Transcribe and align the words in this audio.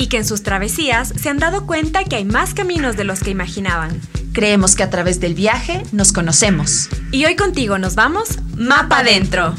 Y 0.00 0.06
que 0.06 0.16
en 0.16 0.24
sus 0.24 0.42
travesías 0.42 1.12
se 1.14 1.28
han 1.28 1.36
dado 1.36 1.66
cuenta 1.66 2.04
que 2.04 2.16
hay 2.16 2.24
más 2.24 2.54
caminos 2.54 2.96
de 2.96 3.04
los 3.04 3.20
que 3.20 3.28
imaginaban. 3.28 4.00
Creemos 4.32 4.74
que 4.74 4.82
a 4.82 4.88
través 4.88 5.20
del 5.20 5.34
viaje 5.34 5.82
nos 5.92 6.14
conocemos. 6.14 6.88
Y 7.12 7.26
hoy 7.26 7.36
contigo 7.36 7.76
nos 7.76 7.96
vamos 7.96 8.38
Mapa 8.56 9.00
Adentro. 9.00 9.54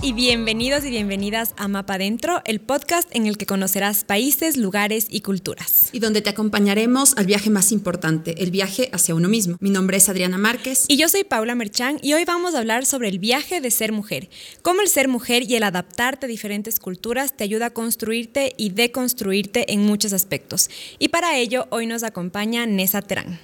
Y 0.00 0.12
bienvenidos 0.12 0.84
y 0.84 0.90
bienvenidas 0.90 1.54
a 1.56 1.66
Mapa 1.66 1.94
Adentro, 1.94 2.40
el 2.44 2.60
podcast 2.60 3.08
en 3.14 3.26
el 3.26 3.36
que 3.36 3.46
conocerás 3.46 4.04
países, 4.04 4.56
lugares 4.56 5.06
y 5.10 5.22
culturas. 5.22 5.88
Y 5.92 5.98
donde 5.98 6.22
te 6.22 6.30
acompañaremos 6.30 7.16
al 7.16 7.26
viaje 7.26 7.50
más 7.50 7.72
importante, 7.72 8.42
el 8.42 8.50
viaje 8.50 8.90
hacia 8.92 9.14
uno 9.14 9.28
mismo. 9.28 9.56
Mi 9.60 9.70
nombre 9.70 9.96
es 9.96 10.08
Adriana 10.08 10.38
Márquez. 10.38 10.84
Y 10.88 10.96
yo 10.96 11.08
soy 11.08 11.24
Paula 11.24 11.54
Merchán 11.54 11.98
y 12.02 12.12
hoy 12.12 12.24
vamos 12.24 12.54
a 12.54 12.58
hablar 12.58 12.86
sobre 12.86 13.08
el 13.08 13.18
viaje 13.18 13.60
de 13.60 13.70
ser 13.70 13.92
mujer. 13.92 14.28
Cómo 14.62 14.82
el 14.82 14.88
ser 14.88 15.08
mujer 15.08 15.42
y 15.42 15.56
el 15.56 15.64
adaptarte 15.64 16.26
a 16.26 16.28
diferentes 16.28 16.78
culturas 16.78 17.36
te 17.36 17.44
ayuda 17.44 17.66
a 17.66 17.70
construirte 17.70 18.54
y 18.56 18.70
deconstruirte 18.70 19.72
en 19.72 19.82
muchos 19.82 20.12
aspectos. 20.12 20.70
Y 20.98 21.08
para 21.08 21.36
ello 21.36 21.66
hoy 21.70 21.86
nos 21.86 22.04
acompaña 22.04 22.66
Nessa 22.66 23.02
Terán. 23.02 23.40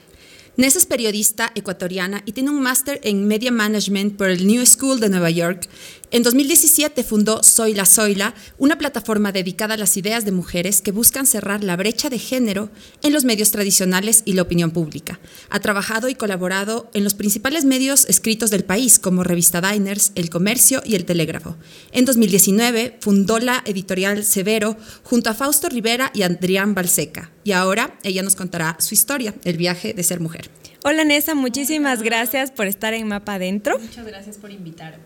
Nessa 0.57 0.79
es 0.79 0.87
periodista 0.87 1.51
ecuatoriana 1.57 2.23
y 2.27 2.31
tiene 2.31 2.51
un 2.51 2.63
máster 2.63 3.01
en 3.03 3.27
Media 3.27 3.51
Management 3.51 4.17
por 4.17 4.29
el 4.29 4.47
New 4.47 4.65
School 4.67 5.01
de 5.01 5.09
Nueva 5.09 5.29
York. 5.29 5.69
En 6.15 6.23
2017 6.23 7.03
fundó 7.03 7.43
Soy 7.43 7.75
la 7.75 7.87
Soyla, 7.87 8.37
una 8.57 8.79
plataforma 8.79 9.33
dedicada 9.33 9.75
a 9.75 9.77
las 9.77 9.97
ideas 9.97 10.25
de 10.25 10.31
mujeres 10.31 10.81
que 10.81 10.93
buscan 10.93 11.27
cerrar 11.27 11.65
la 11.65 11.75
brecha 11.75 12.09
de 12.09 12.21
género 12.21 12.71
en 13.03 13.13
los 13.13 13.25
medios 13.25 13.51
tradicionales 13.51 14.23
y 14.25 14.35
la 14.35 14.43
opinión 14.43 14.71
pública. 14.71 15.19
Ha 15.51 15.59
trabajado 15.59 16.09
y 16.09 16.15
colaborado 16.15 16.89
en 16.95 17.03
los 17.03 17.15
principales 17.15 17.65
medios 17.65 18.05
escritos 18.09 18.51
del 18.53 18.63
país, 18.63 19.01
como 19.01 19.25
Revista 19.25 19.61
Diners, 19.61 20.13
El 20.15 20.31
Comercio 20.31 20.83
y 20.85 20.95
El 20.95 21.05
Telégrafo. 21.05 21.57
En 21.91 22.05
2019 22.05 22.99
fundó 23.01 23.41
la 23.41 23.65
editorial 23.67 24.23
Severo 24.23 24.77
junto 25.03 25.31
a 25.31 25.35
Fausto 25.35 25.69
Rivera 25.69 26.13
y 26.15 26.23
Adrián 26.23 26.77
Balseca. 26.77 27.33
Y 27.43 27.51
ahora 27.51 27.99
ella 28.05 28.23
nos 28.23 28.37
contará 28.37 28.77
su 28.79 28.95
historia, 28.95 29.35
el 29.43 29.57
viaje 29.57 29.95
de 29.95 30.05
ser 30.05 30.21
mujer. 30.21 30.49
Hola 30.87 31.03
Nessa, 31.03 31.35
muchísimas 31.35 32.03
gracias 32.03 32.51
por 32.51 32.67
estar 32.67 32.93
en 32.93 33.09
Mapa 33.09 33.37
Adentro. 33.37 33.79
Muchas 33.79 34.07
gracias 34.07 34.37
por 34.37 34.51
invitarme. 34.51 34.99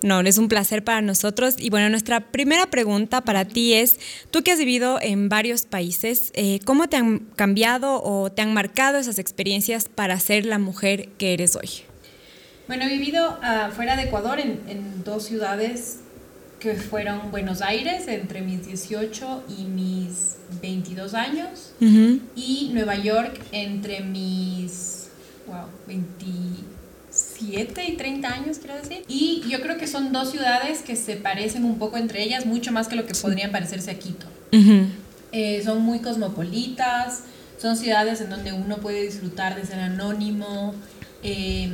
No, 0.00 0.20
es 0.20 0.38
un 0.38 0.46
placer 0.46 0.84
para 0.84 1.00
nosotros. 1.00 1.56
Y 1.58 1.70
bueno, 1.70 1.88
nuestra 1.88 2.20
primera 2.20 2.66
pregunta 2.66 3.20
para 3.20 3.44
ti 3.44 3.74
es, 3.74 3.98
tú 4.30 4.44
que 4.44 4.52
has 4.52 4.60
vivido 4.60 5.00
en 5.02 5.28
varios 5.28 5.62
países, 5.62 6.30
eh, 6.34 6.60
¿cómo 6.64 6.88
te 6.88 6.98
han 6.98 7.18
cambiado 7.34 8.00
o 8.00 8.30
te 8.30 8.42
han 8.42 8.54
marcado 8.54 8.98
esas 8.98 9.18
experiencias 9.18 9.88
para 9.88 10.20
ser 10.20 10.46
la 10.46 10.60
mujer 10.60 11.08
que 11.18 11.32
eres 11.32 11.56
hoy? 11.56 11.68
Bueno, 12.68 12.84
he 12.84 12.88
vivido 12.90 13.36
ah, 13.42 13.72
fuera 13.74 13.96
de 13.96 14.04
Ecuador 14.04 14.38
en, 14.38 14.60
en 14.68 15.02
dos 15.02 15.24
ciudades 15.24 15.98
que 16.60 16.76
fueron 16.76 17.32
Buenos 17.32 17.60
Aires 17.60 18.06
entre 18.06 18.40
mis 18.40 18.64
18 18.68 19.46
y 19.58 19.64
mis 19.64 20.36
22 20.62 21.12
años 21.14 21.72
y 21.80 22.70
Nueva 22.72 22.94
York 22.94 23.40
entre 23.50 24.00
mis 24.00 25.03
wow, 25.46 25.66
27 25.86 27.84
y 27.84 27.96
30 27.96 28.28
años, 28.28 28.58
quiero 28.58 28.76
decir. 28.76 29.04
Y 29.08 29.42
yo 29.48 29.60
creo 29.60 29.78
que 29.78 29.86
son 29.86 30.12
dos 30.12 30.30
ciudades 30.30 30.82
que 30.82 30.96
se 30.96 31.16
parecen 31.16 31.64
un 31.64 31.78
poco 31.78 31.96
entre 31.96 32.22
ellas, 32.22 32.46
mucho 32.46 32.72
más 32.72 32.88
que 32.88 32.96
lo 32.96 33.06
que 33.06 33.14
podrían 33.14 33.52
parecerse 33.52 33.90
a 33.90 33.98
Quito. 33.98 34.26
Eh, 35.32 35.62
son 35.64 35.82
muy 35.82 35.98
cosmopolitas, 35.98 37.22
son 37.60 37.76
ciudades 37.76 38.20
en 38.20 38.30
donde 38.30 38.52
uno 38.52 38.76
puede 38.78 39.02
disfrutar 39.02 39.56
de 39.56 39.66
ser 39.66 39.80
anónimo. 39.80 40.74
Eh, 41.22 41.70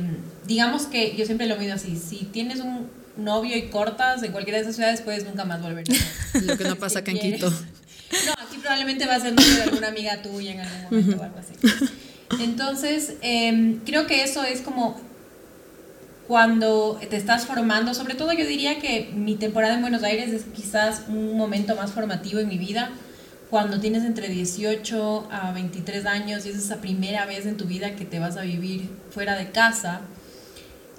digamos 0.47 0.83
que 0.83 1.15
yo 1.15 1.25
siempre 1.25 1.47
lo 1.47 1.57
mido 1.57 1.75
así, 1.75 1.95
si 1.95 2.25
tienes 2.25 2.59
un 2.59 2.89
novio 3.17 3.55
y 3.57 3.63
cortas 3.63 4.23
en 4.23 4.31
cualquiera 4.31 4.57
de 4.57 4.63
esas 4.63 4.75
ciudades, 4.75 5.01
puedes 5.01 5.25
nunca 5.25 5.45
más 5.45 5.61
volver. 5.61 5.85
Lo 6.45 6.57
que 6.57 6.63
no 6.63 6.75
pasa 6.75 6.99
acá 6.99 7.11
en 7.11 7.19
Quito. 7.19 7.49
No, 7.49 8.33
aquí 8.39 8.57
probablemente 8.57 9.05
va 9.05 9.15
a 9.15 9.19
ser 9.19 9.33
novio 9.33 9.55
de 9.55 9.63
alguna 9.63 9.87
amiga 9.87 10.21
tuya 10.21 10.53
en 10.53 10.59
algún 10.61 10.83
momento 10.83 11.17
o 11.17 11.23
algo 11.23 11.37
así. 11.37 11.53
Entonces, 12.41 13.15
eh, 13.21 13.77
creo 13.85 14.07
que 14.07 14.23
eso 14.23 14.43
es 14.43 14.61
como 14.61 14.99
cuando 16.27 16.97
te 17.09 17.17
estás 17.17 17.45
formando, 17.45 17.93
sobre 17.93 18.15
todo 18.15 18.31
yo 18.31 18.45
diría 18.45 18.79
que 18.79 19.11
mi 19.13 19.35
temporada 19.35 19.75
en 19.75 19.81
Buenos 19.81 20.03
Aires 20.03 20.31
es 20.31 20.43
quizás 20.55 21.03
un 21.09 21.35
momento 21.35 21.75
más 21.75 21.91
formativo 21.91 22.39
en 22.39 22.47
mi 22.47 22.57
vida, 22.57 22.91
cuando 23.49 23.81
tienes 23.81 24.05
entre 24.05 24.29
18 24.29 25.27
a 25.29 25.51
23 25.51 26.05
años 26.05 26.45
y 26.45 26.49
es 26.49 26.55
esa 26.55 26.79
primera 26.79 27.25
vez 27.25 27.45
en 27.45 27.57
tu 27.57 27.65
vida 27.65 27.95
que 27.97 28.05
te 28.05 28.19
vas 28.19 28.37
a 28.37 28.43
vivir 28.43 28.89
fuera 29.09 29.35
de 29.35 29.51
casa. 29.51 30.01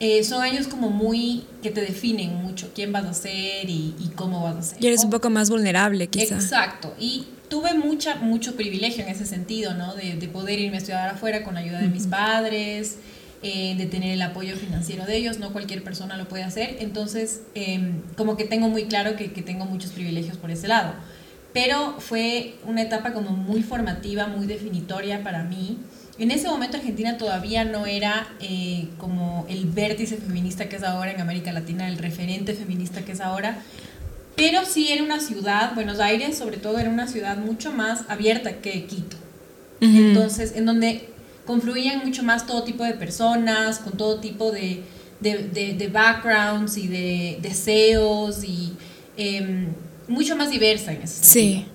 Eh, 0.01 0.23
son 0.23 0.43
años 0.43 0.69
como 0.69 0.91
muy 0.91 1.45
que 1.63 1.71
te 1.71 1.81
definen 1.81 2.35
mucho 2.35 2.71
quién 2.75 2.93
vas 2.93 3.07
a 3.07 3.15
ser 3.15 3.71
y, 3.71 3.95
y 3.99 4.11
cómo 4.15 4.43
vas 4.43 4.57
a 4.57 4.63
ser. 4.63 4.85
Y 4.85 4.87
eres 4.87 5.03
un 5.03 5.11
poco 5.11 5.31
más 5.31 5.49
vulnerable, 5.49 6.09
quizá. 6.09 6.35
Exacto. 6.35 6.95
Y 7.01 7.29
tuve 7.53 7.75
mucha, 7.75 8.15
mucho 8.15 8.57
privilegio 8.57 9.05
en 9.05 9.11
ese 9.11 9.27
sentido, 9.27 9.75
¿no? 9.75 9.95
De, 9.95 10.15
de 10.15 10.27
poder 10.27 10.59
irme 10.59 10.77
a 10.77 10.79
estudiar 10.79 11.11
afuera 11.11 11.45
con 11.45 11.53
la 11.53 11.61
ayuda 11.61 11.81
de 11.81 11.89
mis 11.89 12.07
padres, 12.07 12.97
eh, 13.43 13.75
de 13.77 13.85
tener 13.85 14.13
el 14.13 14.23
apoyo 14.23 14.57
financiero 14.57 15.05
de 15.05 15.19
ellos. 15.19 15.39
No 15.39 15.53
cualquier 15.53 15.85
persona 15.85 16.17
lo 16.17 16.27
puede 16.29 16.45
hacer. 16.45 16.79
Entonces, 16.81 17.43
eh, 17.55 17.93
como 18.17 18.39
que 18.39 18.45
tengo 18.45 18.71
muy 18.71 18.87
claro 18.87 19.17
que, 19.17 19.35
que 19.35 19.43
tengo 19.43 19.67
muchos 19.67 19.91
privilegios 19.91 20.39
por 20.39 20.51
ese 20.51 20.67
lado. 20.67 20.95
Pero 21.53 21.97
fue 21.99 22.55
una 22.65 22.81
etapa 22.81 23.13
como 23.13 23.33
muy 23.33 23.63
formativa, 23.63 24.29
muy 24.29 24.47
definitoria 24.47 25.23
para 25.23 25.43
mí. 25.43 25.77
En 26.19 26.31
ese 26.31 26.49
momento 26.49 26.79
Argentina 26.79 27.19
todavía 27.19 27.67
no 27.67 27.85
era 27.85 28.29
eh, 28.41 28.89
como 28.97 29.45
el 29.51 29.67
vértice 29.67 30.17
feminista 30.17 30.71
que 30.71 30.77
es 30.77 30.85
ahora 30.85 31.13
en 31.13 31.21
América 31.21 31.53
Latina, 31.53 31.87
el 31.87 31.99
referente 31.99 32.55
feminista 32.55 33.03
que 33.03 33.13
es 33.13 33.21
ahora, 33.21 33.59
pero 34.37 34.65
sí 34.65 34.89
era 34.91 35.03
una 35.03 35.21
ciudad, 35.21 35.75
Buenos 35.75 36.01
Aires 36.01 36.37
sobre 36.39 36.57
todo 36.57 36.79
era 36.79 36.91
una 36.91 37.07
ciudad 37.07 37.37
mucho 37.37 37.73
más 37.73 38.03
abierta 38.09 38.55
que 38.61 38.85
Quito. 38.87 39.17
Entonces, 39.81 40.53
en 40.55 40.65
donde 40.67 41.09
confluían 41.45 41.99
mucho 42.05 42.23
más 42.23 42.47
todo 42.47 42.63
tipo 42.63 42.85
de 42.85 42.93
personas, 42.95 43.79
con 43.81 43.95
todo 43.97 44.21
tipo 44.21 44.53
de, 44.53 44.83
de, 45.21 45.39
de- 45.49 45.75
de 45.75 45.89
backgrounds 45.89 46.77
y 46.77 46.87
de 46.87 47.39
deseos 47.43 48.45
y 48.45 48.75
em, 49.17 49.69
mucho 50.09 50.37
más 50.37 50.51
diversa 50.51 50.93
en 50.93 51.03
ese 51.03 51.25
sentido. 51.25 51.33
Sí. 51.63 51.67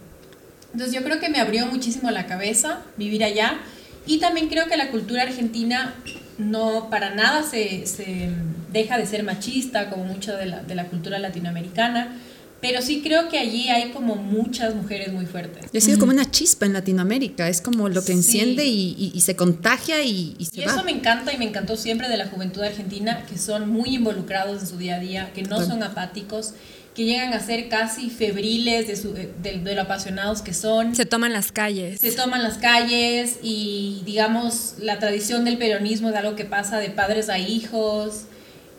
Entonces 0.71 0.95
yo 0.95 1.03
creo 1.03 1.19
que 1.19 1.29
me 1.29 1.39
abrió 1.39 1.65
muchísimo 1.67 2.09
la 2.11 2.27
cabeza 2.27 2.79
vivir 2.97 3.23
allá 3.23 3.57
y 4.05 4.19
también 4.19 4.47
creo 4.47 4.67
que 4.67 4.77
la 4.77 4.89
cultura 4.89 5.23
argentina 5.23 5.93
no 6.37 6.89
para 6.89 7.13
nada 7.15 7.43
se, 7.43 7.85
se 7.87 8.29
deja 8.71 8.97
de 8.97 9.05
ser 9.05 9.23
machista 9.23 9.89
como 9.89 10.03
mucha 10.05 10.35
de 10.37 10.45
la, 10.45 10.61
de 10.63 10.75
la 10.75 10.85
cultura 10.85 11.19
latinoamericana, 11.19 12.15
pero 12.61 12.81
sí 12.81 13.01
creo 13.03 13.29
que 13.29 13.37
allí 13.37 13.69
hay 13.69 13.91
como 13.91 14.15
muchas 14.15 14.73
mujeres 14.75 15.13
muy 15.13 15.25
fuertes. 15.25 15.65
Y 15.71 15.77
ha 15.77 15.81
sido 15.81 15.99
como 15.99 16.11
una 16.11 16.29
chispa 16.31 16.65
en 16.65 16.73
Latinoamérica, 16.73 17.47
es 17.49 17.61
como 17.61 17.87
lo 17.89 18.01
que 18.01 18.07
Sí. 18.13 18.13
enciende 18.13 18.65
y, 18.65 18.95
y- 18.97 19.11
y 19.13 19.21
se 19.21 19.35
contagia 19.35 20.03
y, 20.03 20.35
y 20.39 20.45
se 20.45 20.61
Y 20.61 20.65
va. 20.65 20.71
eso 20.73 20.83
me 20.83 20.91
encanta 20.91 21.33
y 21.33 21.37
me 21.37 21.45
encantó 21.45 21.77
siempre 21.77 22.09
de 22.09 22.17
la 22.17 22.27
juventud 22.27 22.61
argentina, 22.63 23.25
que 23.29 23.37
son 23.37 23.69
muy 23.69 23.95
involucrados 23.95 24.61
en 24.61 24.67
su 24.67 24.77
día 24.77 24.95
a 24.95 24.99
día, 24.99 25.31
que 25.35 25.43
no 25.43 25.63
son 25.63 25.83
apáticos, 25.83 26.53
que 26.95 27.05
llegan 27.05 27.31
a 27.33 27.39
ser 27.39 27.69
casi 27.69 28.09
febriles 28.09 28.87
de, 28.87 28.95
su, 28.95 29.13
de, 29.13 29.31
de 29.63 29.75
lo 29.75 29.83
apasionados 29.83 30.41
que 30.41 30.55
son. 30.55 30.95
Se 30.95 31.05
toman 31.05 31.31
las 31.31 31.51
calles. 31.51 31.99
se 32.01 32.11
toman 32.11 32.41
las 32.41 32.57
calles 32.57 33.37
y 33.43 34.01
digamos 34.03 34.73
la 34.79 34.97
tradición 34.97 35.45
del 35.45 35.59
peronismo 35.59 36.09
es 36.09 36.15
algo 36.15 36.35
que 36.35 36.45
pasa 36.45 36.79
de 36.79 36.89
padres 36.89 37.29
a 37.29 37.37
hijos 37.37 38.23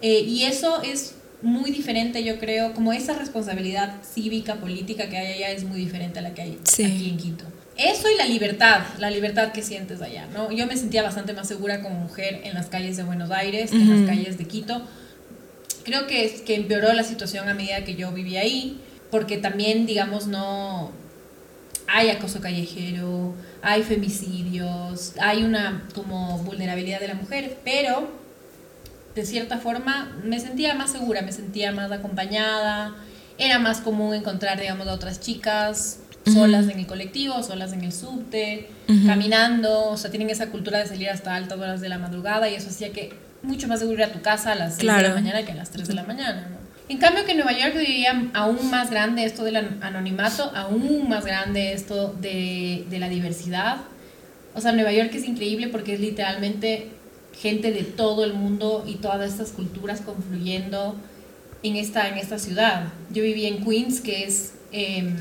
eh, 0.02 0.20
y 0.22 0.42
eso 0.44 0.82
es 0.82 1.12
muy 1.42 1.70
diferente 1.70 2.24
yo 2.24 2.38
creo 2.38 2.74
como 2.74 2.92
esa 2.92 3.12
responsabilidad 3.14 3.94
cívica 4.02 4.56
política 4.56 5.08
que 5.08 5.16
hay 5.16 5.34
allá 5.34 5.50
es 5.50 5.64
muy 5.64 5.78
diferente 5.78 6.18
a 6.18 6.22
la 6.22 6.34
que 6.34 6.42
hay 6.42 6.58
Sí. 6.64 6.84
aquí 6.84 7.08
en 7.10 7.16
Quito 7.16 7.44
eso 7.76 8.10
y 8.10 8.16
la 8.16 8.24
libertad 8.26 8.82
la 8.98 9.08
libertad 9.10 9.52
que 9.52 9.62
sientes 9.62 10.02
allá 10.02 10.26
no 10.34 10.50
yo 10.50 10.66
me 10.66 10.76
sentía 10.76 11.02
bastante 11.02 11.32
más 11.34 11.46
segura 11.46 11.80
como 11.80 11.94
mujer 11.96 12.40
en 12.44 12.54
las 12.54 12.66
calles 12.66 12.96
de 12.96 13.04
Buenos 13.04 13.30
Aires 13.30 13.70
en 13.72 13.82
Ujú. 13.82 13.92
las 14.00 14.06
calles 14.08 14.36
de 14.36 14.44
Quito 14.46 14.82
creo 15.84 16.06
que, 16.08 16.24
es- 16.24 16.40
que 16.42 16.56
empeoró 16.56 16.92
la 16.92 17.04
situación 17.04 17.48
a 17.48 17.54
medida 17.54 17.84
que 17.84 17.94
yo 17.94 18.10
vivía 18.12 18.40
ahí, 18.40 18.78
porque 19.10 19.38
también, 19.38 19.86
digamos, 19.86 20.26
no 20.26 20.92
hay 21.86 22.10
acoso 22.10 22.40
callejero, 22.42 23.34
hay 23.62 23.82
femicidios, 23.84 25.14
hay 25.18 25.44
una 25.44 25.88
como 25.94 26.36
vulnerabilidad 26.40 27.00
de 27.00 27.08
la 27.08 27.14
mujer, 27.14 27.56
pero 27.64 28.10
de 29.18 29.26
cierta 29.26 29.58
forma 29.58 30.16
me 30.22 30.38
sentía 30.38 30.74
más 30.74 30.92
segura, 30.92 31.22
me 31.22 31.32
sentía 31.32 31.72
más 31.72 31.90
acompañada, 31.90 32.94
era 33.36 33.58
más 33.58 33.80
común 33.80 34.14
encontrar, 34.14 34.60
digamos, 34.60 34.86
a 34.86 34.92
otras 34.92 35.20
chicas 35.20 35.98
solas 36.24 36.68
en 36.68 36.78
el 36.78 36.86
colectivo, 36.86 37.42
solas 37.42 37.72
en 37.72 37.82
el 37.82 37.92
subte, 37.92 38.68
caminando, 39.06 39.88
o 39.88 39.96
sea, 39.96 40.10
tienen 40.10 40.30
esa 40.30 40.50
cultura 40.50 40.78
de 40.78 40.86
salir 40.86 41.08
hasta 41.08 41.34
altas 41.34 41.58
horas 41.58 41.80
de 41.80 41.88
la 41.88 41.98
madrugada 41.98 42.48
y 42.48 42.54
eso 42.54 42.68
hacía 42.68 42.92
que 42.92 43.14
mucho 43.42 43.66
más 43.66 43.80
seguro 43.80 43.98
ir 43.98 44.04
a 44.04 44.12
tu 44.12 44.20
casa 44.20 44.52
a 44.52 44.54
las 44.54 44.76
6 44.76 44.96
de 44.96 45.02
la 45.02 45.14
mañana 45.14 45.44
que 45.44 45.52
a 45.52 45.54
las 45.54 45.70
3 45.70 45.88
de 45.88 45.94
la 45.94 46.02
mañana, 46.04 46.48
¿no? 46.50 46.58
En 46.88 46.98
cambio 46.98 47.24
que 47.24 47.32
en 47.32 47.38
Nueva 47.38 47.52
York 47.52 47.74
diría 47.76 48.30
aún 48.34 48.70
más 48.70 48.90
grande 48.90 49.24
esto 49.24 49.44
del 49.44 49.56
anonimato, 49.56 50.52
aún 50.54 51.08
más 51.08 51.24
grande 51.24 51.72
esto 51.72 52.14
de, 52.20 52.86
de 52.88 52.98
la 52.98 53.08
diversidad. 53.08 53.78
O 54.54 54.60
sea, 54.60 54.72
Nueva 54.72 54.92
York 54.92 55.10
es 55.14 55.24
increíble 55.24 55.68
porque 55.68 55.94
es 55.94 56.00
literalmente 56.00 56.90
gente 57.40 57.72
de 57.72 57.84
todo 57.84 58.24
el 58.24 58.34
mundo 58.34 58.84
y 58.86 58.96
todas 58.96 59.32
estas 59.32 59.50
culturas 59.50 60.00
confluyendo 60.00 60.96
en 61.62 61.76
esta, 61.76 62.08
en 62.08 62.18
esta 62.18 62.38
ciudad. 62.38 62.92
Yo 63.10 63.22
viví 63.22 63.46
en 63.46 63.64
Queens, 63.64 64.00
que 64.00 64.24
es 64.24 64.54
em, 64.72 65.14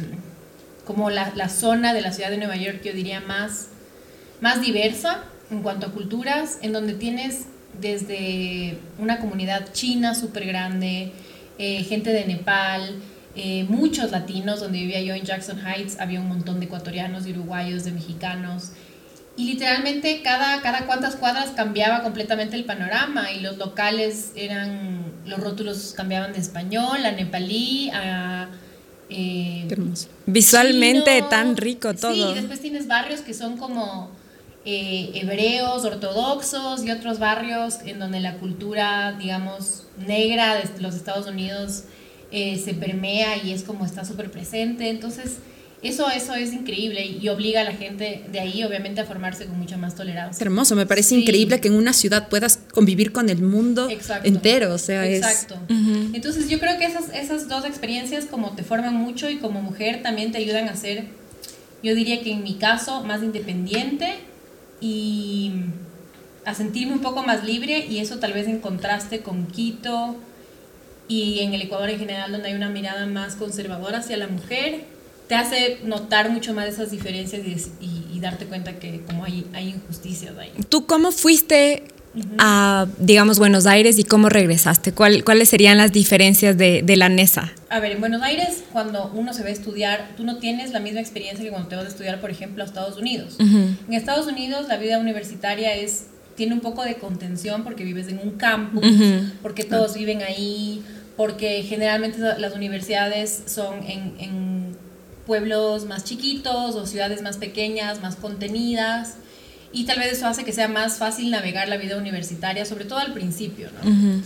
como 0.85 1.09
la, 1.09 1.33
la, 1.35 1.49
zona 1.49 1.93
de 1.93 2.01
la 2.01 2.11
ciudad 2.11 2.29
de 2.29 2.37
Nueva 2.37 2.55
York, 2.55 2.81
yo 2.83 2.93
diría, 2.93 3.21
más, 3.21 3.67
más 4.41 4.61
diversa 4.61 5.23
en 5.51 5.61
cuanto 5.61 5.87
a 5.87 5.91
culturas, 5.91 6.59
en 6.61 6.73
donde 6.73 6.93
tienes 6.93 7.45
desde 7.79 8.79
una 8.97 9.19
comunidad 9.19 9.71
china 9.73 10.15
súper 10.15 10.45
grande, 10.45 11.11
eh, 11.59 11.83
gente 11.83 12.11
de 12.11 12.25
Nepal, 12.25 12.95
eh, 13.35 13.65
muchos 13.69 14.11
latinos, 14.11 14.59
donde 14.59 14.79
vivía 14.79 15.01
yo 15.01 15.13
en 15.13 15.23
Jackson 15.23 15.59
Heights, 15.59 15.99
había 15.99 16.19
un 16.19 16.27
montón 16.27 16.59
de 16.59 16.65
ecuatorianos, 16.65 17.25
de 17.25 17.31
uruguayos, 17.31 17.83
de 17.83 17.91
mexicanos. 17.91 18.71
Y 19.37 19.45
literalmente 19.45 20.21
cada, 20.23 20.61
cada 20.61 20.87
cuantas 20.87 21.15
cuadras 21.15 21.51
cambiaba 21.51 22.01
completamente 22.01 22.55
el 22.55 22.65
panorama 22.65 23.31
y 23.31 23.39
los 23.39 23.57
locales 23.57 24.31
eran, 24.35 25.13
los 25.25 25.39
rótulos 25.39 25.93
cambiaban 25.95 26.33
de 26.33 26.39
español 26.39 27.05
a 27.05 27.11
nepalí, 27.11 27.91
a... 27.91 28.49
Eh, 29.09 29.67
Visualmente 30.25 31.23
tan 31.29 31.55
rico 31.55 31.93
todo. 31.93 32.13
Sí, 32.13 32.33
después 32.33 32.59
tienes 32.59 32.87
barrios 32.87 33.21
que 33.21 33.33
son 33.33 33.57
como 33.57 34.11
eh, 34.65 35.11
hebreos, 35.13 35.85
ortodoxos 35.85 36.83
y 36.83 36.91
otros 36.91 37.19
barrios 37.19 37.75
en 37.85 37.99
donde 37.99 38.19
la 38.19 38.33
cultura, 38.33 39.15
digamos, 39.17 39.85
negra 39.97 40.55
de 40.55 40.81
los 40.81 40.95
Estados 40.95 41.27
Unidos 41.27 41.85
eh, 42.31 42.61
se 42.61 42.73
permea 42.73 43.37
y 43.37 43.53
es 43.53 43.63
como 43.63 43.85
está 43.85 44.03
súper 44.03 44.29
presente. 44.29 44.89
Entonces, 44.89 45.37
eso, 45.83 46.09
eso 46.09 46.33
es 46.33 46.53
increíble 46.53 47.05
y 47.05 47.27
obliga 47.29 47.61
a 47.61 47.63
la 47.63 47.71
gente 47.71 48.23
de 48.31 48.39
ahí, 48.39 48.63
obviamente, 48.63 49.01
a 49.01 49.05
formarse 49.05 49.45
con 49.45 49.59
mucha 49.59 49.77
más 49.77 49.93
tolerancia. 49.93 50.43
hermoso, 50.43 50.75
me 50.75 50.87
parece 50.87 51.15
increíble 51.15 51.61
que 51.61 51.67
en 51.67 51.75
una 51.75 51.93
ciudad 51.93 52.29
puedas 52.29 52.59
convivir 52.71 53.11
con 53.11 53.29
el 53.29 53.41
mundo 53.41 53.87
entero. 54.23 54.73
O 54.73 54.77
sea, 54.79 55.07
Exacto. 55.07 55.55
Entonces, 56.13 56.49
yo 56.49 56.59
creo 56.59 56.79
que 56.79 56.85
esas, 56.85 57.09
esas 57.13 57.47
dos 57.47 57.63
experiencias 57.65 58.25
como 58.25 58.55
te 58.55 58.63
forman 58.63 58.95
mucho 58.95 59.29
y 59.29 59.37
como 59.37 59.61
mujer 59.61 60.01
también 60.01 60.31
te 60.31 60.39
ayudan 60.39 60.67
a 60.67 60.75
ser, 60.75 61.05
yo 61.83 61.93
diría 61.93 62.21
que 62.21 62.31
en 62.31 62.43
mi 62.43 62.55
caso, 62.55 63.03
más 63.03 63.21
independiente 63.21 64.15
y 64.81 65.51
a 66.43 66.55
sentirme 66.55 66.93
un 66.93 67.01
poco 67.01 67.23
más 67.23 67.43
libre 67.43 67.85
y 67.87 67.99
eso 67.99 68.17
tal 68.17 68.33
vez 68.33 68.47
en 68.47 68.59
contraste 68.59 69.19
con 69.19 69.45
Quito 69.47 70.15
y 71.07 71.41
en 71.41 71.53
el 71.53 71.61
Ecuador 71.61 71.89
en 71.89 71.99
general 71.99 72.31
donde 72.31 72.47
hay 72.47 72.55
una 72.55 72.69
mirada 72.69 73.05
más 73.05 73.35
conservadora 73.35 73.99
hacia 73.99 74.17
la 74.17 74.27
mujer, 74.27 74.85
te 75.27 75.35
hace 75.35 75.79
notar 75.83 76.29
mucho 76.29 76.53
más 76.53 76.67
esas 76.67 76.91
diferencias 76.91 77.41
y, 77.45 78.03
darte 78.19 78.45
cuenta 78.45 78.79
que 78.79 79.01
como 79.05 79.25
hay, 79.25 79.45
hay 79.53 79.69
injusticias 79.69 80.35
ahí. 80.39 80.51
¿Tú 80.69 80.87
cómo 80.87 81.11
fuiste 81.11 81.83
a, 82.39 82.87
digamos, 82.97 83.37
Buenos 83.37 83.67
Aires 83.67 83.99
y 83.99 84.05
cómo 84.05 84.27
regresaste? 84.27 84.91
¿Cuál, 84.91 85.23
¿Cuáles 85.23 85.49
serían 85.49 85.77
las 85.77 85.91
diferencias 85.91 86.57
de, 86.57 86.81
de, 86.81 86.97
la 86.97 87.09
NESA? 87.09 87.53
A 87.69 87.79
ver, 87.79 87.91
en 87.91 87.99
Buenos 87.99 88.23
Aires, 88.23 88.63
cuando 88.73 89.11
uno 89.13 89.33
se 89.33 89.43
va 89.43 89.49
a 89.49 89.51
estudiar, 89.51 90.13
tú 90.17 90.23
no 90.23 90.37
tienes 90.37 90.71
la 90.71 90.79
misma 90.79 90.99
experiencia 90.99 91.45
que 91.45 91.51
cuando 91.51 91.69
te 91.69 91.75
vas 91.75 91.85
a 91.85 91.89
estudiar, 91.89 92.19
por 92.19 92.31
ejemplo, 92.31 92.63
a 92.63 92.65
Estados 92.65 92.97
Unidos. 92.97 93.35
En 93.39 93.93
Estados 93.93 94.25
Unidos, 94.25 94.67
la 94.67 94.77
vida 94.77 94.97
universitaria 94.97 95.75
es 95.75 96.07
tiene 96.35 96.53
un 96.53 96.61
poco 96.61 96.83
de 96.83 96.95
contención 96.95 97.63
porque 97.63 97.83
vives 97.83 98.07
en 98.07 98.19
un 98.19 98.31
campus, 98.31 98.85
porque 99.41 99.63
todos 99.63 99.95
viven 99.95 100.21
ahí, 100.21 100.83
porque 101.17 101.63
generalmente 101.63 102.19
las 102.19 102.55
universidades 102.55 103.43
son 103.47 103.83
en, 103.83 104.15
en 104.19 104.66
pueblos 105.27 105.85
más 105.85 106.03
chiquitos 106.05 106.75
o 106.75 106.87
ciudades 106.87 107.21
más 107.21 107.37
pequeñas, 107.37 108.01
más 108.01 108.15
contenidas 108.15 109.17
y 109.71 109.85
tal 109.85 109.99
vez 109.99 110.13
eso 110.13 110.27
hace 110.27 110.43
que 110.43 110.53
sea 110.53 110.67
más 110.67 110.97
fácil 110.97 111.29
navegar 111.29 111.67
la 111.67 111.77
vida 111.77 111.97
universitaria, 111.97 112.65
sobre 112.65 112.85
todo 112.85 112.99
al 112.99 113.13
principio, 113.13 113.69
¿no? 113.83 114.23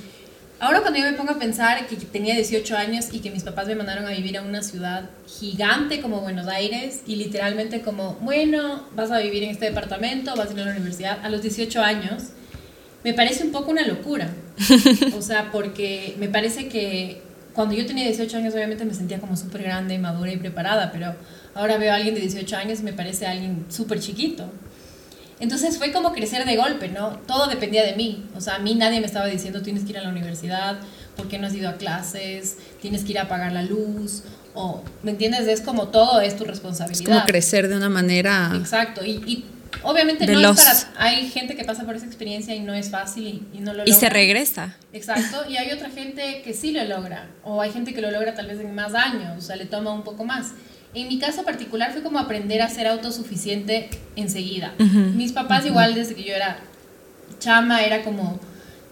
Ahora 0.59 0.81
cuando 0.81 0.99
yo 0.99 1.05
me 1.05 1.13
pongo 1.13 1.31
a 1.31 1.39
pensar 1.39 1.87
que 1.87 1.95
tenía 1.95 2.35
18 2.35 2.77
años 2.77 3.07
y 3.11 3.19
que 3.19 3.31
mis 3.31 3.41
papás 3.41 3.65
me 3.65 3.73
mandaron 3.73 4.05
a 4.05 4.11
vivir 4.11 4.37
a 4.37 4.43
una 4.43 4.61
ciudad 4.61 5.09
gigante 5.25 6.01
como 6.01 6.21
Buenos 6.21 6.47
Aires 6.47 7.01
y 7.07 7.15
literalmente 7.15 7.81
como, 7.81 8.13
bueno, 8.21 8.83
vas 8.95 9.09
a 9.09 9.17
vivir 9.17 9.41
en 9.41 9.49
este 9.49 9.65
departamento, 9.65 10.35
vas 10.35 10.51
a 10.51 10.53
ir 10.53 10.59
a 10.59 10.65
la 10.65 10.71
universidad 10.71 11.25
a 11.25 11.29
los 11.29 11.41
18 11.41 11.81
años, 11.81 12.25
me 13.03 13.15
parece 13.15 13.43
un 13.43 13.51
poco 13.51 13.71
una 13.71 13.85
locura. 13.87 14.29
O 15.17 15.23
sea, 15.23 15.51
porque 15.51 16.15
me 16.19 16.29
parece 16.29 16.67
que 16.67 17.23
cuando 17.53 17.75
yo 17.75 17.85
tenía 17.85 18.05
18 18.05 18.37
años 18.37 18.53
obviamente 18.53 18.85
me 18.85 18.93
sentía 18.93 19.19
como 19.19 19.35
súper 19.35 19.63
grande, 19.63 19.97
madura 19.99 20.31
y 20.31 20.37
preparada, 20.37 20.91
pero 20.91 21.15
ahora 21.53 21.77
veo 21.77 21.91
a 21.91 21.95
alguien 21.95 22.15
de 22.15 22.21
18 22.21 22.55
años 22.57 22.79
y 22.79 22.83
me 22.83 22.93
parece 22.93 23.27
alguien 23.27 23.65
súper 23.69 23.99
chiquito. 23.99 24.49
Entonces 25.41 25.77
fue 25.79 25.91
como 25.91 26.13
crecer 26.13 26.45
de 26.45 26.55
golpe, 26.55 26.87
¿no? 26.87 27.17
Todo 27.25 27.47
dependía 27.47 27.83
de 27.83 27.95
mí. 27.95 28.25
O 28.35 28.41
sea, 28.41 28.55
a 28.55 28.59
mí 28.59 28.75
nadie 28.75 28.99
me 28.99 29.07
estaba 29.07 29.25
diciendo 29.25 29.63
tienes 29.63 29.83
que 29.83 29.89
ir 29.89 29.97
a 29.97 30.03
la 30.03 30.09
universidad, 30.09 30.77
¿por 31.17 31.27
qué 31.27 31.39
no 31.39 31.47
has 31.47 31.55
ido 31.55 31.67
a 31.67 31.73
clases? 31.73 32.57
Tienes 32.79 33.03
que 33.03 33.13
ir 33.13 33.19
a 33.19 33.27
pagar 33.27 33.51
la 33.51 33.63
luz. 33.63 34.23
O, 34.53 34.83
¿me 35.01 35.11
entiendes? 35.11 35.47
Es 35.47 35.61
como 35.61 35.87
todo 35.87 36.21
es 36.21 36.35
tu 36.35 36.43
responsabilidad. 36.43 37.01
Es 37.01 37.07
como 37.07 37.25
crecer 37.25 37.67
de 37.69 37.75
una 37.75 37.89
manera... 37.89 38.51
Exacto. 38.55 39.03
Y, 39.03 39.45
obviamente 39.83 40.27
no 40.27 40.51
es 40.51 40.63
para... 40.63 41.05
Hay 41.05 41.29
gente 41.29 41.55
que 41.55 41.63
pasa 41.63 41.85
por 41.85 41.95
esa 41.95 42.05
experiencia 42.05 42.55
y 42.55 42.59
no 42.59 42.73
es 42.73 42.89
fácil 42.89 43.47
y, 43.53 43.59
no 43.59 43.73
lo 43.73 43.79
logra. 43.79 43.93
Y 43.93 43.93
se 43.93 44.09
regresa. 44.09 44.75
Exacto. 44.93 45.49
Y 45.49 45.57
hay 45.57 45.71
otra 45.71 45.89
gente 45.89 46.41
que 46.43 46.53
sí 46.53 46.71
lo 46.71 46.83
logra. 46.85 47.27
O 47.43 47.61
hay 47.61 47.71
gente 47.71 47.93
que 47.93 48.01
lo 48.01 48.11
logra 48.11 48.33
tal 48.33 48.47
vez 48.47 48.59
en 48.59 48.73
más 48.75 48.93
años. 48.93 49.37
O 49.37 49.41
sea, 49.41 49.55
le 49.55 49.65
toma 49.65 49.93
un 49.93 50.03
poco 50.03 50.23
más. 50.23 50.51
En 50.93 51.07
mi 51.07 51.19
caso 51.19 51.43
particular 51.43 51.93
fue 51.93 52.03
como 52.03 52.19
aprender 52.19 52.61
a 52.61 52.69
ser 52.69 52.87
autosuficiente 52.87 53.89
enseguida. 54.15 54.73
Mis 54.77 55.31
papás 55.31 55.65
igual 55.65 55.95
desde 55.95 56.15
que 56.15 56.23
yo 56.23 56.33
era 56.33 56.59
chama 57.39 57.83
era 57.83 58.03
como, 58.03 58.39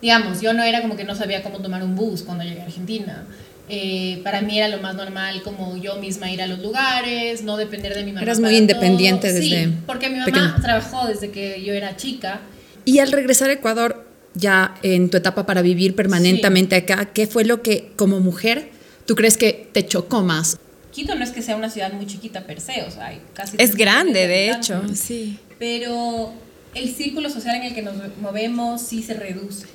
digamos, 0.01 0.41
yo 0.41 0.53
no 0.53 0.63
era 0.63 0.81
como 0.81 0.95
que 0.95 1.03
no 1.03 1.15
sabía 1.15 1.43
cómo 1.43 1.59
tomar 1.59 1.83
un 1.83 1.95
bus 1.95 2.23
cuando 2.23 2.43
llegué 2.43 2.61
a 2.61 2.65
Argentina. 2.65 3.25
Eh, 3.71 4.19
para 4.24 4.42
mí 4.42 4.57
era 4.57 4.68
lo 4.68 4.81
más 4.81 4.95
normal 4.95 5.44
como 5.44 5.77
yo 5.77 5.98
misma 5.98 6.31
ir 6.31 6.42
a 6.42 6.48
los 6.48 6.60
lugares, 6.60 7.44
no 7.44 7.56
depender 7.56 7.94
de 7.94 8.04
mi 8.04 8.12
mamá. 8.12 8.24
Eras 8.24 8.39
muy 8.39 8.57
independiente 8.57 9.32
desde... 9.32 9.65
Sí, 9.65 9.74
porque 9.86 10.10
mi 10.10 10.17
mamá 10.20 10.58
trabajó 10.62 11.08
desde 11.08 11.29
que 11.29 11.63
yo 11.63 11.74
era 11.74 11.96
chica. 11.96 12.41
Y 12.86 12.98
al 12.98 13.12
regresar 13.12 13.51
a 13.51 13.53
Ecuador, 13.53 14.08
ya 14.34 14.74
en 14.82 15.10
tu 15.12 15.17
etapa 15.17 15.46
para 15.46 15.62
vivir 15.62 15.96
permanentemente 15.96 16.75
acá, 16.75 17.05
¿qué 17.13 17.27
fue 17.27 17.46
lo 17.46 17.62
que 17.62 17.91
como 17.96 18.20
mujer 18.20 18.72
tú 19.05 19.15
crees 19.15 19.38
que 19.38 19.70
te 19.72 19.86
chocó 19.86 20.24
más? 20.24 20.58
Quito 20.91 21.13
no 21.13 21.24
es 21.24 21.29
que 21.29 21.43
sea 21.43 21.55
una 21.55 21.70
ciudad 21.70 21.93
muy 21.93 22.08
chiquita 22.08 22.46
per 22.48 22.60
se, 22.60 22.82
o 22.82 22.89
sea, 22.89 23.08
hay 23.08 23.22
casi... 23.34 23.58
Es 23.60 23.75
grande, 23.75 24.27
de 24.27 24.50
hecho, 24.50 24.82
sí. 24.96 25.38
Pero 25.60 26.34
el 26.74 26.93
círculo 26.93 27.29
social 27.29 27.55
en 27.55 27.63
el 27.63 27.75
que 27.75 27.84
nos 27.84 27.96
movemos 28.20 28.82
sí 28.82 29.03
se 29.03 29.13
reduce. 29.13 29.67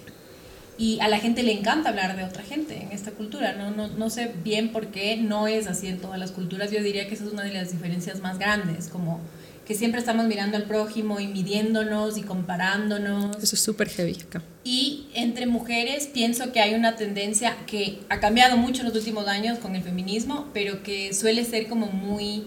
Y 0.77 0.99
a 1.01 1.09
la 1.09 1.19
gente 1.19 1.43
le 1.43 1.53
encanta 1.53 1.91
hablar 1.91 2.17
de 2.17 2.25
otra 2.25 2.43
gente 2.43 2.83
en 2.83 2.91
esta 2.91 3.13
cultura. 3.13 3.53
No, 3.53 3.71
no, 3.71 3.89
no 3.89 4.11
sé 4.11 4.33
bien 4.43 4.73
por 4.73 4.89
qué 4.89 5.17
no 5.17 5.47
es 5.47 5.67
así 5.67 5.87
en 5.87 5.99
todas 5.99 6.19
las 6.19 6.33
culturas. 6.33 6.71
Yo 6.71 6.83
diría 6.83 7.07
que 7.07 7.15
esa 7.15 7.25
es 7.25 7.33
una 7.33 7.45
de 7.45 7.53
las 7.53 7.71
diferencias 7.71 8.21
más 8.21 8.39
grandes, 8.39 8.89
como 8.89 9.21
que 9.67 9.75
siempre 9.75 10.01
estamos 10.01 10.27
mirando 10.27 10.57
al 10.57 10.65
prójimo 10.65 11.21
y 11.21 11.27
midiéndonos 11.27 12.19
y 12.19 12.23
comparándonos. 12.23 13.37
Eso 13.43 13.57
es 13.57 13.61
súper 13.63 13.89
heavy 13.89 14.17
acá. 14.21 14.43
Y 14.63 15.07
entre 15.15 15.47
mujeres 15.47 16.09
pienso 16.13 16.53
que 16.53 16.61
hay 16.61 16.75
una 16.75 16.97
tendencia 16.97 17.57
que 17.67 18.01
ha 18.09 18.21
cambiado 18.21 18.57
mucho 18.57 18.83
en 18.83 18.89
los 18.89 18.97
últimos 18.97 19.27
años 19.27 19.59
con 19.59 19.75
el 19.75 19.83
feminismo, 19.83 20.49
pero 20.53 20.83
que 20.83 21.15
suele 21.15 21.45
ser 21.45 21.69
como 21.69 21.87
muy, 21.87 22.45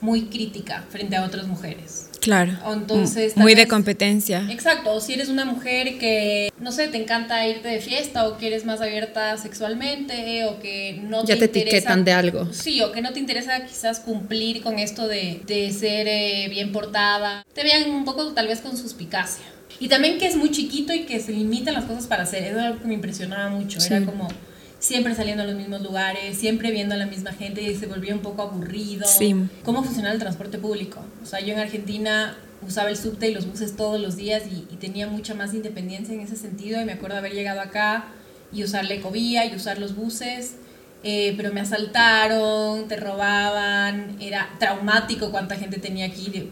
muy 0.00 0.26
crítica 0.26 0.86
frente 0.88 1.16
a 1.16 1.24
otras 1.24 1.46
mujeres. 1.46 2.07
Claro. 2.20 2.52
Entonces, 2.72 3.36
muy 3.36 3.54
de 3.54 3.68
competencia. 3.68 4.46
Exacto. 4.50 4.92
O 4.92 5.00
si 5.00 5.14
eres 5.14 5.28
una 5.28 5.44
mujer 5.44 5.98
que, 5.98 6.52
no 6.60 6.72
sé, 6.72 6.88
te 6.88 6.96
encanta 6.96 7.46
irte 7.46 7.68
de 7.68 7.80
fiesta 7.80 8.28
o 8.28 8.38
que 8.38 8.48
eres 8.48 8.64
más 8.64 8.80
abierta 8.80 9.36
sexualmente 9.36 10.44
o 10.44 10.60
que 10.60 11.00
no 11.02 11.24
te, 11.24 11.34
ya 11.34 11.38
te 11.38 11.44
etiquetan 11.46 12.04
de 12.04 12.12
algo. 12.12 12.48
Sí, 12.52 12.80
o 12.82 12.92
que 12.92 13.00
no 13.00 13.12
te 13.12 13.20
interesa 13.20 13.64
quizás 13.64 14.00
cumplir 14.00 14.62
con 14.62 14.78
esto 14.78 15.08
de, 15.08 15.40
de 15.46 15.72
ser 15.72 16.06
eh, 16.08 16.48
bien 16.50 16.72
portada. 16.72 17.44
Te 17.54 17.62
vean 17.62 17.90
un 17.90 18.04
poco 18.04 18.32
tal 18.32 18.48
vez 18.48 18.60
con 18.60 18.76
suspicacia. 18.76 19.44
Y 19.80 19.88
también 19.88 20.18
que 20.18 20.26
es 20.26 20.36
muy 20.36 20.50
chiquito 20.50 20.92
y 20.92 21.04
que 21.04 21.20
se 21.20 21.32
limitan 21.32 21.74
las 21.74 21.84
cosas 21.84 22.06
para 22.06 22.24
hacer. 22.24 22.42
Eso 22.42 22.58
es 22.58 22.64
algo 22.64 22.80
que 22.80 22.88
me 22.88 22.94
impresionaba 22.94 23.48
mucho. 23.48 23.78
Era 23.84 24.04
como 24.04 24.28
siempre 24.78 25.14
saliendo 25.14 25.42
a 25.42 25.46
los 25.46 25.56
mismos 25.56 25.82
lugares, 25.82 26.36
siempre 26.36 26.70
viendo 26.70 26.94
a 26.94 26.98
la 26.98 27.06
misma 27.06 27.32
gente 27.32 27.62
y 27.62 27.74
se 27.74 27.86
volvía 27.86 28.14
un 28.14 28.20
poco 28.20 28.42
aburrido. 28.42 29.06
Sí. 29.06 29.34
¿Cómo 29.64 29.82
funcionaba 29.82 30.14
el 30.14 30.20
transporte 30.20 30.58
público? 30.58 31.00
O 31.22 31.26
sea, 31.26 31.40
yo 31.40 31.52
en 31.52 31.60
Argentina 31.60 32.36
usaba 32.66 32.90
el 32.90 32.96
subte 32.96 33.28
y 33.28 33.34
los 33.34 33.46
buses 33.46 33.76
todos 33.76 34.00
los 34.00 34.16
días 34.16 34.44
y, 34.46 34.76
tenía 34.76 35.08
mucha 35.08 35.34
más 35.34 35.54
independencia 35.54 36.14
en 36.14 36.20
ese 36.20 36.36
sentido 36.36 36.80
y 36.80 36.84
me 36.84 36.92
acuerdo 36.92 37.16
haber 37.16 37.32
llegado 37.32 37.60
acá 37.60 38.06
y 38.52 38.62
usar 38.62 38.84
la 38.84 38.94
ecovía 38.94 39.44
y 39.44 39.56
usar 39.56 39.78
los 39.78 39.96
buses 39.96 40.54
eh, 41.02 41.34
pero 41.36 41.52
me 41.52 41.60
asaltaron, 41.60 42.88
te 42.88 42.96
robaban, 42.96 44.16
era 44.20 44.50
traumático 44.58 45.30
cuánta 45.30 45.56
gente 45.56 45.78
tenía 45.78 46.06
aquí 46.06 46.30
de, 46.30 46.50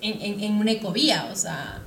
en, 0.00 0.20
en, 0.20 0.40
en 0.40 0.52
una 0.54 0.72
ecovía, 0.72 1.28
o 1.32 1.36
sea, 1.36 1.82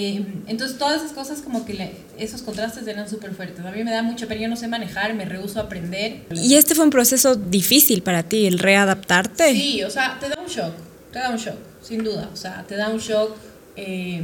eh, 0.00 0.24
entonces 0.46 0.78
todas 0.78 1.02
esas 1.02 1.10
cosas 1.10 1.40
como 1.40 1.64
que 1.64 1.92
esos 2.16 2.42
contrastes 2.42 2.86
eran 2.86 3.10
súper 3.10 3.34
fuertes. 3.34 3.66
A 3.66 3.72
mí 3.72 3.82
me 3.82 3.90
da 3.90 4.02
mucha 4.02 4.28
pena, 4.28 4.42
yo 4.42 4.48
no 4.48 4.54
sé 4.54 4.68
manejar, 4.68 5.12
me 5.14 5.24
rehuso 5.24 5.58
a 5.58 5.64
aprender. 5.64 6.22
¿Y 6.32 6.54
este 6.54 6.76
fue 6.76 6.84
un 6.84 6.90
proceso 6.90 7.34
difícil 7.34 8.02
para 8.02 8.22
ti, 8.22 8.46
el 8.46 8.60
readaptarte? 8.60 9.50
Sí, 9.50 9.82
o 9.82 9.90
sea, 9.90 10.16
te 10.20 10.28
da 10.28 10.38
un 10.40 10.46
shock, 10.46 10.72
te 11.12 11.18
da 11.18 11.30
un 11.30 11.36
shock, 11.36 11.56
sin 11.82 12.04
duda. 12.04 12.30
O 12.32 12.36
sea, 12.36 12.64
te 12.68 12.76
da 12.76 12.90
un 12.90 12.98
shock 12.98 13.36
eh, 13.74 14.22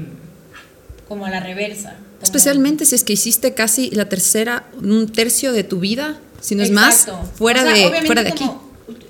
como 1.08 1.26
a 1.26 1.30
la 1.30 1.40
reversa. 1.40 1.96
Especialmente 2.22 2.86
si 2.86 2.94
es 2.94 3.02
que 3.02 3.14
hiciste 3.14 3.54
casi 3.54 3.90
la 3.90 4.08
tercera, 4.08 4.68
un 4.80 5.08
tercio 5.08 5.52
de 5.52 5.64
tu 5.64 5.80
vida 5.80 6.20
si 6.40 6.54
no 6.54 6.62
es 6.62 6.70
más, 6.70 7.08
fuera, 7.34 7.64
de, 7.64 8.02
fuera 8.06 8.22
de 8.22 8.28
aquí. 8.28 8.48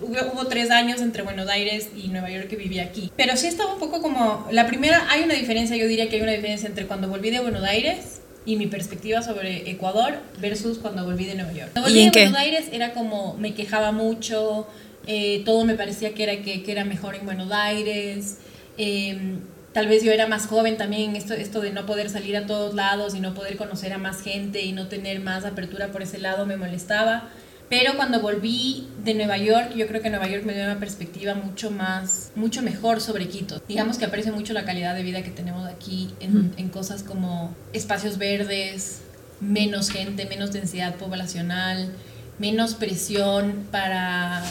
Hubo, 0.05 0.47
tres 0.47 0.71
años 0.71 1.01
entre 1.01 1.23
Buenos 1.23 1.49
Aires 1.49 1.89
y 1.97 2.09
Nueva 2.09 2.31
York 2.31 2.49
que 2.49 2.57
viví 2.57 2.79
aquí. 2.79 3.11
Pero 3.17 3.37
sí 3.37 3.47
estaba 3.47 3.73
un 3.73 3.79
poco 3.79 4.03
como... 4.03 4.47
La 4.51 4.67
primera, 4.67 5.07
hay 5.11 5.23
una 5.23 5.35
diferencia, 5.35 5.77
yo 5.77 5.87
diría 5.87 6.09
que 6.09 6.17
hay 6.17 6.23
una 6.23 6.33
diferencia 6.33 6.69
entre 6.69 6.87
cuando 6.87 7.09
volví 7.09 7.31
de 7.31 7.41
Buenos 7.41 7.65
Aires 7.65 8.21
y 8.47 8.57
mi 8.57 8.67
perspectiva 8.67 9.23
sobre 9.23 9.71
Ecuador 9.71 10.15
versus 10.39 10.79
cuando 10.79 11.05
volví 11.05 11.25
de 11.25 11.35
Nueva 11.35 11.53
York. 11.53 11.71
Cuando 11.73 11.91
volví 11.91 12.05
de 12.05 12.11
Buenos 12.11 12.39
Aires 12.39 12.67
era 12.73 12.93
como 12.93 13.35
me 13.39 13.55
quejaba 13.55 13.93
mucho, 13.93 14.67
eh, 15.07 15.43
todo 15.45 15.65
me 15.65 15.75
parecía 15.75 16.15
que 16.15 16.23
era, 16.23 16.43
que, 16.43 16.63
que 16.63 16.73
era 16.73 16.85
mejor 16.85 17.15
en 17.15 17.25
Buenos 17.25 17.51
Aires. 17.53 18.39
Eh, 18.77 19.39
tal 19.75 19.89
vez 19.89 20.03
yo 20.03 20.13
era 20.13 20.27
más 20.27 20.47
joven 20.47 20.77
también, 20.77 21.17
esto, 21.17 21.35
esto 21.35 21.61
de 21.61 21.73
no 21.73 21.85
poder 21.85 22.09
salir 22.09 22.37
a 22.37 22.47
todos 22.47 22.75
lados 22.75 23.15
y 23.15 23.21
no 23.21 23.35
poder 23.35 23.57
conocer 23.57 23.93
a 23.93 23.99
más 23.99 24.23
gente 24.23 24.63
y 24.63 24.73
no 24.73 24.87
tener 24.87 25.21
más 25.21 25.45
apertura 25.45 25.89
por 25.89 26.03
ese 26.03 26.19
lado 26.19 26.47
me 26.47 26.57
molestaba. 26.57 27.29
Pero 27.77 27.97
cuando 27.97 28.21
volví 28.21 28.87
de 29.03 29.15
Nueva 29.15 29.37
York, 29.37 29.75
yo 29.75 29.89
creo 29.89 30.01
que 30.01 30.09
Nueva 30.09 30.29
York 30.29 30.45
me 30.45 30.55
dio 30.55 30.63
una 30.63 30.79
perspectiva 30.79 31.35
mucho 31.35 31.73
más, 31.73 32.31
mucho 32.37 32.63
mejor 32.63 33.01
sobre 33.01 33.27
Quito. 33.27 33.61
Digamos 33.67 33.99
que 33.99 34.05
aprecio 34.05 34.33
mucho 34.33 34.53
la 34.53 34.65
calidad 34.65 34.95
de 34.95 35.03
vida 35.03 35.25
que 35.25 35.31
tenemos 35.31 35.67
aquí 35.67 36.15
en, 36.21 36.55
en 36.57 36.69
cosas 36.69 37.03
como 37.03 37.53
espacios 37.73 38.17
verdes, 38.17 39.01
menos 39.41 39.91
gente, 39.91 40.25
menos 40.25 40.53
densidad 40.53 40.95
poblacional, 40.95 41.93
menos 42.39 42.75
presión 42.75 43.67
para... 43.73 44.45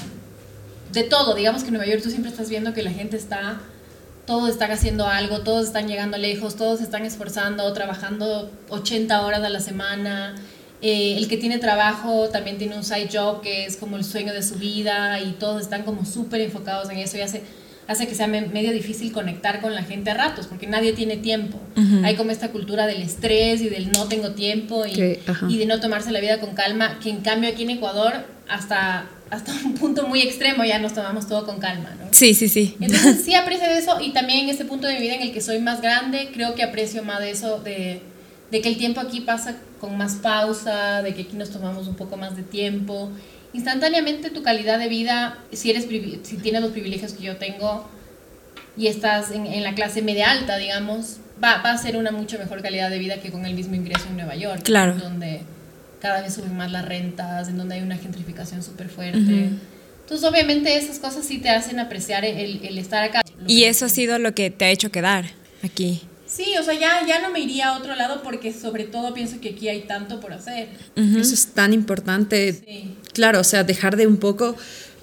De 0.91 1.03
todo, 1.03 1.33
digamos 1.33 1.61
que 1.61 1.69
en 1.69 1.75
Nueva 1.75 1.89
York 1.89 2.03
tú 2.03 2.09
siempre 2.09 2.29
estás 2.29 2.49
viendo 2.49 2.73
que 2.73 2.83
la 2.83 2.91
gente 2.91 3.15
está 3.15 3.61
todos 4.25 4.49
están 4.49 4.71
haciendo 4.71 5.07
algo, 5.07 5.41
todos 5.41 5.67
están 5.67 5.87
llegando 5.87 6.17
lejos, 6.17 6.55
todos 6.55 6.81
están 6.81 7.05
esforzando, 7.05 7.71
trabajando 7.73 8.51
80 8.69 9.21
horas 9.21 9.43
a 9.43 9.49
la 9.49 9.59
semana. 9.59 10.35
Eh, 10.85 11.15
el 11.17 11.29
que 11.29 11.37
tiene 11.37 11.59
trabajo 11.59 12.27
también 12.27 12.57
tiene 12.57 12.75
un 12.75 12.83
side 12.83 13.07
job 13.09 13.41
que 13.41 13.65
es 13.65 13.77
como 13.77 13.95
el 13.95 14.03
sueño 14.03 14.33
de 14.33 14.43
su 14.43 14.55
vida 14.55 15.17
y 15.21 15.31
todos 15.31 15.61
están 15.61 15.83
como 15.83 16.05
súper 16.05 16.41
enfocados 16.41 16.89
en 16.89 16.97
eso 16.97 17.17
y 17.17 17.21
hace, 17.21 17.41
hace 17.87 18.05
que 18.05 18.13
sea 18.13 18.27
medio 18.27 18.73
difícil 18.73 19.13
conectar 19.13 19.61
con 19.61 19.73
la 19.73 19.83
gente 19.83 20.11
a 20.11 20.13
ratos 20.15 20.47
porque 20.47 20.67
nadie 20.67 20.91
tiene 20.91 21.15
tiempo. 21.15 21.57
Hay 22.03 22.15
como 22.15 22.31
esta 22.31 22.49
cultura 22.49 22.85
del 22.85 23.01
estrés 23.01 23.61
y 23.61 23.69
del 23.69 23.93
no 23.93 24.09
tengo 24.09 24.31
tiempo 24.31 24.85
y, 24.85 25.19
y 25.47 25.57
de 25.57 25.65
no 25.65 25.79
tomarse 25.79 26.11
la 26.11 26.19
vida 26.19 26.41
con 26.41 26.53
calma, 26.53 26.99
que 27.01 27.09
en 27.09 27.21
cambio 27.21 27.49
aquí 27.49 27.63
en 27.63 27.69
Ecuador 27.69 28.25
hasta 28.49 29.07
hasta 29.29 29.51
un 29.65 29.73
punto 29.73 30.07
muy 30.07 30.21
extremo 30.21 30.63
ya 30.63 30.77
nos 30.79 30.93
tomamos 30.93 31.27
todo 31.27 31.45
con 31.45 31.59
calma, 31.59 31.95
¿no? 31.97 32.07
Sí, 32.11 32.33
sí, 32.35 32.49
sí. 32.49 32.75
Entonces 32.79 33.21
sí 33.25 33.33
aprecio 33.33 33.67
eso 33.67 33.99
y 33.99 34.11
también 34.11 34.41
en 34.41 34.49
este 34.49 34.65
punto 34.65 34.85
de 34.85 34.95
mi 34.95 35.01
vida 35.01 35.15
en 35.15 35.21
el 35.21 35.31
que 35.31 35.41
soy 35.41 35.59
más 35.59 35.81
grande, 35.81 36.29
creo 36.33 36.53
que 36.53 36.61
aprecio 36.61 37.03
más 37.03 37.19
de 37.19 37.31
eso, 37.31 37.59
de, 37.59 38.01
de 38.53 38.61
que 38.61 38.69
el 38.69 38.77
tiempo 38.77 39.01
aquí 39.01 39.21
pasa 39.21 39.55
con 39.81 39.97
más 39.97 40.13
pausa, 40.17 41.01
de 41.01 41.15
que 41.15 41.23
aquí 41.23 41.35
nos 41.35 41.49
tomamos 41.49 41.87
un 41.87 41.95
poco 41.95 42.17
más 42.17 42.35
de 42.35 42.43
tiempo. 42.43 43.09
Instantáneamente 43.51 44.29
tu 44.29 44.43
calidad 44.43 44.77
de 44.77 44.89
vida, 44.89 45.39
si, 45.51 45.71
eres, 45.71 45.87
si 46.21 46.37
tienes 46.37 46.61
los 46.61 46.69
privilegios 46.69 47.13
que 47.13 47.23
yo 47.23 47.37
tengo 47.37 47.89
y 48.77 48.85
estás 48.87 49.31
en, 49.31 49.47
en 49.47 49.63
la 49.63 49.73
clase 49.73 50.03
media 50.03 50.29
alta, 50.29 50.57
digamos, 50.57 51.17
va, 51.43 51.63
va, 51.63 51.71
a 51.71 51.77
ser 51.79 51.97
una 51.97 52.11
mucho 52.11 52.37
mejor 52.37 52.61
calidad 52.61 52.91
de 52.91 52.99
vida 52.99 53.19
que 53.21 53.31
con 53.31 53.43
el 53.47 53.55
mismo 53.55 53.73
ingreso 53.73 54.05
en 54.07 54.17
Nueva 54.17 54.35
York. 54.35 54.61
Claro. 54.61 54.99
Donde 54.99 55.41
cada 55.99 56.21
vez 56.21 56.35
suben 56.35 56.55
más 56.55 56.71
las 56.71 56.85
rentas, 56.85 57.47
en 57.47 57.57
donde 57.57 57.73
hay 57.73 57.81
una 57.81 57.97
gentrificación 57.97 58.61
súper 58.61 58.87
fuerte. 58.87 59.49
Entonces, 60.01 60.29
obviamente, 60.29 60.77
esas 60.77 60.99
cosas 60.99 61.25
sí 61.25 61.39
te 61.39 61.49
hacen 61.49 61.79
apreciar 61.79 62.23
el, 62.23 62.63
el 62.63 62.77
estar 62.77 63.01
acá. 63.01 63.21
Y 63.47 63.63
eso 63.63 63.85
ha 63.85 63.89
sido 63.89 64.19
lo 64.19 64.35
que 64.35 64.51
te 64.51 64.65
ha 64.65 64.69
hecho 64.69 64.91
quedar 64.91 65.25
aquí. 65.63 66.03
Sí, 66.35 66.55
o 66.59 66.63
sea, 66.63 66.73
ya, 66.73 67.05
ya 67.05 67.21
no 67.21 67.29
me 67.29 67.41
iría 67.41 67.69
a 67.69 67.77
otro 67.77 67.95
lado 67.95 68.23
porque 68.23 68.53
sobre 68.53 68.85
todo 68.85 69.13
pienso 69.13 69.39
que 69.39 69.49
aquí 69.49 69.67
hay 69.67 69.81
tanto 69.81 70.19
por 70.19 70.33
hacer. 70.33 70.69
Eso 70.95 71.33
es 71.33 71.47
tan 71.47 71.73
importante. 71.73 72.53
Sí. 72.53 72.95
Claro, 73.13 73.39
o 73.39 73.43
sea, 73.43 73.63
dejar 73.63 73.95
de 73.97 74.07
un 74.07 74.17
poco... 74.17 74.55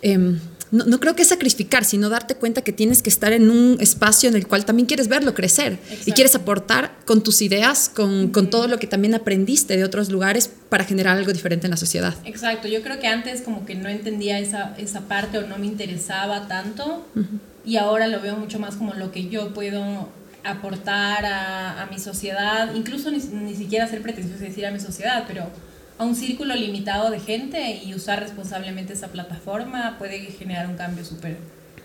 Eh, 0.03 0.39
no, 0.73 0.85
no, 0.85 1.01
creo 1.01 1.17
que 1.17 1.25
sacrificar, 1.25 1.85
sino 1.85 2.09
darte 2.09 2.37
cuenta 2.37 2.63
que 2.63 2.73
tienes 2.73 3.03
que 3.03 3.11
estar 3.11 3.33
en 3.33 3.51
un 3.51 3.77
espacio 3.81 4.29
en 4.29 4.37
el 4.37 4.47
cual 4.47 4.65
también 4.65 4.87
quieres 4.87 5.09
verlo 5.09 5.35
crecer 5.35 5.73
Exacto. 5.73 6.05
y 6.07 6.13
quieres 6.13 6.35
aportar 6.37 6.97
con 7.07 7.25
tus 7.25 7.43
ideas, 7.43 7.89
con, 7.89 8.29
con, 8.29 8.51
todo 8.51 8.69
lo 8.69 8.79
que 8.79 8.87
también 8.87 9.15
aprendiste 9.15 9.77
de 9.77 9.83
otros 9.83 10.11
lugares 10.11 10.49
para 10.69 10.85
generar 10.85 11.17
algo 11.17 11.33
diferente 11.33 11.67
en 11.67 11.73
la 11.73 11.77
sociedad. 11.77 12.15
Exacto, 12.25 12.69
yo 12.69 12.83
creo 12.83 13.01
que 13.01 13.09
antes 13.09 13.43
como 13.43 13.67
que 13.67 13.75
no 13.75 13.89
entendía 13.89 14.39
esa, 14.39 14.77
esa 14.79 15.01
parte 15.03 15.39
o 15.39 15.47
no 15.47 15.59
me 15.59 15.67
interesaba 15.67 16.47
tanto 16.47 17.05
uh 17.17 17.19
-huh. 17.19 17.41
y 17.65 17.77
ahora 17.77 18.07
lo 18.07 18.21
veo 18.21 18.37
mucho 18.37 18.61
más 18.61 18.77
como 18.77 18.95
lo 18.95 19.11
que 19.11 19.29
yo 19.29 19.53
puedo 19.53 20.09
aportar 20.45 21.25
a, 21.25 21.83
a 21.83 21.87
mi 21.87 21.99
sociedad, 21.99 22.75
incluso 22.75 23.11
ni, 23.11 23.19
ni 23.19 23.55
siquiera 23.55 23.87
ser 23.87 24.03
pretencioso 24.03 24.43
decir 24.43 24.67
a 24.67 24.71
mi 24.71 24.81
sociedad, 24.81 25.25
pero 25.27 25.51
a 25.99 26.05
un 26.05 26.17
círculo 26.17 26.55
limitado 26.55 27.11
de 27.11 27.21
gente 27.21 27.81
y 27.85 27.95
usar 27.95 28.21
responsablemente 28.21 28.95
esa 28.95 29.09
plataforma 29.09 29.97
puede 29.99 30.19
generar 30.33 30.67
un 30.67 30.77
cambio 30.77 31.05
súper 31.05 31.37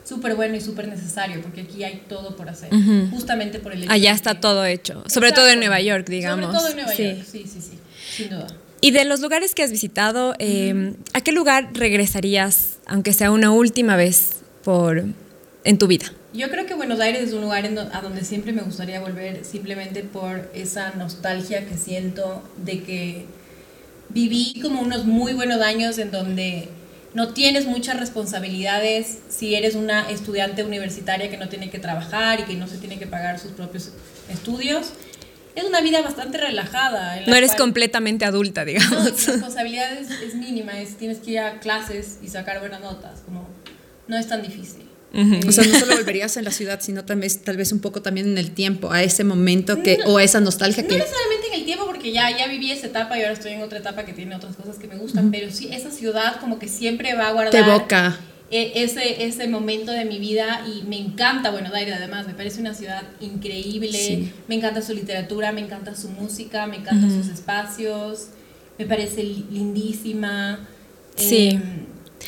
súper 0.06 0.36
bueno 0.36 0.56
y 0.56 0.62
súper 0.62 0.88
necesario, 0.88 1.42
porque 1.42 1.62
aquí 1.62 1.84
hay 1.84 2.04
todo 2.08 2.36
por 2.36 2.48
hacer, 2.48 2.72
uh 2.74 2.78
-huh. 2.78 3.10
justamente 3.10 3.60
por 3.60 3.74
el 3.74 3.84
hecho 3.84 3.92
Allá 3.92 4.12
está 4.14 4.36
que... 4.36 4.40
todo 4.40 4.64
hecho, 4.64 5.04
sobre 5.08 5.30
Exacto. 5.30 5.42
todo 5.42 5.50
en 5.50 5.60
Nueva 5.60 5.82
York, 5.82 6.08
digamos. 6.08 6.46
Sobre 6.46 6.58
todo 6.58 6.70
en 6.70 6.76
Nueva 6.76 6.92
sí. 6.92 7.04
York, 7.04 7.24
sí, 7.30 7.46
sí, 7.48 7.60
sí, 7.62 7.80
sin 8.16 8.30
duda. 8.30 8.48
Y 8.82 8.92
de 8.92 9.04
los 9.04 9.20
lugares 9.22 9.56
que 9.56 9.64
has 9.64 9.72
visitado, 9.72 10.36
eh, 10.38 10.74
uh 10.74 10.78
-huh. 10.78 10.96
¿a 11.14 11.22
qué 11.22 11.32
lugar 11.32 11.70
regresarías, 11.74 12.78
aunque 12.86 13.14
sea 13.14 13.32
una 13.32 13.50
última 13.50 13.96
vez, 13.96 14.44
por, 14.64 15.04
en 15.64 15.78
tu 15.80 15.88
vida? 15.88 16.06
Yo 16.36 16.50
creo 16.50 16.66
que 16.66 16.74
Buenos 16.74 17.00
Aires 17.00 17.24
es 17.24 17.34
un 17.34 17.42
lugar 17.42 17.66
en 17.66 17.76
do 17.76 17.90
a 17.94 18.02
donde 18.02 18.26
siempre 18.26 18.52
me 18.52 18.62
gustaría 18.62 19.00
volver, 19.00 19.46
simplemente 19.46 20.04
por 20.04 20.52
esa 20.54 20.92
nostalgia 20.92 21.66
que 21.66 21.78
siento 21.78 22.44
de 22.58 22.84
que 22.84 23.26
viví 24.10 24.60
como 24.62 24.82
unos 24.82 25.06
muy 25.06 25.34
buenos 25.34 25.62
años 25.62 25.98
en 25.98 26.12
donde 26.12 26.68
no 27.14 27.30
tienes 27.30 27.66
muchas 27.66 27.98
responsabilidades 27.98 29.20
si 29.30 29.56
eres 29.56 29.76
una 29.76 30.10
estudiante 30.10 30.66
universitaria 30.66 31.30
que 31.30 31.38
no 31.38 31.48
tiene 31.48 31.70
que 31.70 31.80
trabajar 31.80 32.42
y 32.42 32.44
que 32.44 32.56
no 32.56 32.68
se 32.68 32.78
tiene 32.80 33.00
que 33.00 33.08
pagar 33.08 33.40
sus 33.40 33.54
propios 33.54 33.92
estudios. 34.30 34.92
Es 35.56 35.64
una 35.64 35.80
vida 35.80 36.02
bastante 36.02 36.38
relajada. 36.38 37.22
no 37.26 37.34
eres 37.34 37.56
completamente 37.56 38.26
adulta, 38.26 38.66
digamos. 38.66 38.92
No, 38.92 39.12
tu 39.12 39.32
responsabilidad 39.32 39.94
es, 39.94 40.12
es, 40.22 40.36
mínima, 40.36 40.82
es, 40.82 40.98
tienes 40.98 41.20
que 41.20 41.32
ir 41.32 41.40
a 41.40 41.60
clases 41.62 42.20
y 42.22 42.28
sacar 42.28 42.60
buenas 42.60 42.82
notas, 42.82 43.22
como 43.22 43.48
no 44.10 44.18
es 44.18 44.28
tan 44.28 44.42
difícil. 44.42 44.84
Uh 45.16 45.20
-huh. 45.20 45.48
O 45.48 45.52
sea, 45.52 45.64
no 45.64 45.80
solo 45.80 45.96
volverías 45.96 46.36
en 46.36 46.44
la 46.44 46.52
ciudad, 46.52 46.80
sino 46.82 47.06
tal 47.06 47.20
vez, 47.20 47.42
tal 47.42 47.56
vez 47.56 47.72
un 47.72 47.80
poco 47.80 48.02
también 48.02 48.28
en 48.28 48.38
el 48.38 48.52
tiempo, 48.52 48.92
a 48.92 49.02
ese 49.02 49.24
momento 49.24 49.82
que, 49.82 49.98
no, 49.98 50.12
o 50.12 50.18
a 50.18 50.24
esa 50.24 50.42
nostalgia 50.42 50.84
no 50.84 50.90
que... 50.90 50.98
No 50.98 51.04
necesariamente 51.06 51.48
en 51.48 51.54
el 51.54 51.66
tiempo, 51.66 51.86
porque 51.86 52.12
ya, 52.12 52.38
ya 52.38 52.48
viví 52.48 52.70
esa 52.72 52.88
etapa 52.88 53.18
y 53.18 53.22
ahora 53.22 53.34
estoy 53.34 53.54
en 53.54 53.64
otra 53.64 53.80
etapa 53.80 54.04
que 54.04 54.14
tiene 54.14 54.36
otras 54.36 54.56
cosas 54.56 54.78
que 54.78 54.88
me 54.88 54.98
gustan, 54.98 55.26
uh 55.26 55.28
-huh. 55.30 55.32
pero 55.32 55.52
sí, 55.52 55.70
esa 55.72 55.90
ciudad 55.90 56.40
como 56.42 56.60
que 56.60 56.68
siempre 56.68 57.16
va 57.16 57.30
a 57.30 57.32
guardar... 57.32 57.52
Te 57.52 57.60
evoca. 57.60 58.20
Ese, 58.52 59.26
ese 59.26 59.48
momento 59.48 59.92
de 59.92 60.06
mi 60.06 60.20
vida 60.20 60.66
y 60.68 60.84
me 60.84 61.00
encanta 61.00 61.50
Buenos 61.50 61.74
Aires 61.74 61.96
además, 61.98 62.28
me 62.28 62.36
parece 62.36 62.62
una 62.62 62.74
ciudad 62.76 63.04
increíble, 63.20 63.98
sí. 63.98 64.32
me 64.48 64.56
encanta 64.56 64.82
su 64.84 64.94
literatura, 64.94 65.52
me 65.52 65.62
encanta 65.62 65.96
su 65.96 66.10
música, 66.10 66.68
me 66.68 66.76
encantan 66.78 67.10
uh 67.10 67.14
-huh. 67.14 67.24
sus 67.24 67.34
espacios, 67.34 68.28
me 68.78 68.86
parece 68.86 69.24
lindísima. 69.24 70.60
Sí. 71.16 71.48
Eh, 71.48 71.62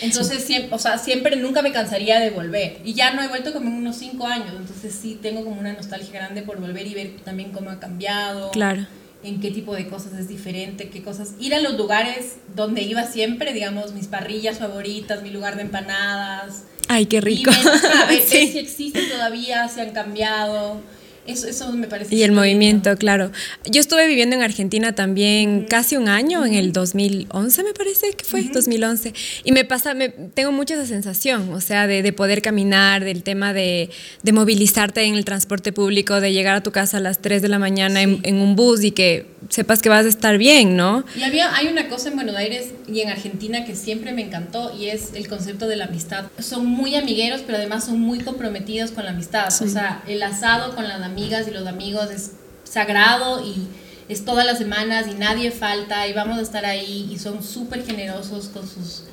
entonces, 0.02 0.40
sí. 0.40 0.48
siempre, 0.48 0.76
o 0.76 0.80
sea, 0.80 0.98
siempre, 0.98 1.36
nunca 1.36 1.62
me 1.62 1.72
cansaría 1.72 2.20
de 2.20 2.30
volver. 2.30 2.80
Y 2.84 2.94
ya 2.94 3.14
no 3.14 3.22
he 3.22 3.28
vuelto 3.28 3.54
como 3.54 3.70
en 3.70 3.76
unos 3.76 3.98
cinco 3.98 4.28
años. 4.28 4.54
Entonces, 4.56 4.98
sí, 5.00 5.18
tengo 5.22 5.44
como 5.44 5.60
una 5.60 5.74
nostalgia 5.74 6.20
grande 6.20 6.42
por 6.44 6.60
volver 6.60 6.88
y 6.88 6.94
ver 6.94 7.12
también 7.24 7.52
cómo 7.52 7.70
ha 7.70 7.80
cambiado. 7.80 8.52
Claro. 8.52 8.86
En 9.24 9.42
qué 9.42 9.52
tipo 9.52 9.76
de 9.76 9.88
cosas 9.88 10.14
es 10.14 10.28
diferente, 10.28 10.90
qué 10.90 11.02
cosas. 11.02 11.34
Ir 11.40 11.56
a 11.56 11.60
los 11.60 11.74
lugares 11.76 12.36
donde 12.56 12.84
iba 12.84 13.04
siempre, 13.06 13.54
digamos, 13.54 13.94
mis 13.94 14.08
parrillas 14.08 14.60
favoritas, 14.60 15.24
mi 15.24 15.32
lugar 15.32 15.56
de 15.56 15.64
empanadas. 15.64 16.64
Ay, 16.88 17.08
qué 17.08 17.20
rico. 17.20 17.52
Y 17.52 17.68
a 18.04 18.06
ver, 18.06 18.22
sí. 18.22 18.48
si 18.48 18.60
existen 18.60 19.10
todavía, 19.10 19.68
si 19.68 19.82
han 19.82 19.92
cambiado. 19.92 20.82
Eso, 21.28 21.72
me 21.74 21.88
parece. 21.88 22.16
Y 22.16 22.24
el 22.24 22.32
movimiento, 22.32 22.96
claro. 22.98 23.32
Yo 23.66 23.82
estuve 23.82 24.08
viviendo 24.08 24.36
en 24.36 24.42
Argentina 24.42 24.96
también 24.96 25.66
casi 25.66 25.98
un 25.98 26.08
año, 26.08 26.46
en 26.46 26.54
el 26.54 26.72
2011 26.72 27.64
me 27.64 27.74
parece 27.74 28.14
que 28.14 28.24
fue, 28.24 28.44
2011. 28.44 29.14
Y 29.44 29.52
me 29.52 29.66
pasa, 29.66 29.94
me, 29.94 30.10
tengo 30.10 30.52
mucha 30.52 30.76
esa 30.76 30.86
sensación, 30.86 31.54
o 31.54 31.62
sea, 31.62 31.88
de, 31.88 32.14
poder 32.14 32.42
caminar, 32.42 33.04
del 33.04 33.24
tema 33.24 33.54
de, 33.54 33.90
movilizarte 34.32 35.04
en 35.04 35.16
el 35.16 35.26
transporte 35.26 35.72
público, 35.72 36.22
de 36.22 36.32
llegar 36.32 36.56
a 36.56 36.64
tu 36.64 36.72
casa 36.72 36.98
a 36.98 37.00
las 37.00 37.20
3 37.22 37.42
de 37.42 37.48
la 37.50 37.60
mañana 37.60 38.02
en, 38.02 38.20
en, 38.24 38.36
un 38.36 38.56
bus 38.56 38.84
y 38.84 38.92
que 38.92 39.26
sepas 39.50 39.82
que 39.82 39.90
vas 39.90 40.06
a 40.06 40.10
estar 40.10 40.38
bien, 40.38 40.76
¿no? 40.76 41.04
Y 41.16 41.24
había, 41.24 41.56
hay 41.56 41.68
una 41.68 41.88
cosa 41.90 42.10
en 42.10 42.16
Buenos 42.16 42.36
Aires 42.36 42.72
y 42.88 43.02
en 43.02 43.10
Argentina 43.10 43.66
que 43.66 43.76
siempre 43.76 44.14
me 44.14 44.22
encantó 44.22 44.76
y 44.78 44.88
es 44.88 45.14
el 45.14 45.28
concepto 45.28 45.68
de 45.68 45.76
la 45.76 45.86
amistad. 45.86 46.26
Son 46.40 46.66
muy 46.66 46.96
amigueros, 46.96 47.42
pero 47.46 47.58
además 47.58 47.86
son 47.86 48.00
muy 48.00 48.20
comprometidos 48.20 48.92
con 48.92 49.06
la 49.06 49.12
amistad. 49.12 49.48
O 49.48 49.68
sea, 49.68 50.04
el 50.08 50.22
asado 50.24 50.76
con 50.76 50.88
las 50.88 51.00
y 51.18 51.52
los 51.52 51.68
amigos 51.68 52.12
es 52.12 52.34
sagrado 52.64 53.44
y 53.44 53.68
es 54.08 54.24
todas 54.24 54.46
las 54.46 54.58
semanas 54.58 55.08
y 55.08 55.16
nadie 55.16 55.52
falta 55.52 56.08
y 56.08 56.14
vamos 56.14 56.38
a 56.38 56.42
estar 56.42 56.66
ahí 56.66 57.10
y 57.12 57.18
son 57.18 57.44
súper 57.44 57.86
generosos 57.86 58.48
con 58.50 58.68
sus, 58.68 59.04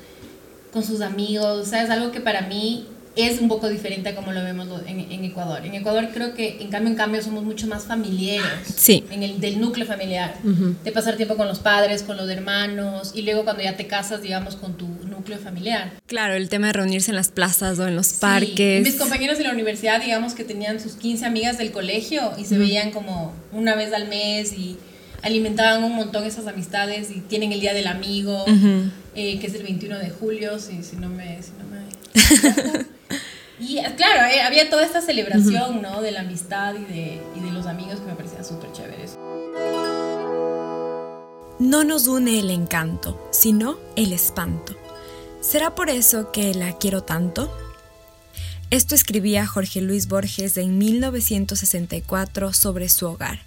con 0.71 0.83
sus 0.83 1.01
amigos. 1.01 1.67
O 1.67 1.69
sea, 1.69 1.83
es 1.83 1.89
algo 1.89 2.11
que 2.11 2.21
para 2.21 2.41
mí 2.41 2.87
es 3.15 3.39
un 3.39 3.47
poco 3.47 3.69
diferente 3.69 4.09
a 4.09 4.15
como 4.15 4.31
lo 4.31 4.43
vemos 4.43 4.67
en, 4.87 4.99
en, 5.11 5.23
Ecuador. 5.23 5.65
En 5.65 5.73
Ecuador 5.73 6.09
creo 6.13 6.33
que 6.33 6.57
en 6.59 6.69
cambio 6.69 6.91
en 6.91 6.97
cambio 6.97 7.21
somos 7.21 7.43
mucho 7.43 7.67
más 7.67 7.85
familiares. 7.85 8.73
Sí. 8.75 9.05
En 9.09 9.23
el 9.23 9.39
del 9.39 9.59
núcleo 9.59 9.85
familiar. 9.85 10.35
De 10.83 10.91
pasar 10.91 11.15
tiempo 11.15 11.35
con 11.35 11.47
los 11.47 11.59
padres, 11.59 12.03
con 12.03 12.17
los 12.17 12.29
hermanos 12.29 13.11
y 13.15 13.21
luego 13.21 13.43
cuando 13.43 13.63
ya 13.63 13.77
te 13.77 13.87
casas, 13.87 14.21
digamos, 14.21 14.55
con 14.55 14.75
tu 14.75 14.87
núcleo 15.07 15.37
familiar. 15.39 15.93
Claro, 16.07 16.33
el 16.33 16.49
tema 16.49 16.67
de 16.67 16.73
reunirse 16.73 17.11
en 17.11 17.15
las 17.15 17.29
plazas 17.29 17.79
o 17.79 17.87
en 17.87 17.95
los 17.95 18.13
parques. 18.13 18.83
Mis 18.83 18.95
compañeros 18.95 19.37
de 19.37 19.45
la 19.45 19.51
universidad, 19.51 20.01
digamos 20.01 20.33
que 20.33 20.43
tenían 20.43 20.79
sus 20.79 20.93
15 20.93 21.25
amigas 21.25 21.57
del 21.57 21.71
colegio 21.71 22.33
y 22.37 22.45
se 22.45 22.57
veían 22.57 22.91
como 22.91 23.33
una 23.51 23.75
vez 23.75 23.93
al 23.93 24.07
mes 24.07 24.53
y 24.53 24.77
alimentaban 25.21 25.83
un 25.83 25.95
montón 25.95 26.25
esas 26.25 26.47
amistades 26.47 27.09
y 27.11 27.21
tienen 27.21 27.51
el 27.51 27.59
Día 27.59 27.73
del 27.73 27.87
Amigo, 27.87 28.45
eh, 29.15 29.39
que 29.39 29.47
es 29.47 29.55
el 29.55 29.63
21 29.63 29.97
de 29.99 30.09
julio, 30.09 30.59
si, 30.59 30.83
si 30.83 30.97
no 30.97 31.09
me... 31.09 31.41
Si 31.41 31.51
no 31.57 31.65
me 31.65 32.85
Y 33.59 33.77
eh, 33.77 33.93
claro, 33.95 34.25
eh, 34.27 34.41
había 34.41 34.69
toda 34.69 34.85
esta 34.85 35.01
celebración, 35.01 35.81
¿no? 35.81 36.01
De 36.01 36.11
la 36.11 36.21
amistad 36.21 36.73
y 36.75 36.83
de, 36.85 37.21
y 37.35 37.39
de 37.39 37.51
los 37.51 37.65
amigos 37.65 37.99
que 37.99 38.05
me 38.07 38.15
parecía 38.15 38.43
súper 38.43 38.71
chévere. 38.71 39.05
No 41.59 41.83
nos 41.83 42.07
une 42.07 42.39
el 42.39 42.49
encanto, 42.51 43.29
sino 43.31 43.79
el 43.95 44.11
espanto. 44.11 44.75
¿Será 45.39 45.73
por 45.73 45.89
eso 45.89 46.31
que 46.31 46.53
la 46.53 46.77
quiero 46.77 47.03
tanto? 47.03 47.55
Esto 48.71 48.95
escribía 48.95 49.45
Jorge 49.45 49.79
Luis 49.79 50.07
Borges 50.07 50.57
en 50.57 50.77
1964 50.77 52.51
sobre 52.51 52.89
su 52.89 53.05
hogar, 53.05 53.39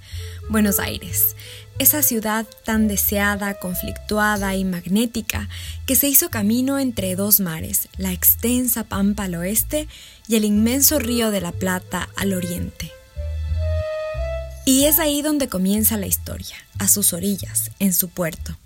Buenos 0.49 0.79
Aires, 0.79 1.35
esa 1.79 2.03
ciudad 2.03 2.47
tan 2.65 2.89
deseada, 2.89 3.55
conflictuada 3.55 4.55
y 4.57 4.65
magnética 4.65 5.49
que 5.87 5.95
se 5.95 6.09
hizo 6.09 6.29
camino 6.29 6.79
entre 6.79 7.15
dos 7.17 7.41
mares, 7.41 7.89
la 7.97 8.13
extensa 8.13 8.85
pampa 8.85 9.25
al 9.25 9.37
oeste 9.37 9.89
y 10.27 10.37
el 10.37 10.45
inmenso 10.45 10.99
río 10.99 11.31
de 11.31 11.41
la 11.41 11.53
Plata 11.53 12.09
al 12.17 12.33
oriente. 12.33 12.91
Y 14.65 14.85
es 14.85 14.99
ahí 14.99 15.23
donde 15.23 15.49
comienza 15.49 15.97
la 15.97 16.07
historia, 16.07 16.57
a 16.79 16.89
sus 16.89 17.13
orillas, 17.13 17.71
en 17.79 17.95
su 17.95 18.09
puerto. 18.09 18.57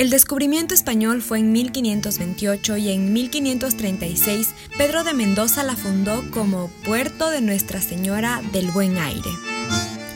El 0.00 0.08
descubrimiento 0.08 0.72
español 0.72 1.20
fue 1.20 1.40
en 1.40 1.52
1528 1.52 2.78
y 2.78 2.88
en 2.88 3.12
1536 3.12 4.48
Pedro 4.78 5.04
de 5.04 5.12
Mendoza 5.12 5.62
la 5.62 5.76
fundó 5.76 6.28
como 6.30 6.68
Puerto 6.86 7.28
de 7.28 7.42
Nuestra 7.42 7.82
Señora 7.82 8.40
del 8.52 8.70
Buen 8.70 8.96
Aire. 8.96 9.30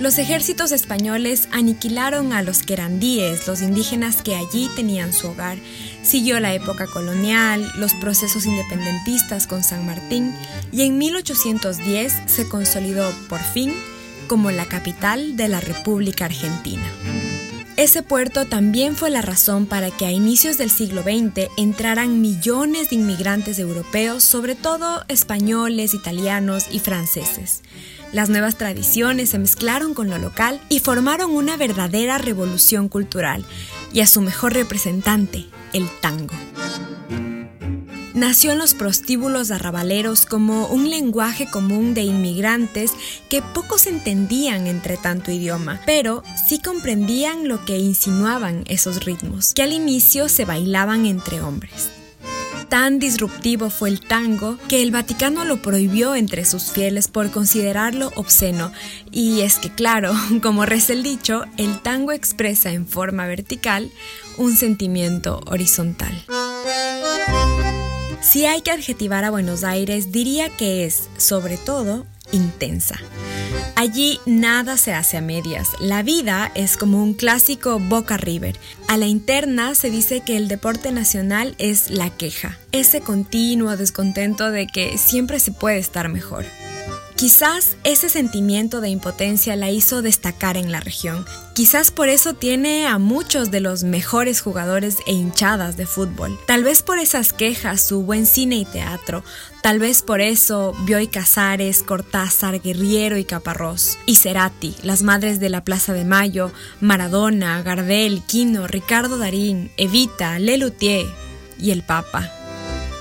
Los 0.00 0.18
ejércitos 0.18 0.72
españoles 0.72 1.48
aniquilaron 1.52 2.32
a 2.32 2.42
los 2.42 2.62
querandíes, 2.62 3.46
los 3.46 3.62
indígenas 3.62 4.22
que 4.22 4.34
allí 4.34 4.68
tenían 4.74 5.12
su 5.12 5.28
hogar. 5.28 5.56
Siguió 6.02 6.40
la 6.40 6.52
época 6.52 6.88
colonial, 6.88 7.70
los 7.76 7.94
procesos 7.94 8.44
independentistas 8.44 9.46
con 9.46 9.62
San 9.62 9.86
Martín 9.86 10.34
y 10.72 10.82
en 10.82 10.98
1810 10.98 12.22
se 12.26 12.48
consolidó 12.48 13.08
por 13.28 13.40
fin 13.40 13.72
como 14.26 14.50
la 14.50 14.64
capital 14.66 15.36
de 15.36 15.46
la 15.46 15.60
República 15.60 16.24
Argentina. 16.24 16.82
Ese 17.76 18.02
puerto 18.02 18.46
también 18.46 18.96
fue 18.96 19.10
la 19.10 19.20
razón 19.22 19.66
para 19.66 19.90
que 19.90 20.06
a 20.06 20.12
inicios 20.12 20.58
del 20.58 20.70
siglo 20.70 21.02
XX 21.02 21.50
entraran 21.56 22.20
millones 22.20 22.90
de 22.90 22.96
inmigrantes 22.96 23.58
europeos, 23.58 24.24
sobre 24.24 24.54
todo 24.54 25.04
españoles, 25.08 25.92
italianos 25.92 26.66
y 26.70 26.78
franceses. 26.78 27.62
Las 28.14 28.30
nuevas 28.30 28.56
tradiciones 28.56 29.28
se 29.28 29.38
mezclaron 29.38 29.92
con 29.92 30.08
lo 30.08 30.16
local 30.16 30.60
y 30.70 30.78
formaron 30.78 31.32
una 31.32 31.58
verdadera 31.58 32.16
revolución 32.16 32.88
cultural, 32.88 33.44
y 33.92 34.00
a 34.00 34.06
su 34.06 34.22
mejor 34.22 34.54
representante, 34.54 35.44
el 35.74 35.86
tango 36.00 36.32
nació 38.14 38.52
en 38.52 38.58
los 38.58 38.74
prostíbulos 38.74 39.50
arrabaleros 39.50 40.24
como 40.24 40.68
un 40.68 40.88
lenguaje 40.88 41.50
común 41.50 41.94
de 41.94 42.02
inmigrantes 42.02 42.92
que 43.28 43.42
pocos 43.42 43.86
entendían 43.86 44.66
entre 44.66 44.96
tanto 44.96 45.30
idioma, 45.30 45.80
pero 45.84 46.22
sí 46.46 46.60
comprendían 46.60 47.48
lo 47.48 47.64
que 47.64 47.76
insinuaban 47.78 48.64
esos 48.66 49.04
ritmos, 49.04 49.52
que 49.52 49.62
al 49.62 49.72
inicio 49.72 50.28
se 50.28 50.44
bailaban 50.44 51.06
entre 51.06 51.40
hombres. 51.40 51.90
Tan 52.68 52.98
disruptivo 52.98 53.70
fue 53.70 53.88
el 53.88 54.00
tango 54.00 54.58
que 54.68 54.82
el 54.82 54.90
Vaticano 54.90 55.44
lo 55.44 55.62
prohibió 55.62 56.14
entre 56.14 56.44
sus 56.44 56.72
fieles 56.72 57.08
por 57.08 57.30
considerarlo 57.30 58.10
obsceno. 58.16 58.72
Y 59.10 59.42
es 59.42 59.58
que 59.58 59.70
claro, 59.70 60.12
como 60.42 60.66
reza 60.66 60.92
el 60.92 61.02
dicho, 61.02 61.44
el 61.56 61.80
tango 61.80 62.12
expresa 62.12 62.72
en 62.72 62.86
forma 62.86 63.26
vertical 63.26 63.90
un 64.38 64.56
sentimiento 64.56 65.40
horizontal. 65.46 66.24
Si 68.20 68.46
hay 68.46 68.62
que 68.62 68.70
adjetivar 68.70 69.22
a 69.24 69.30
Buenos 69.30 69.64
Aires, 69.64 70.10
diría 70.10 70.48
que 70.48 70.84
es, 70.86 71.10
sobre 71.18 71.58
todo, 71.58 72.06
intensa. 72.34 72.98
Allí 73.76 74.20
nada 74.26 74.76
se 74.76 74.92
hace 74.92 75.16
a 75.16 75.20
medias. 75.20 75.68
La 75.80 76.02
vida 76.02 76.50
es 76.54 76.76
como 76.76 77.02
un 77.02 77.14
clásico 77.14 77.78
Boca 77.78 78.16
River. 78.16 78.58
A 78.88 78.96
la 78.96 79.06
interna 79.06 79.74
se 79.74 79.90
dice 79.90 80.20
que 80.20 80.36
el 80.36 80.48
deporte 80.48 80.92
nacional 80.92 81.54
es 81.58 81.90
la 81.90 82.10
queja, 82.10 82.58
ese 82.72 83.00
continuo 83.00 83.76
descontento 83.76 84.50
de 84.50 84.66
que 84.66 84.98
siempre 84.98 85.40
se 85.40 85.52
puede 85.52 85.78
estar 85.78 86.08
mejor. 86.08 86.44
Quizás 87.16 87.76
ese 87.84 88.08
sentimiento 88.08 88.80
de 88.80 88.88
impotencia 88.88 89.54
la 89.54 89.70
hizo 89.70 90.02
destacar 90.02 90.56
en 90.56 90.72
la 90.72 90.80
región. 90.80 91.24
Quizás 91.54 91.92
por 91.92 92.08
eso 92.08 92.34
tiene 92.34 92.88
a 92.88 92.98
muchos 92.98 93.52
de 93.52 93.60
los 93.60 93.84
mejores 93.84 94.40
jugadores 94.40 94.96
e 95.06 95.12
hinchadas 95.12 95.76
de 95.76 95.86
fútbol. 95.86 96.36
Tal 96.48 96.64
vez 96.64 96.82
por 96.82 96.98
esas 96.98 97.32
quejas, 97.32 97.82
su 97.82 98.02
buen 98.02 98.26
cine 98.26 98.56
y 98.56 98.64
teatro. 98.64 99.22
Tal 99.62 99.78
vez 99.78 100.02
por 100.02 100.20
eso 100.20 100.74
Bioy 100.86 101.06
Casares, 101.06 101.84
Cortázar, 101.84 102.60
Guerriero 102.60 103.16
y 103.16 103.24
Caparrós. 103.24 103.96
Y 104.06 104.16
Cerati, 104.16 104.74
las 104.82 105.02
madres 105.02 105.38
de 105.38 105.50
la 105.50 105.62
Plaza 105.62 105.92
de 105.92 106.04
Mayo, 106.04 106.50
Maradona, 106.80 107.62
Gardel, 107.62 108.24
Quino, 108.26 108.66
Ricardo 108.66 109.18
Darín, 109.18 109.70
Evita, 109.76 110.40
Lelutier 110.40 111.06
y 111.60 111.70
el 111.70 111.84
Papa. 111.84 112.28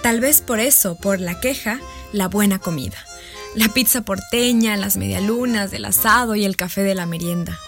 Tal 0.04 0.20
vez 0.20 0.42
por 0.42 0.60
eso, 0.60 0.98
por 0.98 1.20
la 1.20 1.40
queja, 1.40 1.80
la 2.12 2.28
buena 2.28 2.60
comida 2.60 3.04
la 3.56 3.70
pizza 3.70 4.02
porteña, 4.02 4.78
las 4.78 4.98
medialunas, 4.98 5.72
del 5.72 5.86
asado 5.86 6.36
y 6.36 6.46
el 6.46 6.56
café 6.56 6.84
de 6.84 6.96
la 6.96 7.06
merienda. 7.06 7.60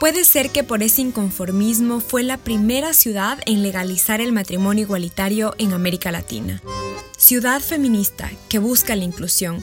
Puede 0.00 0.24
ser 0.24 0.50
que 0.50 0.62
por 0.62 0.82
ese 0.82 1.02
inconformismo 1.02 2.00
fue 2.00 2.22
la 2.22 2.36
primera 2.36 2.92
ciudad 2.92 3.38
en 3.46 3.62
legalizar 3.62 4.20
el 4.20 4.32
matrimonio 4.32 4.84
igualitario 4.84 5.54
en 5.58 5.72
América 5.72 6.12
Latina. 6.12 6.62
Ciudad 7.16 7.60
feminista 7.60 8.30
que 8.48 8.60
busca 8.60 8.94
la 8.94 9.04
inclusión, 9.04 9.62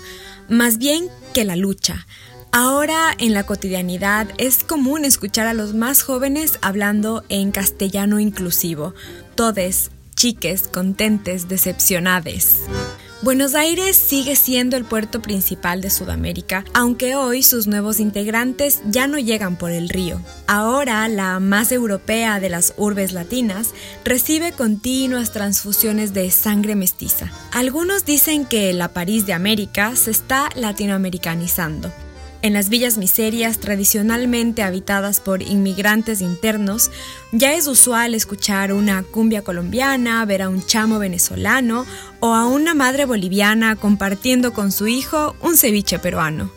más 0.50 0.78
bien 0.78 1.08
que 1.34 1.46
la 1.46 1.56
lucha. 1.56 2.06
Ahora 2.52 3.14
en 3.18 3.34
la 3.34 3.46
cotidianidad 3.46 4.28
es 4.38 4.64
común 4.64 5.06
escuchar 5.06 5.48
a 5.48 5.54
los 5.54 5.74
más 5.74 6.04
jóvenes 6.04 6.60
hablando 6.62 7.24
en 7.30 7.52
castellano 7.52 8.20
inclusivo. 8.20 8.94
Todes, 9.36 9.92
chiques, 10.16 10.68
contentes, 10.68 11.48
decepcionades. 11.48 12.62
Buenos 13.22 13.56
Aires 13.56 13.96
sigue 13.96 14.36
siendo 14.36 14.76
el 14.76 14.84
puerto 14.84 15.22
principal 15.22 15.82
de 15.82 15.90
Sudamérica, 15.90 16.66
aunque 16.74 17.16
hoy 17.16 17.44
sus 17.44 17.66
nuevos 17.66 18.00
integrantes 18.00 18.82
ya 18.86 19.08
no 19.08 19.18
llegan 19.18 19.56
por 19.56 19.72
el 19.72 19.90
río. 19.90 20.22
Ahora, 20.48 21.08
la 21.08 21.40
más 21.40 21.72
europea 21.72 22.40
de 22.40 22.50
las 22.50 22.74
urbes 22.78 23.14
latinas 23.14 23.70
recibe 24.04 24.52
continuas 24.52 25.32
transfusiones 25.32 26.14
de 26.14 26.30
sangre 26.30 26.76
mestiza. 26.76 27.32
Algunos 27.52 28.06
dicen 28.06 28.46
que 28.46 28.74
la 28.74 28.90
París 28.90 29.26
de 29.26 29.34
América 29.34 29.96
se 29.96 30.12
está 30.12 30.50
latinoamericanizando. 30.56 31.92
En 32.46 32.54
las 32.54 32.70
villas 32.70 33.00
miserias 33.00 33.58
tradicionalmente 33.58 34.62
habitadas 34.62 35.20
por 35.20 35.42
inmigrantes 35.42 36.22
internos, 36.22 36.92
ya 37.32 37.56
es 37.56 37.66
usual 37.66 38.14
escuchar 38.14 38.72
una 38.72 39.02
cumbia 39.02 39.42
colombiana, 39.42 40.24
ver 40.26 40.44
a 40.44 40.50
un 40.50 40.64
chamo 40.64 41.00
venezolano 41.00 41.88
o 42.20 42.36
a 42.36 42.46
una 42.46 42.76
madre 42.76 43.06
boliviana 43.06 43.76
compartiendo 43.76 44.54
con 44.54 44.72
su 44.72 44.86
hijo 44.86 45.36
un 45.42 45.58
ceviche 45.58 45.98
peruano. 45.98 46.52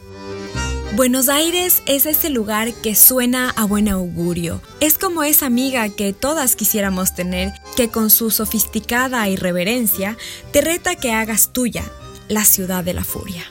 Buenos 0.94 1.30
Aires 1.30 1.82
es 1.86 2.04
ese 2.04 2.28
lugar 2.28 2.74
que 2.74 2.94
suena 2.94 3.48
a 3.48 3.64
buen 3.64 3.88
augurio. 3.88 4.60
Es 4.80 4.98
como 4.98 5.22
esa 5.22 5.46
amiga 5.46 5.88
que 5.88 6.12
todas 6.12 6.54
quisiéramos 6.54 7.14
tener, 7.14 7.54
que 7.78 7.88
con 7.88 8.10
su 8.10 8.30
sofisticada 8.30 9.26
irreverencia 9.30 10.18
te 10.52 10.60
reta 10.60 10.96
que 10.96 11.12
hagas 11.12 11.54
tuya 11.54 11.90
la 12.28 12.44
ciudad 12.44 12.84
de 12.84 12.92
la 12.92 13.04
furia. 13.04 13.46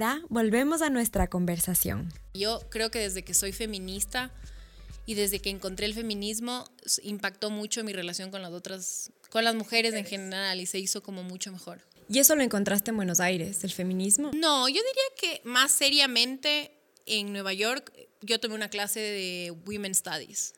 Ahora 0.00 0.22
volvemos 0.28 0.82
a 0.82 0.90
nuestra 0.90 1.28
conversación. 1.28 2.12
Yo 2.34 2.60
creo 2.70 2.90
que 2.90 3.00
desde 3.00 3.22
que 3.22 3.34
soy 3.34 3.52
feminista, 3.52 4.32
y 5.06 5.14
desde 5.14 5.40
que 5.40 5.50
encontré 5.50 5.86
el 5.86 5.94
feminismo 5.94 6.64
impactó 7.02 7.50
mucho 7.50 7.82
mi 7.82 7.92
relación 7.92 8.30
con 8.30 8.42
las 8.42 8.52
otras, 8.52 9.10
con 9.30 9.42
las 9.42 9.56
mujeres 9.56 9.94
en 9.94 10.04
general 10.04 10.60
y 10.60 10.66
se 10.66 10.78
hizo 10.78 11.02
como 11.02 11.24
mucho 11.24 11.50
mejor. 11.50 11.80
¿Y 12.08 12.20
eso 12.20 12.36
lo 12.36 12.42
encontraste 12.42 12.90
en 12.90 12.96
Buenos 12.96 13.18
Aires, 13.18 13.64
el 13.64 13.72
feminismo? 13.72 14.30
No, 14.34 14.68
yo 14.68 14.74
diría 14.74 14.84
que 15.20 15.40
más 15.42 15.72
seriamente 15.72 16.70
en 17.06 17.32
Nueva 17.32 17.52
York 17.52 17.92
yo 18.20 18.38
tomé 18.38 18.54
una 18.54 18.68
clase 18.68 19.00
de 19.00 19.52
Women 19.66 19.94
Studies 19.96 20.52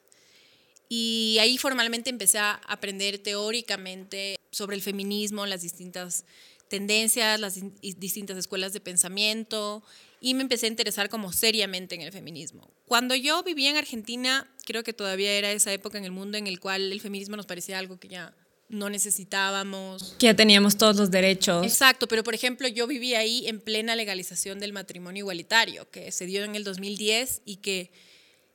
y 0.88 1.38
ahí 1.40 1.56
formalmente 1.56 2.10
empecé 2.10 2.38
a 2.38 2.60
aprender 2.66 3.18
teóricamente 3.18 4.36
sobre 4.50 4.76
el 4.76 4.82
feminismo, 4.82 5.46
las 5.46 5.62
distintas 5.62 6.26
tendencias, 6.72 7.38
las 7.38 7.60
distintas 7.82 8.38
escuelas 8.38 8.72
de 8.72 8.80
pensamiento 8.80 9.84
y 10.22 10.32
me 10.32 10.40
empecé 10.40 10.64
a 10.64 10.70
interesar 10.70 11.10
como 11.10 11.30
seriamente 11.30 11.94
en 11.94 12.00
el 12.00 12.12
feminismo. 12.12 12.70
Cuando 12.86 13.14
yo 13.14 13.42
vivía 13.42 13.68
en 13.68 13.76
Argentina, 13.76 14.50
creo 14.64 14.82
que 14.82 14.94
todavía 14.94 15.32
era 15.32 15.52
esa 15.52 15.70
época 15.70 15.98
en 15.98 16.06
el 16.06 16.12
mundo 16.12 16.38
en 16.38 16.46
el 16.46 16.60
cual 16.60 16.90
el 16.90 17.00
feminismo 17.02 17.36
nos 17.36 17.44
parecía 17.44 17.78
algo 17.78 18.00
que 18.00 18.08
ya 18.08 18.34
no 18.70 18.88
necesitábamos. 18.88 20.16
Que 20.18 20.28
ya 20.28 20.34
teníamos 20.34 20.78
todos 20.78 20.96
los 20.96 21.10
derechos. 21.10 21.62
Exacto, 21.66 22.08
pero 22.08 22.24
por 22.24 22.34
ejemplo 22.34 22.66
yo 22.68 22.86
vivía 22.86 23.18
ahí 23.18 23.46
en 23.48 23.60
plena 23.60 23.94
legalización 23.94 24.58
del 24.58 24.72
matrimonio 24.72 25.20
igualitario, 25.20 25.90
que 25.90 26.10
se 26.10 26.24
dio 26.24 26.42
en 26.42 26.54
el 26.54 26.64
2010 26.64 27.42
y 27.44 27.56
que 27.56 27.90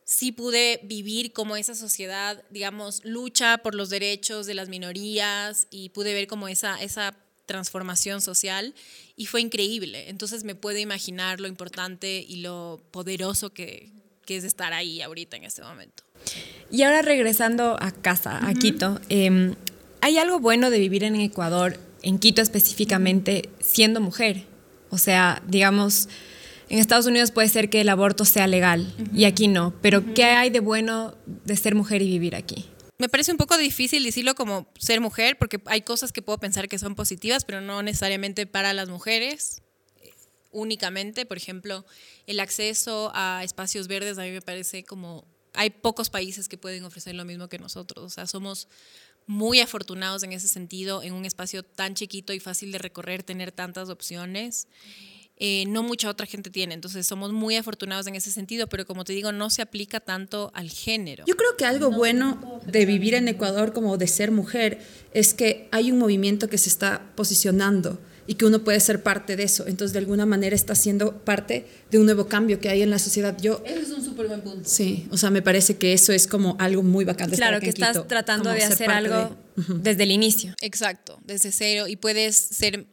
sí 0.06 0.32
pude 0.32 0.80
vivir 0.86 1.34
como 1.34 1.56
esa 1.56 1.76
sociedad, 1.76 2.44
digamos, 2.50 3.06
lucha 3.06 3.60
por 3.60 3.76
los 3.76 3.92
derechos 3.92 4.48
de 4.48 4.56
las 4.56 4.70
minorías 4.70 5.68
y 5.70 5.90
pude 5.90 6.16
ver 6.16 6.26
como 6.26 6.48
esa, 6.48 6.82
esa 6.82 7.16
transformación 7.48 8.22
social 8.22 8.76
y 9.16 9.26
fue 9.26 9.42
increíble. 9.42 10.10
Entonces 10.10 10.44
me 10.44 10.54
puedo 10.54 10.78
imaginar 10.78 11.40
lo 11.40 11.48
importante 11.48 12.24
y 12.28 12.38
lo 12.38 12.80
poderoso 12.92 13.52
que, 13.52 13.90
es 14.28 14.44
estar 14.44 14.74
ahí 14.74 15.02
ahorita 15.02 15.38
en 15.38 15.46
este 15.46 15.62
momento. 15.62 16.04
Y 16.70 16.84
ahora 16.84 17.02
regresando 17.02 17.78
a 17.80 17.92
casa, 17.92 18.46
a 18.46 18.54
Quito, 18.54 19.00
em, 19.08 19.56
¿hay 20.02 20.18
algo 20.18 20.40
bueno 20.40 20.70
de 20.70 20.80
vivir 20.80 21.06
en 21.06 21.16
Ecuador, 21.16 21.80
en 22.02 22.20
Quito 22.20 22.42
específicamente, 22.42 23.50
siendo 23.62 24.02
mujer? 24.02 24.44
O 24.90 24.98
sea, 24.98 25.42
digamos, 25.48 26.10
en 26.68 26.80
Estados 26.80 27.06
Unidos 27.06 27.32
puede 27.32 27.48
ser 27.48 27.70
que 27.70 27.80
el 27.80 27.88
aborto 27.88 28.26
sea 28.26 28.48
legal 28.48 28.94
y 29.14 29.24
aquí 29.24 29.48
no, 29.48 29.74
pero 29.82 30.14
¿qué 30.14 30.26
hay 30.26 30.50
de 30.50 30.60
bueno 30.60 31.16
de 31.46 31.56
ser 31.56 31.76
mujer 31.76 32.02
y 32.02 32.10
vivir 32.10 32.36
aquí? 32.36 32.66
Me 32.98 33.10
parece 33.10 33.32
un 33.32 33.38
poco 33.38 33.58
difícil 33.58 34.04
decirlo 34.04 34.34
como 34.34 34.72
ser 34.80 35.02
mujer, 35.02 35.38
porque 35.38 35.62
hay 35.66 35.82
cosas 35.82 36.12
que 36.12 36.22
puedo 36.22 36.40
pensar 36.40 36.68
que 36.68 36.80
son 36.80 36.96
positivas, 36.96 37.46
pero 37.46 37.62
no 37.62 37.84
necesariamente 37.84 38.48
para 38.48 38.74
las 38.74 38.90
mujeres 38.90 39.62
eh, 40.02 40.14
únicamente. 40.52 41.26
Por 41.26 41.38
ejemplo, 41.38 41.86
el 42.26 42.40
acceso 42.40 43.12
a 43.14 43.44
espacios 43.44 43.88
verdes 43.88 44.18
a 44.18 44.24
mí 44.24 44.32
me 44.32 44.42
parece 44.42 44.84
como... 44.84 45.26
Hay 45.54 45.72
pocos 45.72 46.12
países 46.12 46.48
que 46.48 46.58
pueden 46.58 46.84
ofrecer 46.84 47.16
lo 47.16 47.26
mismo 47.26 47.50
que 47.50 47.58
nosotros. 47.58 48.04
O 48.06 48.10
sea, 48.10 48.28
somos 48.28 48.68
muy 49.28 49.60
afortunados 49.60 50.24
en 50.24 50.32
ese 50.32 50.48
sentido, 50.48 51.04
en 51.04 51.14
un 51.14 51.26
espacio 51.26 51.64
tan 51.64 51.96
chiquito 51.96 52.32
y 52.34 52.40
fácil 52.40 52.72
de 52.72 52.78
recorrer, 52.78 53.24
tener 53.24 53.52
tantas 53.52 53.90
opciones. 53.90 54.68
Eh, 55.40 55.66
no 55.68 55.84
mucha 55.84 56.10
otra 56.10 56.26
gente 56.26 56.50
tiene. 56.50 56.74
Entonces 56.74 57.06
somos 57.06 57.32
muy 57.32 57.56
afortunados 57.56 58.08
en 58.08 58.16
ese 58.16 58.32
sentido, 58.32 58.68
pero 58.68 58.86
como 58.86 59.04
te 59.04 59.14
digo, 59.14 59.32
no 59.32 59.50
se 59.50 59.62
aplica 59.62 60.00
tanto 60.00 60.52
al 60.56 60.70
género. 60.70 61.26
Yo 61.28 61.36
creo 61.36 61.56
que 61.56 61.66
algo 61.66 61.92
bueno 61.92 62.62
de 62.66 62.86
vivir 62.86 63.14
en 63.14 63.28
Ecuador 63.28 63.72
como 63.74 63.98
de 63.98 64.08
ser 64.08 64.32
mujer 64.32 64.80
es 65.14 65.34
que 65.34 65.68
hay 65.72 65.92
un 65.92 66.00
movimiento 66.00 66.50
que 66.50 66.58
se 66.58 66.70
está 66.70 67.04
posicionando 67.16 68.00
y 68.28 68.36
que 68.36 68.46
uno 68.46 68.64
puede 68.64 68.80
ser 68.80 69.04
parte 69.04 69.36
de 69.36 69.44
eso. 69.44 69.66
Entonces, 69.68 69.94
de 69.94 70.00
alguna 70.00 70.26
manera 70.26 70.56
está 70.56 70.76
siendo 70.76 71.20
parte 71.20 71.66
de 71.90 71.98
un 71.98 72.06
nuevo 72.06 72.28
cambio 72.28 72.60
que 72.60 72.70
hay 72.70 72.82
en 72.82 72.90
la 72.90 73.00
sociedad. 73.00 73.38
Yo, 73.42 73.64
eso 73.66 73.80
es 73.80 73.90
un 73.90 74.04
súper 74.04 74.28
buen 74.28 74.42
punto. 74.42 74.68
Sí, 74.68 75.08
o 75.12 75.18
sea, 75.18 75.30
me 75.30 75.42
parece 75.42 75.78
que 75.78 75.94
eso 75.94 76.12
es 76.12 76.28
como 76.28 76.58
algo 76.60 76.84
muy 76.84 77.06
bacán. 77.06 77.30
De 77.30 77.38
claro, 77.38 77.60
que 77.62 77.70
estás 77.70 78.06
tratando 78.08 78.50
de 78.50 78.64
hacer 78.64 78.92
algo 78.92 79.36
desde 79.56 80.04
el 80.04 80.12
inicio. 80.12 80.54
Exacto, 80.62 81.20
desde 81.24 81.52
cero. 81.52 81.88
Y 81.88 81.96
puedes 81.96 82.36
ser 82.36 82.88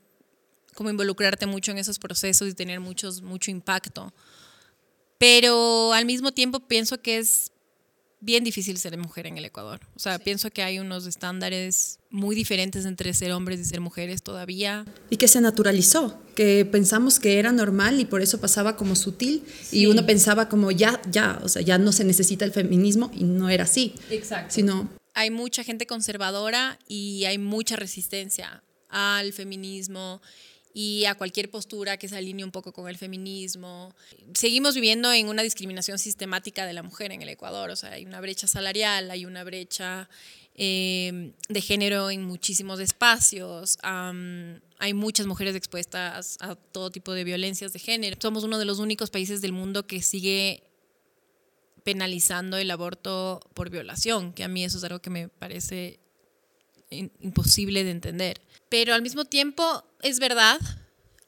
como 0.75 0.91
involucrarte 0.91 1.47
mucho 1.47 1.73
en 1.73 1.79
esos 1.79 1.99
procesos 1.99 2.49
y 2.49 2.55
tener 2.55 2.81
muchos, 2.81 3.23
mucho 3.23 3.51
impacto. 3.51 4.13
Pero 5.19 5.93
al 5.93 6.05
mismo 6.05 6.33
tiempo 6.33 6.61
pienso 6.61 7.01
que 7.01 7.19
es 7.19 7.53
bien 8.25 8.43
difícil 8.43 8.79
ser 8.79 8.97
mujer 8.97 9.27
en 9.27 9.37
el 9.37 9.45
Ecuador. 9.45 9.81
O 9.95 9.99
sea, 9.99 10.19
pienso 10.19 10.51
que 10.51 10.63
hay 10.63 10.79
unos 10.79 11.07
estándares 11.07 11.99
muy 12.11 12.35
diferentes 12.35 12.87
entre 12.87 13.13
ser 13.13 13.33
hombres 13.33 13.61
y 13.61 13.65
ser 13.65 13.81
mujeres 13.81 14.23
todavía. 14.23 14.87
Y 15.11 15.19
que 15.19 15.29
se 15.29 15.41
naturalizó, 15.41 16.19
que 16.35 16.65
pensamos 16.65 17.21
que 17.21 17.39
era 17.39 17.53
normal 17.53 18.01
y 18.01 18.07
por 18.07 18.23
eso 18.23 18.41
pasaba 18.41 18.77
como 18.77 18.97
sutil 18.97 19.45
y 19.71 19.87
uno 19.87 20.07
pensaba 20.07 20.49
como 20.49 20.71
ya, 20.71 21.01
ya, 21.11 21.39
o 21.43 21.49
sea, 21.49 21.61
ya 21.61 21.77
no 21.77 21.93
se 21.93 22.05
necesita 22.05 22.45
el 22.45 22.53
feminismo 22.53 23.11
y 23.15 23.25
no 23.25 23.51
era 23.51 23.65
así. 23.65 23.95
Exacto. 24.11 24.55
Sino 24.55 24.89
hay 25.13 25.31
mucha 25.31 25.63
gente 25.63 25.87
conservadora 25.87 26.79
y 26.89 27.25
hay 27.25 27.39
mucha 27.39 27.77
resistencia 27.77 28.65
al 28.89 29.33
feminismo 29.33 30.21
y 30.77 31.05
a 31.05 31.15
cualquier 31.15 31.51
postura 31.51 31.97
que 31.97 32.09
se 32.09 32.17
alinee 32.17 32.45
un 32.45 32.51
poco 32.51 32.73
con 32.73 32.89
el 32.89 32.99
feminismo. 32.99 33.95
Seguimos 34.35 34.75
viviendo 34.75 35.13
en 35.13 35.29
una 35.29 35.43
discriminación 35.43 36.01
sistemática 36.01 36.67
de 36.67 36.73
la 36.73 36.83
mujer 36.83 37.13
en 37.13 37.23
el 37.23 37.29
Ecuador, 37.29 37.71
o 37.71 37.77
sea, 37.77 37.93
hay 37.93 38.05
una 38.05 38.21
brecha 38.21 38.49
salarial, 38.49 39.11
hay 39.13 39.25
una 39.25 39.45
brecha 39.45 40.09
eh, 40.57 41.33
de 41.49 41.61
género 41.61 42.11
en 42.11 42.25
muchísimos 42.25 42.81
espacios, 42.81 43.79
hay 43.83 44.95
muchas 44.95 45.27
mujeres 45.27 45.55
expuestas 45.55 46.37
a 46.41 46.57
todo 46.57 46.91
tipo 46.91 47.13
de 47.13 47.23
violencias 47.23 47.73
de 47.73 47.79
género. 47.79 48.17
Somos 48.21 48.43
uno 48.43 48.59
de 48.59 48.65
los 48.65 48.81
únicos 48.81 49.11
países 49.11 49.41
del 49.41 49.53
mundo 49.53 49.87
que 49.87 50.03
sigue 50.03 50.65
penalizando 51.85 52.57
el 52.57 52.71
aborto 52.71 53.41
por 53.55 53.71
violación, 53.71 54.33
que 54.33 54.43
a 54.43 54.49
mí 54.49 54.65
eso 54.65 54.79
es 54.79 54.85
algo 54.85 55.01
que 55.01 55.11
me 55.11 55.29
parece 55.29 56.01
imposible 56.91 57.85
de 57.85 57.91
entender. 57.91 58.41
Pero 58.69 58.95
al 58.95 59.03
mismo 59.03 59.25
tiempo, 59.25 59.85
es 60.03 60.19
verdad, 60.19 60.59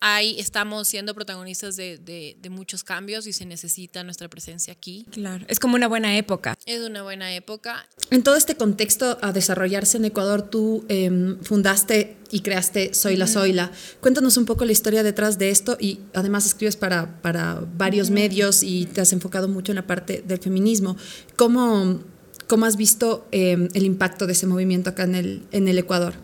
ahí 0.01 0.38
estamos 0.38 0.88
siendo 0.88 1.14
protagonistas 1.14 1.77
de, 1.77 1.99
de, 1.99 2.51
muchos 2.51 2.85
cambios 2.85 3.27
y 3.27 3.33
se 3.33 3.45
necesita 3.45 4.05
nuestra 4.05 4.29
presencia 4.29 4.73
aquí. 4.73 5.07
Claro, 5.11 5.45
es 5.49 5.59
como 5.59 5.75
una 5.75 5.88
buena 5.88 6.16
época. 6.16 6.57
Es 6.64 6.81
una 6.81 7.03
buena 7.03 7.35
época. 7.35 7.88
En 8.11 8.23
todo 8.23 8.37
este 8.37 8.57
contexto 8.57 9.19
a 9.21 9.33
desarrollarse 9.33 9.97
en 9.97 10.07
Ecuador, 10.07 10.42
tú 10.42 10.85
em, 10.88 11.38
fundaste 11.42 12.16
y 12.31 12.40
creaste 12.40 12.95
Soy 12.95 13.16
la 13.16 13.27
Soyla. 13.27 13.73
Cuéntanos 14.01 14.37
un 14.37 14.45
poco 14.45 14.64
la 14.64 14.73
historia 14.73 15.03
detrás 15.03 15.38
de 15.38 15.51
esto 15.51 15.77
y 15.81 16.01
además 16.14 16.47
escribes 16.47 16.77
para, 16.77 17.21
para 17.21 17.61
varios 17.77 18.11
medios 18.11 18.62
y 18.62 18.87
te 18.87 19.01
has 19.01 19.12
enfocado 19.12 19.49
mucho 19.49 19.73
en 19.73 19.77
la 19.77 19.87
parte 19.87 20.23
del 20.27 20.38
feminismo. 20.38 20.97
¿Cómo 21.37 22.01
¿Cómo 22.48 22.66
has 22.66 22.76
visto 22.76 23.26
em, 23.32 23.68
el 23.74 23.85
impacto 23.85 24.26
de 24.26 24.32
ese 24.32 24.46
movimiento 24.46 24.90
acá 24.90 25.02
en 25.02 25.14
el, 25.16 25.78
Ecuador? 25.78 26.14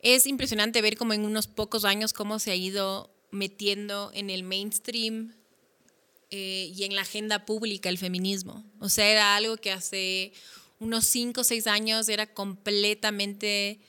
Es 0.00 0.26
impresionante 0.26 0.80
ver 0.80 0.96
como 0.96 1.12
en 1.12 1.24
unos 1.24 1.46
pocos 1.46 1.84
años 1.84 2.12
cómo 2.12 2.38
se 2.38 2.50
ha 2.50 2.56
ido 2.56 3.10
metiendo 3.30 4.10
en 4.14 4.30
el 4.30 4.42
mainstream 4.42 5.34
eh, 6.30 6.72
y 6.74 6.84
en 6.84 6.94
la 6.94 7.02
agenda 7.02 7.44
pública 7.44 7.90
el 7.90 7.98
feminismo. 7.98 8.64
O 8.80 8.88
sea, 8.88 9.10
era 9.10 9.36
algo 9.36 9.56
que 9.58 9.70
hace 9.70 10.32
unos 10.78 11.04
cinco 11.04 11.42
o 11.42 11.44
seis 11.44 11.66
años 11.66 12.08
era 12.08 12.26
completamente 12.26 13.80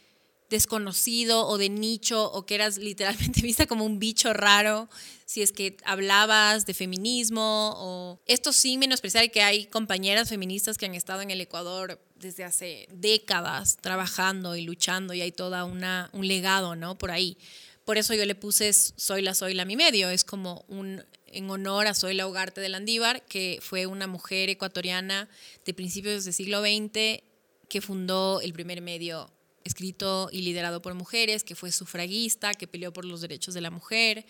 desconocido 0.50 1.48
o 1.48 1.58
de 1.58 1.70
nicho 1.70 2.32
o 2.32 2.46
que 2.46 2.56
eras 2.56 2.78
literalmente 2.78 3.42
vista 3.44 3.66
como 3.66 3.86
un 3.86 4.00
bicho 4.00 4.34
raro 4.34 4.90
si 5.26 5.42
es 5.42 5.52
que 5.52 5.78
hablabas 5.86 6.66
de 6.66 6.74
feminismo 6.74 7.74
o 7.78 8.22
esto 8.26 8.54
sin 8.54 8.80
menospreciar 8.80 9.32
que 9.32 9.42
hay 9.42 9.66
compañeras 9.66 10.30
feministas 10.30 10.78
que 10.78 10.86
han 10.86 10.94
estado 10.94 11.22
en 11.22 11.32
el 11.32 11.42
Ecuador 11.42 12.00
desde 12.16 12.44
hace 12.44 12.88
décadas 12.92 13.78
trabajando 13.82 14.56
y 14.56 14.62
luchando 14.62 15.14
y 15.14 15.22
hay 15.22 15.32
toda 15.32 15.66
una 15.66 16.10
un 16.14 16.28
legado, 16.28 16.76
¿no? 16.76 16.98
Por 16.98 17.12
ahí. 17.12 17.38
Por 17.84 17.98
eso 17.98 18.14
yo 18.16 18.26
le 18.26 18.34
puse 18.34 18.74
Soy 18.74 19.22
la 19.22 19.36
Soy 19.36 19.54
la 19.54 19.66
mi 19.66 19.76
medio, 19.76 20.10
es 20.10 20.24
como 20.24 20.66
un 20.68 21.04
en 21.28 21.50
honor 21.50 21.86
a 21.88 21.94
Soy 21.94 22.14
la 22.14 22.28
Ugarte 22.28 22.62
de 22.62 22.70
Landívar, 22.70 23.26
que 23.26 23.60
fue 23.62 23.86
una 23.86 24.08
mujer 24.08 24.50
ecuatoriana 24.50 25.28
de 25.66 25.74
principios 25.74 26.24
del 26.24 26.34
siglo 26.34 26.62
XX 26.62 27.22
que 27.68 27.82
fundó 27.82 28.42
el 28.42 28.54
primer 28.54 28.82
medio 28.82 29.35
escrito 29.66 30.30
y 30.32 30.44
liderado 30.44 30.82
por 30.82 30.94
mujeres, 30.94 31.44
que 31.44 31.56
fue 31.56 31.72
sufragista, 31.74 32.54
que 32.54 32.68
peleó 32.68 32.94
por 32.94 33.04
los 33.04 33.20
derechos 33.20 33.54
de 33.54 33.62
la 33.62 33.72
mujer. 33.72 34.26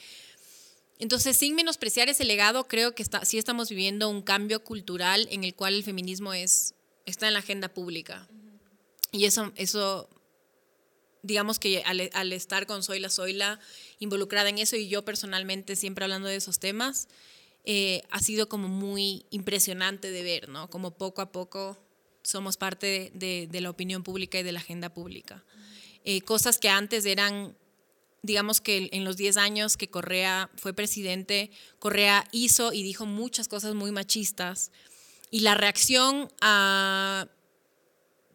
Entonces, 0.98 1.38
sin 1.38 1.56
menospreciar 1.56 2.10
ese 2.10 2.24
legado, 2.24 2.68
creo 2.68 2.96
que 2.96 3.04
está, 3.04 3.24
sí 3.26 3.38
estamos 3.38 3.70
viviendo 3.70 4.10
un 4.10 4.24
cambio 4.24 4.64
cultural 4.64 5.28
en 5.30 5.44
el 5.44 5.54
cual 5.54 5.76
el 5.76 5.84
feminismo 5.84 6.34
es, 6.34 6.74
está 7.06 7.28
en 7.28 7.34
la 7.34 7.40
agenda 7.40 7.68
pública. 7.68 8.28
Y 9.12 9.26
eso, 9.26 9.52
eso 9.56 10.10
digamos 11.22 11.60
que 11.60 11.84
al, 11.84 12.34
estar 12.34 12.66
con 12.66 12.84
Zoila 12.84 13.10
Zoila 13.10 13.60
involucrada 14.00 14.50
en 14.50 14.60
eso 14.60 14.76
y 14.76 14.88
yo 14.88 15.04
personalmente 15.04 15.76
siempre 15.76 16.06
hablando 16.06 16.28
de 16.28 16.36
esos 16.36 16.60
temas, 16.60 17.08
eh, 17.66 18.04
ha 18.12 18.20
sido 18.20 18.48
como 18.48 18.68
muy 18.68 19.26
impresionante 19.32 20.12
de 20.12 20.24
ver, 20.24 20.50
¿no? 20.50 20.70
Como 20.70 20.92
poco 20.92 21.22
a 21.22 21.32
poco 21.32 21.78
somos 22.26 22.58
parte 22.58 23.12
de, 23.14 23.48
de 23.50 23.62
la 23.62 23.70
opinión 23.70 24.04
pública 24.04 24.40
y 24.40 24.44
de 24.44 24.52
la 24.52 24.60
agenda 24.60 24.94
pública. 24.94 25.44
Eh, 26.04 26.22
cosas 26.22 26.58
que 26.58 26.70
antes 26.70 27.06
eran 27.06 27.56
digamos 28.26 28.60
que 28.60 28.90
en 28.92 29.06
los 29.06 29.18
10 29.18 29.38
años 29.38 29.78
que 29.78 29.90
Correa 29.90 30.50
fue 30.56 30.74
presidente, 30.74 31.52
Correa 31.80 32.26
hizo 32.32 32.74
y 32.74 32.82
dijo 32.82 33.06
muchas 33.06 33.48
cosas 33.48 33.76
muy 33.76 33.92
machistas. 33.92 34.72
Y 35.30 35.42
la 35.42 35.54
reacción 35.54 36.32
a 36.42 37.28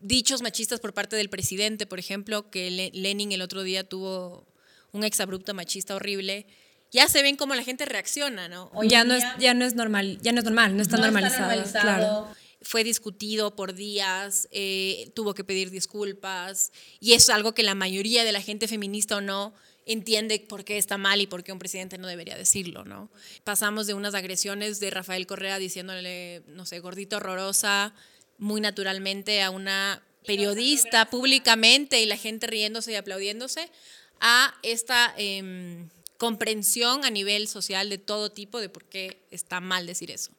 dichos 0.01 0.43
machistas 0.43 0.81
por 0.81 0.95
parte 0.95 1.17
del 1.17 1.29
presidente, 1.29 1.87
por 1.87 1.99
ejemplo, 1.99 2.51
que 2.51 2.91
Lenin 2.95 3.33
el 3.33 3.43
otro 3.43 3.63
día 3.63 3.85
tuvo 3.85 4.47
un 4.93 5.05
exabrupto 5.05 5.55
machista 5.55 5.97
horrible, 5.97 6.47
ya 6.93 7.09
se 7.09 7.23
ven 7.23 7.37
cómo 7.37 7.55
la 7.55 7.63
gente 7.63 7.85
reacciona, 7.85 8.49
¿no? 8.49 8.71
ya, 8.85 9.05
no 9.05 9.15
es, 9.15 9.25
ya 9.39 9.55
no 9.55 9.65
es 9.65 9.75
normal, 9.75 10.19
ya 10.23 10.33
no 10.33 10.39
es 10.39 10.45
normal, 10.45 10.77
no 10.77 10.83
está 10.83 10.97
normalizado. 10.97 11.63
Claro. 11.81 12.29
Fue 12.63 12.85
discutido 12.85 13.57
por 13.57 13.75
días, 13.75 14.49
eh, 14.51 15.11
tuvo 15.15 15.35
que 15.35 15.45
pedir 15.45 15.71
disculpas, 15.71 16.73
y 17.01 17.15
es 17.15 17.31
algo 17.31 17.55
que 17.55 17.63
la 17.63 17.75
mayoría 17.75 18.25
de 18.25 18.33
la 18.33 18.43
gente 18.43 18.69
feminista 18.69 19.17
o 19.17 19.21
no 19.21 19.55
entiende 19.87 20.39
por 20.41 20.65
qué 20.65 20.79
está 20.79 20.99
mal 20.99 21.21
y 21.21 21.27
por 21.27 21.43
qué 21.43 21.53
un 21.53 21.59
presidente 21.59 21.99
no 21.99 22.07
debería 22.07 22.37
decirlo, 22.37 22.85
¿no? 22.85 23.11
Pasamos 23.45 23.87
de 23.87 23.95
unas 23.95 24.15
agresiones 24.15 24.79
de 24.79 24.91
Rafael 24.91 25.27
Correa 25.27 25.59
diciéndole, 25.59 26.43
no 26.47 26.67
sé, 26.67 26.81
gordito 26.81 27.17
horrorosa, 27.17 27.95
muy 28.39 28.61
naturalmente 28.61 29.43
a 29.43 29.51
una 29.51 30.03
periodista 30.27 31.09
públicamente 31.11 32.01
y 32.01 32.07
la 32.07 32.17
gente 32.17 32.47
riéndose 32.47 32.93
y 32.93 32.97
aplaudiéndose, 32.97 33.71
a 34.21 34.55
esta 34.63 35.15
em, 35.17 35.89
comprensión 36.19 37.05
a 37.05 37.11
nivel 37.11 37.49
social 37.49 37.89
de 37.89 37.99
todo 37.99 38.31
tipo 38.31 38.61
de 38.61 38.69
por 38.69 38.85
qué 38.85 39.23
está 39.31 39.61
mal 39.61 39.87
decir 39.87 40.11
eso. 40.11 40.31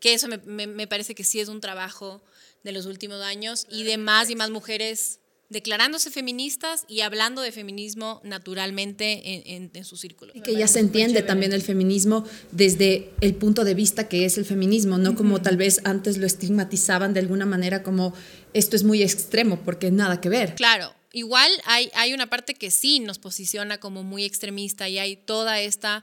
Que 0.00 0.14
eso 0.14 0.28
me, 0.28 0.66
me 0.66 0.86
parece 0.86 1.14
que 1.14 1.24
sí 1.24 1.40
es 1.40 1.48
un 1.48 1.60
trabajo 1.60 2.22
de 2.62 2.72
los 2.72 2.86
últimos 2.86 3.22
años 3.22 3.66
y 3.70 3.84
de 3.84 3.96
más 3.96 4.28
y 4.30 4.36
más 4.36 4.50
mujeres 4.50 5.20
declarándose 5.48 6.10
feministas 6.10 6.84
y 6.88 7.00
hablando 7.02 7.40
de 7.40 7.52
feminismo 7.52 8.20
naturalmente 8.24 9.54
en, 9.54 9.70
en, 9.72 9.84
su 9.84 9.96
círculo. 9.96 10.32
Y 10.34 10.40
que 10.40 10.56
ya 10.56 10.66
se 10.66 10.80
entiende 10.80 11.22
también 11.22 11.52
el 11.52 11.62
feminismo 11.62 12.24
desde 12.50 13.10
el 13.20 13.34
punto 13.34 13.64
de 13.64 13.74
vista 13.74 14.08
que 14.08 14.24
es 14.24 14.38
el 14.38 14.44
feminismo, 14.44 14.98
no 14.98 15.14
como 15.14 15.40
tal 15.40 15.56
vez 15.56 15.80
antes 15.84 16.18
lo 16.18 16.26
estigmatizaban 16.26 17.14
de 17.14 17.20
alguna 17.20 17.46
manera 17.46 17.82
como 17.82 18.12
esto 18.54 18.74
es 18.74 18.82
muy 18.82 19.02
extremo, 19.02 19.60
porque 19.64 19.90
nada 19.90 20.20
que 20.20 20.28
ver. 20.28 20.56
Claro, 20.56 20.92
igual 21.12 21.50
hay, 21.64 21.90
hay 21.94 22.12
una 22.12 22.28
parte 22.28 22.54
que 22.54 22.70
sí 22.70 22.98
nos 22.98 23.18
posiciona 23.18 23.78
como 23.78 24.02
muy 24.02 24.24
extremista 24.24 24.88
y 24.88 24.98
hay 24.98 25.16
toda 25.16 25.60
esta... 25.60 26.02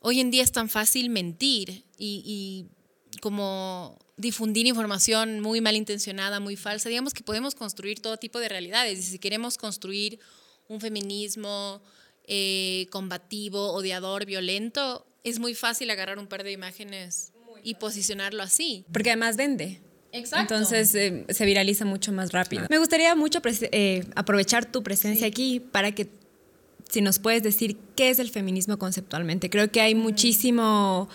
Hoy 0.00 0.20
en 0.20 0.30
día 0.30 0.42
es 0.42 0.52
tan 0.52 0.68
fácil 0.68 1.08
mentir 1.10 1.84
y, 1.98 2.22
y 2.24 2.75
como 3.20 3.98
difundir 4.16 4.66
información 4.66 5.40
muy 5.40 5.60
malintencionada, 5.60 6.40
muy 6.40 6.56
falsa. 6.56 6.88
Digamos 6.88 7.12
que 7.12 7.22
podemos 7.22 7.54
construir 7.54 8.00
todo 8.00 8.16
tipo 8.16 8.38
de 8.38 8.48
realidades. 8.48 8.98
Y 8.98 9.02
si 9.02 9.18
queremos 9.18 9.58
construir 9.58 10.18
un 10.68 10.80
feminismo 10.80 11.82
eh, 12.26 12.86
combativo, 12.90 13.72
odiador, 13.72 14.24
violento, 14.24 15.06
es 15.22 15.38
muy 15.38 15.54
fácil 15.54 15.90
agarrar 15.90 16.18
un 16.18 16.26
par 16.26 16.44
de 16.44 16.52
imágenes 16.52 17.32
y 17.62 17.74
posicionarlo 17.74 18.42
así. 18.42 18.84
Porque 18.92 19.10
además 19.10 19.36
vende. 19.36 19.80
Exacto. 20.12 20.54
Entonces 20.54 20.94
eh, 20.94 21.26
se 21.28 21.44
viraliza 21.44 21.84
mucho 21.84 22.12
más 22.12 22.32
rápido. 22.32 22.66
Me 22.70 22.78
gustaría 22.78 23.14
mucho 23.14 23.40
eh, 23.44 24.04
aprovechar 24.14 24.70
tu 24.70 24.82
presencia 24.82 25.26
aquí 25.26 25.60
para 25.60 25.92
que 25.92 26.08
si 26.88 27.00
nos 27.00 27.18
puedes 27.18 27.42
decir 27.42 27.76
qué 27.96 28.10
es 28.10 28.18
el 28.18 28.30
feminismo 28.30 28.78
conceptualmente. 28.78 29.50
Creo 29.50 29.70
que 29.70 29.80
hay 29.80 29.94
muchísimo 29.94 31.08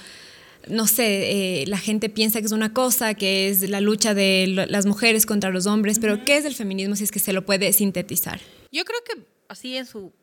no 0.68 0.88
sé, 0.88 1.62
eh, 1.62 1.68
la 1.68 1.78
gente 1.78 2.10
piensa 2.10 2.40
que 2.40 2.46
es 2.46 2.52
una 2.52 2.74
cosa, 2.74 3.14
que 3.14 3.50
es 3.50 3.70
la 3.70 3.82
lucha 3.82 4.14
de 4.14 4.48
las 4.48 4.86
mujeres 4.86 5.26
contra 5.26 5.50
los 5.50 5.66
hombres, 5.66 6.00
pero 6.00 6.24
¿qué 6.26 6.38
es 6.38 6.46
el 6.46 6.56
feminismo 6.56 6.96
si 6.96 7.04
es 7.04 7.12
que 7.12 7.20
se 7.20 7.34
lo 7.34 7.46
puede 7.46 7.72
sintetizar? 7.74 8.40
Yo 8.72 8.86
creo 8.86 9.00
que 9.04 9.26
así 9.48 9.78
en 9.78 9.86
su, 9.86 10.14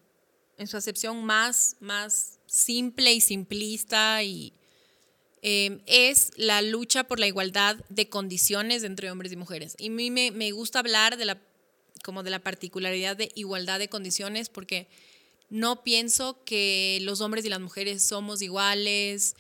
en 0.57 0.67
su 0.67 0.77
acepción 0.77 1.25
más, 1.25 1.77
más 1.81 2.39
simple 2.47 3.13
y 3.13 3.21
simplista 3.21 4.23
y 4.23 4.53
em, 5.43 5.81
es 5.87 6.31
la 6.37 6.63
lucha 6.63 7.05
por 7.05 7.19
la 7.19 7.27
igualdad 7.27 7.77
de 7.89 8.09
condiciones 8.09 8.85
entre 8.85 9.11
hombres 9.11 9.33
y 9.33 9.37
mujeres. 9.37 9.75
Y 9.79 9.89
a 9.89 9.91
mí 9.91 10.11
me, 10.11 10.31
me 10.31 10.53
gusta 10.53 10.79
hablar 10.79 11.17
de 11.17 11.25
la, 11.25 11.39
como 12.03 12.23
de 12.23 12.31
la 12.31 12.39
particularidad 12.39 13.17
de 13.17 13.31
igualdad 13.35 13.79
de 13.79 13.89
condiciones 13.89 14.49
porque 14.49 14.89
no 15.51 15.83
pienso 15.83 16.45
que 16.45 16.99
los 17.03 17.21
hombres 17.21 17.45
y 17.45 17.49
las 17.49 17.61
mujeres 17.61 18.03
somos 18.03 18.43
iguales, 18.43 19.35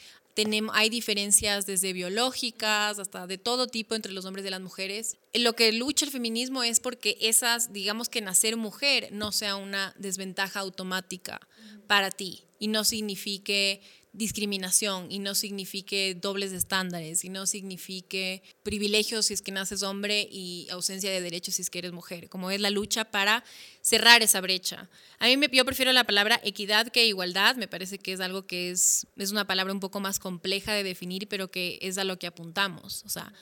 hay 0.72 0.90
diferencias 0.90 1.66
desde 1.66 1.92
biológicas 1.92 2.98
hasta 2.98 3.26
de 3.26 3.38
todo 3.38 3.66
tipo 3.66 3.94
entre 3.94 4.12
los 4.12 4.24
hombres 4.24 4.44
y 4.44 4.50
las 4.50 4.60
mujeres. 4.60 5.16
Lo 5.34 5.54
que 5.54 5.72
lucha 5.72 6.04
el 6.04 6.12
feminismo 6.12 6.62
es 6.62 6.80
porque 6.80 7.16
esas, 7.20 7.72
digamos 7.72 8.08
que 8.08 8.20
nacer 8.20 8.56
mujer 8.56 9.08
no 9.12 9.32
sea 9.32 9.56
una 9.56 9.94
desventaja 9.98 10.60
automática 10.60 11.40
para 11.86 12.10
ti 12.10 12.44
y 12.58 12.68
no 12.68 12.84
signifique 12.84 13.80
discriminación 14.18 15.10
y 15.12 15.20
no 15.20 15.36
signifique 15.36 16.16
dobles 16.20 16.50
estándares 16.50 17.24
y 17.24 17.28
no 17.28 17.46
signifique 17.46 18.42
privilegios 18.64 19.26
si 19.26 19.34
es 19.34 19.42
que 19.42 19.52
naces 19.52 19.84
hombre 19.84 20.28
y 20.28 20.66
ausencia 20.70 21.08
de 21.08 21.20
derechos 21.20 21.54
si 21.54 21.62
es 21.62 21.70
que 21.70 21.78
eres 21.78 21.92
mujer, 21.92 22.28
como 22.28 22.50
es 22.50 22.60
la 22.60 22.70
lucha 22.70 23.04
para 23.04 23.44
cerrar 23.80 24.22
esa 24.22 24.40
brecha. 24.40 24.90
A 25.20 25.26
mí 25.26 25.36
me, 25.36 25.48
yo 25.52 25.64
prefiero 25.64 25.92
la 25.92 26.02
palabra 26.02 26.40
equidad 26.42 26.88
que 26.88 27.06
igualdad, 27.06 27.54
me 27.54 27.68
parece 27.68 27.98
que 27.98 28.12
es 28.12 28.18
algo 28.18 28.44
que 28.44 28.70
es, 28.70 29.06
es 29.16 29.30
una 29.30 29.46
palabra 29.46 29.72
un 29.72 29.80
poco 29.80 30.00
más 30.00 30.18
compleja 30.18 30.72
de 30.72 30.82
definir, 30.82 31.28
pero 31.28 31.52
que 31.52 31.78
es 31.80 31.96
a 31.96 32.02
lo 32.02 32.18
que 32.18 32.26
apuntamos. 32.26 33.04
O 33.06 33.08
sea, 33.08 33.32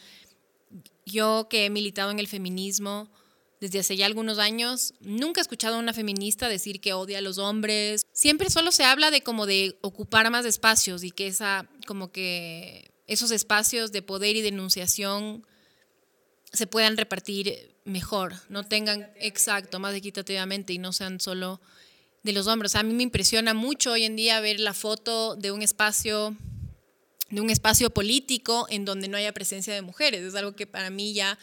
yo 1.06 1.46
que 1.48 1.64
he 1.64 1.70
militado 1.70 2.10
en 2.10 2.18
el 2.18 2.28
feminismo, 2.28 3.10
desde 3.60 3.78
hace 3.78 3.96
ya 3.96 4.06
algunos 4.06 4.38
años, 4.38 4.94
nunca 5.00 5.40
he 5.40 5.42
escuchado 5.42 5.76
a 5.76 5.78
una 5.78 5.94
feminista 5.94 6.48
decir 6.48 6.80
que 6.80 6.92
odia 6.92 7.18
a 7.18 7.22
los 7.22 7.38
hombres. 7.38 8.02
Siempre 8.12 8.50
solo 8.50 8.70
se 8.70 8.84
habla 8.84 9.10
de 9.10 9.22
como 9.22 9.46
de 9.46 9.78
ocupar 9.80 10.30
más 10.30 10.44
espacios 10.44 11.04
y 11.04 11.10
que 11.10 11.26
esa, 11.26 11.68
como 11.86 12.12
que 12.12 12.90
esos 13.06 13.30
espacios 13.30 13.92
de 13.92 14.02
poder 14.02 14.36
y 14.36 14.42
denunciación 14.42 15.46
se 16.52 16.66
puedan 16.66 16.96
repartir 16.96 17.76
mejor, 17.84 18.34
no 18.48 18.64
tengan 18.64 19.10
exacto, 19.16 19.78
más 19.78 19.94
equitativamente 19.94 20.72
y 20.72 20.78
no 20.78 20.92
sean 20.92 21.20
solo 21.20 21.60
de 22.22 22.32
los 22.32 22.46
hombres. 22.48 22.74
A 22.74 22.82
mí 22.82 22.92
me 22.92 23.04
impresiona 23.04 23.54
mucho 23.54 23.92
hoy 23.92 24.04
en 24.04 24.16
día 24.16 24.40
ver 24.40 24.60
la 24.60 24.74
foto 24.74 25.36
de 25.36 25.50
un 25.52 25.62
espacio 25.62 26.36
de 27.28 27.40
un 27.40 27.50
espacio 27.50 27.90
político 27.90 28.66
en 28.70 28.84
donde 28.84 29.08
no 29.08 29.16
haya 29.16 29.32
presencia 29.32 29.74
de 29.74 29.82
mujeres. 29.82 30.22
Es 30.22 30.34
algo 30.36 30.54
que 30.54 30.66
para 30.66 30.90
mí 30.90 31.12
ya 31.12 31.38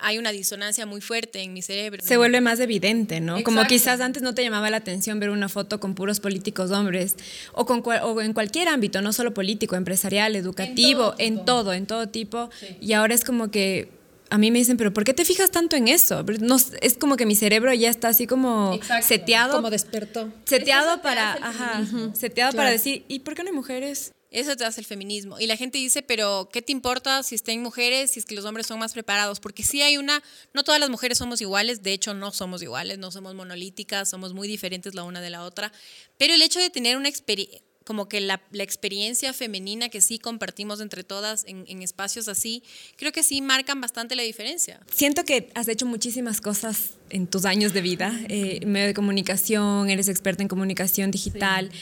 hay 0.00 0.18
una 0.18 0.32
disonancia 0.32 0.86
muy 0.86 1.00
fuerte 1.00 1.42
en 1.42 1.52
mi 1.52 1.62
cerebro. 1.62 2.02
Se 2.04 2.16
vuelve 2.16 2.40
más 2.40 2.60
evidente, 2.60 3.20
¿no? 3.20 3.42
Como 3.42 3.64
quizás 3.64 4.00
antes 4.00 4.22
no 4.22 4.34
te 4.34 4.42
llamaba 4.42 4.70
la 4.70 4.78
atención 4.78 5.20
ver 5.20 5.30
una 5.30 5.48
foto 5.48 5.78
con 5.80 5.94
puros 5.94 6.20
políticos 6.20 6.70
hombres 6.70 7.16
o, 7.52 7.66
con 7.66 7.82
o 7.84 8.20
en 8.20 8.32
cualquier 8.32 8.68
ámbito, 8.68 9.02
no 9.02 9.12
solo 9.12 9.34
político, 9.34 9.76
empresarial, 9.76 10.36
educativo, 10.36 11.14
en 11.18 11.44
todo, 11.44 11.72
en 11.72 11.86
todo, 11.86 12.08
tipo. 12.08 12.50
Y 12.80 12.94
ahora 12.94 13.14
es 13.14 13.24
como 13.24 13.50
que 13.50 13.90
a 14.30 14.38
mí 14.38 14.50
me 14.50 14.58
dicen, 14.58 14.76
pero 14.76 14.92
¿por 14.92 15.04
qué 15.04 15.14
te 15.14 15.24
fijas 15.24 15.50
tanto 15.50 15.76
en 15.76 15.88
eso? 15.88 16.24
No, 16.40 16.56
es 16.80 16.98
como 16.98 17.16
que 17.16 17.26
mi 17.26 17.34
cerebro 17.34 17.72
ya 17.74 17.90
está 17.90 18.08
así 18.08 18.26
como 18.26 18.78
seteado. 19.02 19.54
Como 19.54 19.70
despertó. 19.70 20.32
Seteado 20.44 21.02
para, 21.02 21.32
ajá, 21.34 21.82
seteado 22.14 22.56
para 22.56 22.70
decir, 22.70 23.04
¿y 23.08 23.20
por 23.20 23.34
qué 23.34 23.42
no 23.42 23.50
hay 23.50 23.54
mujeres? 23.54 24.12
Eso 24.30 24.56
te 24.56 24.64
hace 24.64 24.80
el 24.80 24.86
feminismo. 24.86 25.38
Y 25.38 25.46
la 25.46 25.56
gente 25.56 25.78
dice, 25.78 26.02
pero 26.02 26.50
¿qué 26.52 26.60
te 26.60 26.72
importa 26.72 27.22
si 27.22 27.34
estén 27.34 27.62
mujeres, 27.62 28.10
si 28.10 28.20
es 28.20 28.26
que 28.26 28.34
los 28.34 28.44
hombres 28.44 28.66
son 28.66 28.78
más 28.78 28.92
preparados? 28.92 29.40
Porque 29.40 29.62
sí 29.62 29.80
hay 29.80 29.96
una, 29.96 30.22
no 30.52 30.64
todas 30.64 30.80
las 30.80 30.90
mujeres 30.90 31.18
somos 31.18 31.40
iguales, 31.40 31.82
de 31.82 31.92
hecho 31.92 32.12
no 32.12 32.30
somos 32.30 32.62
iguales, 32.62 32.98
no 32.98 33.10
somos 33.10 33.34
monolíticas, 33.34 34.10
somos 34.10 34.34
muy 34.34 34.46
diferentes 34.46 34.94
la 34.94 35.04
una 35.04 35.22
de 35.22 35.30
la 35.30 35.44
otra, 35.44 35.72
pero 36.18 36.34
el 36.34 36.42
hecho 36.42 36.60
de 36.60 36.68
tener 36.68 36.96
una 36.96 37.08
experiencia, 37.08 37.62
como 37.84 38.06
que 38.06 38.20
la, 38.20 38.42
la, 38.50 38.64
experiencia 38.64 39.32
femenina 39.32 39.88
que 39.88 40.02
sí 40.02 40.18
compartimos 40.18 40.82
entre 40.82 41.04
todas 41.04 41.46
en, 41.46 41.64
en, 41.68 41.80
espacios 41.80 42.28
así, 42.28 42.62
creo 42.96 43.12
que 43.12 43.22
sí 43.22 43.40
marcan 43.40 43.80
bastante 43.80 44.14
la 44.14 44.22
diferencia. 44.22 44.78
Siento 44.92 45.24
que 45.24 45.48
has 45.54 45.68
hecho 45.68 45.86
muchísimas 45.86 46.42
cosas 46.42 46.90
en 47.08 47.26
tus 47.26 47.46
años 47.46 47.72
de 47.72 47.80
vida, 47.80 48.12
eh, 48.28 48.60
medio 48.66 48.88
de 48.88 48.92
comunicación, 48.92 49.88
eres 49.88 50.08
experta 50.08 50.42
en 50.42 50.48
comunicación 50.48 51.10
digital. 51.10 51.70
Sí. 51.72 51.78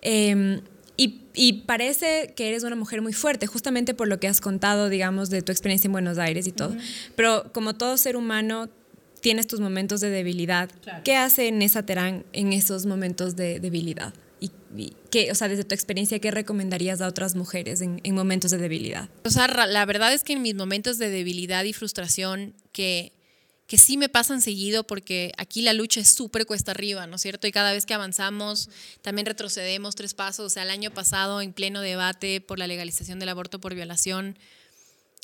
Eh, 0.00 0.62
y, 1.34 1.64
parece 1.64 2.32
que 2.36 2.48
eres 2.48 2.64
una 2.64 2.76
mujer 2.76 3.02
muy 3.02 3.12
fuerte, 3.12 3.46
justamente 3.46 3.94
por 3.94 4.08
lo 4.08 4.18
que 4.18 4.28
has 4.28 4.40
contado, 4.40 4.88
digamos, 4.88 5.30
de 5.30 5.42
tu 5.42 5.52
experiencia 5.52 5.88
en 5.88 5.92
Buenos 5.92 6.18
Aires 6.18 6.46
y 6.46 6.52
todo. 6.52 6.76
Pero 7.16 7.52
como 7.52 7.74
todo 7.74 7.96
ser 7.96 8.16
humano, 8.16 8.68
tienes 9.20 9.46
tus 9.46 9.60
momentos 9.60 10.00
de 10.00 10.10
debilidad. 10.10 10.70
¿Qué 11.04 11.16
hace 11.16 11.52
Nessa 11.52 11.84
Terán 11.84 12.24
en 12.32 12.52
esos 12.52 12.86
momentos 12.86 13.36
de 13.36 13.60
debilidad? 13.60 14.14
¿Y 14.40 14.50
que, 15.10 15.30
o 15.30 15.34
sea, 15.34 15.48
desde 15.48 15.64
tu 15.64 15.74
experiencia, 15.74 16.18
¿qué 16.18 16.30
recomendarías 16.30 17.00
a 17.00 17.08
otras 17.08 17.34
mujeres 17.34 17.80
en, 17.80 18.00
en 18.04 18.14
momentos 18.14 18.50
de 18.50 18.58
debilidad? 18.58 19.08
O 19.24 19.30
sea, 19.30 19.48
la 19.48 19.84
verdad 19.84 20.14
es 20.14 20.22
que 20.22 20.32
en 20.34 20.42
mis 20.42 20.54
momentos 20.54 20.96
de 20.98 21.10
debilidad 21.10 21.64
y 21.64 21.72
frustración, 21.72 22.54
que 22.72 23.12
que 23.70 23.78
sí 23.78 23.96
me 23.96 24.08
pasan 24.08 24.42
seguido 24.42 24.82
porque 24.82 25.30
aquí 25.38 25.62
la 25.62 25.72
lucha 25.72 26.00
es 26.00 26.10
súper 26.10 26.44
cuesta 26.44 26.72
arriba, 26.72 27.06
¿no 27.06 27.14
es 27.14 27.22
cierto? 27.22 27.46
Y 27.46 27.52
cada 27.52 27.72
vez 27.72 27.86
que 27.86 27.94
avanzamos, 27.94 28.68
también 29.00 29.26
retrocedemos 29.26 29.94
tres 29.94 30.12
pasos. 30.12 30.44
O 30.44 30.48
sea, 30.48 30.64
el 30.64 30.70
año 30.70 30.90
pasado, 30.90 31.40
en 31.40 31.52
pleno 31.52 31.80
debate 31.80 32.40
por 32.40 32.58
la 32.58 32.66
legalización 32.66 33.20
del 33.20 33.28
aborto 33.28 33.60
por 33.60 33.76
violación, 33.76 34.36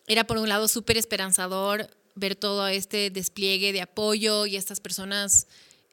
era 0.06 0.28
por 0.28 0.38
un 0.38 0.48
lado 0.48 0.68
súper 0.68 0.96
esperanzador 0.96 1.90
ver 2.14 2.36
todo 2.36 2.68
este 2.68 3.10
despliegue 3.10 3.72
de 3.72 3.82
apoyo 3.82 4.46
y 4.46 4.54
estas 4.54 4.78
personas 4.78 5.48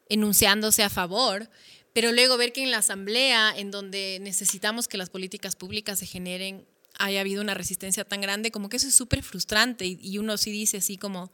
enunciándose 0.07 0.83
a 0.83 0.91
favor, 0.91 1.49
pero 1.91 2.11
luego 2.11 2.37
ver 2.37 2.53
que 2.53 2.61
en 2.61 2.69
la 2.69 2.77
asamblea, 2.77 3.51
en 3.57 3.71
donde 3.71 4.19
necesitamos 4.21 4.87
que 4.87 4.99
las 4.99 5.09
políticas 5.09 5.55
públicas 5.55 5.97
se 5.97 6.05
generen, 6.05 6.67
haya 6.99 7.21
habido 7.21 7.41
una 7.41 7.55
resistencia 7.55 8.05
tan 8.05 8.21
grande, 8.21 8.51
como 8.51 8.69
que 8.69 8.77
eso 8.77 8.89
es 8.89 8.93
súper 8.93 9.23
frustrante 9.23 9.87
y, 9.87 9.97
y 10.03 10.19
uno 10.19 10.37
sí 10.37 10.51
dice 10.51 10.77
así 10.77 10.99
como 10.99 11.31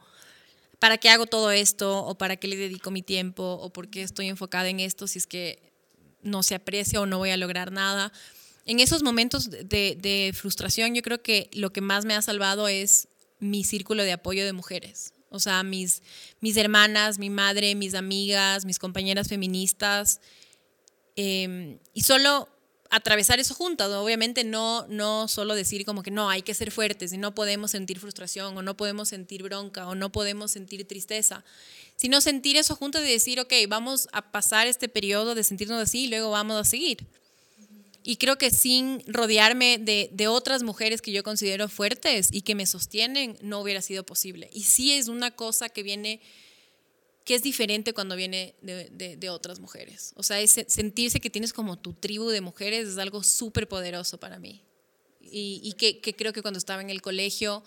¿para 0.80 0.98
qué 0.98 1.10
hago 1.10 1.26
todo 1.26 1.52
esto? 1.52 2.04
¿O 2.04 2.16
para 2.16 2.36
qué 2.36 2.48
le 2.48 2.56
dedico 2.56 2.90
mi 2.90 3.02
tiempo? 3.02 3.44
¿O 3.44 3.72
por 3.72 3.88
qué 3.88 4.02
estoy 4.02 4.26
enfocada 4.26 4.68
en 4.68 4.80
esto 4.80 5.06
si 5.06 5.18
es 5.18 5.28
que 5.28 5.62
no 6.22 6.42
se 6.42 6.56
aprecia 6.56 7.00
o 7.00 7.06
no 7.06 7.18
voy 7.18 7.30
a 7.30 7.36
lograr 7.36 7.70
nada? 7.70 8.12
En 8.66 8.80
esos 8.80 9.02
momentos 9.02 9.50
de, 9.50 10.32
frustración 10.34 10.94
yo 10.94 11.02
creo 11.02 11.22
que 11.22 11.48
lo 11.52 11.72
que 11.72 11.80
más 11.80 12.04
me 12.04 12.14
ha 12.14 12.22
salvado 12.22 12.66
es 12.66 13.08
mi 13.38 13.62
círculo 13.62 14.02
de 14.02 14.12
apoyo 14.12 14.44
de 14.44 14.52
mujeres. 14.52 15.12
O 15.28 15.38
sea, 15.38 15.62
mis, 15.62 16.02
mis 16.40 16.56
hermanas, 16.56 17.18
mi 17.18 17.30
madre, 17.30 17.74
mis 17.74 17.94
amigas, 17.94 18.64
mis 18.64 18.78
compañeras 18.78 19.28
feministas. 19.28 20.20
Em, 21.14 21.78
y 21.94 22.02
solo 22.02 22.48
atravesar 22.90 23.38
eso 23.38 23.54
juntas, 23.54 23.88
obviamente 23.90 24.42
no, 24.42 24.86
no 24.88 25.28
solo 25.28 25.54
decir 25.54 25.84
como 25.84 26.02
que 26.02 26.10
no, 26.10 26.28
hay 26.28 26.42
que 26.42 26.54
ser 26.54 26.72
fuertes 26.72 27.12
y 27.12 27.18
no 27.18 27.34
podemos 27.34 27.70
sentir 27.70 28.00
frustración 28.00 28.56
o 28.56 28.62
no 28.62 28.76
podemos 28.76 29.08
sentir 29.08 29.44
bronca 29.44 29.86
o 29.86 29.94
no 29.94 30.10
podemos 30.10 30.50
sentir 30.50 30.86
tristeza, 30.86 31.44
sino 31.94 32.20
sentir 32.20 32.56
eso 32.56 32.74
juntas 32.74 33.02
y 33.02 33.12
decir, 33.12 33.38
ok, 33.38 33.52
vamos 33.68 34.08
a 34.12 34.32
pasar 34.32 34.66
este 34.66 34.88
periodo 34.88 35.36
de 35.36 35.44
sentirnos 35.44 35.80
así 35.80 36.04
y 36.04 36.08
luego 36.08 36.30
vamos 36.30 36.60
a 36.60 36.64
seguir. 36.64 37.06
Y 38.02 38.16
creo 38.16 38.38
que 38.38 38.50
sin 38.50 39.04
rodearme 39.06 39.78
de, 39.78 40.08
de, 40.12 40.26
otras 40.26 40.62
mujeres 40.62 41.02
que 41.02 41.12
yo 41.12 41.22
considero 41.22 41.68
fuertes 41.68 42.30
y 42.32 42.42
que 42.42 42.54
me 42.54 42.66
sostienen, 42.66 43.36
no 43.42 43.60
hubiera 43.60 43.82
sido 43.82 44.04
posible. 44.04 44.48
Y 44.52 44.64
sí 44.64 44.92
es 44.92 45.08
una 45.08 45.30
cosa 45.30 45.68
que 45.68 45.82
viene 45.82 46.20
que 47.24 47.34
es 47.34 47.42
diferente 47.42 47.92
cuando 47.92 48.16
viene 48.16 48.54
de, 48.62 49.16
de, 49.16 49.30
otras 49.30 49.60
mujeres. 49.60 50.12
O 50.16 50.22
sea, 50.22 50.44
sentirse 50.46 51.20
que 51.20 51.30
tienes 51.30 51.52
como 51.52 51.78
tu 51.78 51.92
tribu 51.92 52.28
de 52.28 52.40
mujeres 52.40 52.88
es 52.88 52.98
algo 52.98 53.22
súper 53.22 53.68
poderoso 53.68 54.18
para 54.18 54.38
mí. 54.38 54.62
Y, 55.20 55.60
y 55.62 55.74
que, 55.74 56.00
que, 56.00 56.16
creo 56.16 56.32
que 56.32 56.42
cuando 56.42 56.58
estaba 56.58 56.80
en 56.80 56.90
el 56.90 57.02
colegio, 57.02 57.62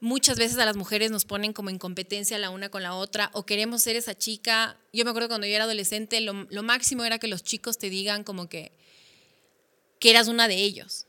muchas 0.00 0.38
veces 0.38 0.58
a 0.58 0.64
las 0.64 0.76
mujeres 0.76 1.10
nos 1.10 1.24
ponen 1.24 1.52
como 1.52 1.70
en 1.70 1.78
competencia 1.78 2.38
la 2.38 2.50
una 2.50 2.70
con 2.70 2.82
la 2.82 2.94
otra 2.94 3.30
o 3.34 3.46
queremos 3.46 3.82
ser 3.82 3.96
esa 3.96 4.16
chica. 4.16 4.78
Yo 4.92 5.04
me 5.04 5.10
acuerdo 5.10 5.28
cuando 5.28 5.46
yo 5.46 5.54
era 5.54 5.64
adolescente, 5.64 6.20
lo, 6.20 6.46
lo 6.50 6.62
máximo 6.62 7.04
era 7.04 7.18
que 7.18 7.28
los 7.28 7.42
chicos 7.42 7.78
te 7.78 7.90
digan 7.90 8.24
como 8.24 8.48
que, 8.48 8.72
que 9.98 10.10
eras 10.10 10.28
una 10.28 10.48
de 10.48 10.56
ellos. 10.56 11.05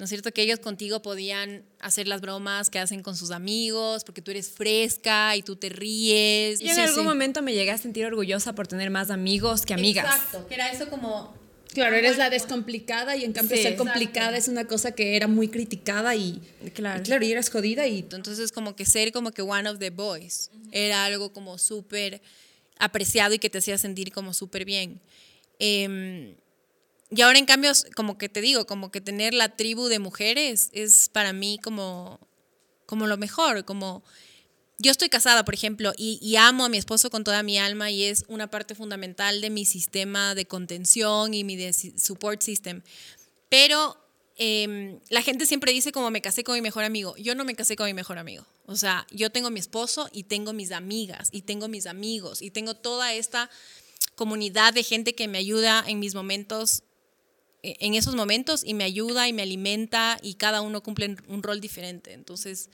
¿No 0.00 0.04
es 0.04 0.08
cierto? 0.08 0.32
Que 0.32 0.40
ellos 0.40 0.60
contigo 0.60 1.02
podían 1.02 1.62
hacer 1.78 2.08
las 2.08 2.22
bromas 2.22 2.70
que 2.70 2.78
hacen 2.78 3.02
con 3.02 3.16
sus 3.16 3.30
amigos, 3.30 4.02
porque 4.02 4.22
tú 4.22 4.30
eres 4.30 4.48
fresca 4.48 5.36
y 5.36 5.42
tú 5.42 5.56
te 5.56 5.68
ríes. 5.68 6.60
Yo 6.60 6.72
en 6.72 6.80
algún 6.80 7.04
momento 7.04 7.42
me 7.42 7.52
llegué 7.52 7.70
a 7.70 7.76
sentir 7.76 8.06
orgullosa 8.06 8.54
por 8.54 8.66
tener 8.66 8.88
más 8.88 9.10
amigos 9.10 9.66
que 9.66 9.74
amigas. 9.74 10.06
Exacto, 10.06 10.48
que 10.48 10.54
era 10.54 10.72
eso 10.72 10.88
como... 10.88 11.38
Claro, 11.74 11.96
eres 11.96 12.16
la 12.16 12.30
descomplicada 12.30 13.14
y 13.14 13.24
en 13.24 13.34
cambio 13.34 13.58
ser 13.58 13.76
complicada 13.76 14.36
es 14.38 14.48
una 14.48 14.66
cosa 14.66 14.92
que 14.92 15.16
era 15.16 15.28
muy 15.28 15.48
criticada 15.48 16.16
y 16.16 16.40
claro, 16.74 17.00
y, 17.00 17.04
claro, 17.04 17.24
y 17.24 17.32
eras 17.32 17.50
jodida 17.50 17.86
y... 17.86 17.98
Entonces 17.98 18.52
como 18.52 18.74
que 18.74 18.86
ser 18.86 19.12
como 19.12 19.32
que 19.32 19.42
one 19.42 19.68
of 19.68 19.78
the 19.78 19.90
boys 19.90 20.50
era 20.72 21.04
algo 21.04 21.32
como 21.34 21.58
súper 21.58 22.22
apreciado 22.78 23.34
y 23.34 23.38
que 23.38 23.50
te 23.50 23.58
hacía 23.58 23.76
sentir 23.76 24.12
como 24.12 24.32
súper 24.32 24.64
bien. 24.64 24.98
Eh, 25.58 26.34
y 27.10 27.22
ahora 27.22 27.38
en 27.38 27.46
cambio, 27.46 27.72
como 27.96 28.18
que 28.18 28.28
te 28.28 28.40
digo, 28.40 28.66
como 28.66 28.90
que 28.90 29.00
tener 29.00 29.34
la 29.34 29.56
tribu 29.56 29.88
de 29.88 29.98
mujeres 29.98 30.70
es 30.72 31.08
para 31.08 31.32
mí 31.32 31.58
como, 31.62 32.20
como 32.86 33.06
lo 33.06 33.16
mejor, 33.16 33.64
como 33.64 34.04
yo 34.78 34.90
estoy 34.90 35.10
casada, 35.10 35.44
por 35.44 35.52
ejemplo, 35.52 35.92
y, 35.96 36.36
amo 36.36 36.64
a 36.64 36.68
mi 36.70 36.78
esposo 36.78 37.10
con 37.10 37.22
toda 37.22 37.42
mi 37.42 37.58
alma 37.58 37.90
y 37.90 38.04
es 38.04 38.24
una 38.28 38.48
parte 38.48 38.74
fundamental 38.74 39.42
de 39.42 39.50
mi 39.50 39.66
sistema 39.66 40.34
de 40.34 40.46
contención 40.46 41.34
y 41.34 41.44
mi 41.44 41.58
support 41.72 42.40
system. 42.40 42.80
Pero 43.50 43.98
em, 44.36 44.98
la 45.10 45.20
gente 45.20 45.44
siempre 45.44 45.72
dice 45.72 45.92
como 45.92 46.10
me 46.10 46.22
casé 46.22 46.44
con 46.44 46.54
mi 46.54 46.62
mejor 46.62 46.84
amigo. 46.84 47.14
Yo 47.18 47.34
no 47.34 47.44
me 47.44 47.54
casé 47.54 47.76
con 47.76 47.86
mi 47.86 47.92
mejor 47.92 48.16
amigo. 48.16 48.46
O 48.64 48.76
sea, 48.76 49.06
yo 49.10 49.30
tengo 49.30 49.50
mi 49.50 49.60
esposo 49.60 50.08
y 50.12 50.22
tengo 50.22 50.54
mis 50.54 50.72
amigas 50.72 51.28
y 51.30 51.42
tengo 51.42 51.68
mis 51.68 51.86
amigos 51.86 52.40
y 52.40 52.50
tengo 52.50 52.74
toda 52.74 53.12
esta 53.12 53.50
comunidad 54.14 54.72
de 54.72 54.82
gente 54.82 55.14
que 55.14 55.28
me 55.28 55.36
ayuda 55.36 55.84
en 55.86 55.98
mis 55.98 56.14
momentos 56.14 56.84
en 57.62 57.94
esos 57.94 58.14
momentos 58.14 58.62
y 58.64 58.74
me 58.74 58.84
ayuda 58.84 59.28
y 59.28 59.32
me 59.32 59.42
alimenta 59.42 60.18
y 60.22 60.34
cada 60.34 60.60
uno 60.60 60.82
cumple 60.82 61.16
un 61.28 61.42
rol 61.42 61.60
diferente. 61.60 62.12
Entonces, 62.12 62.70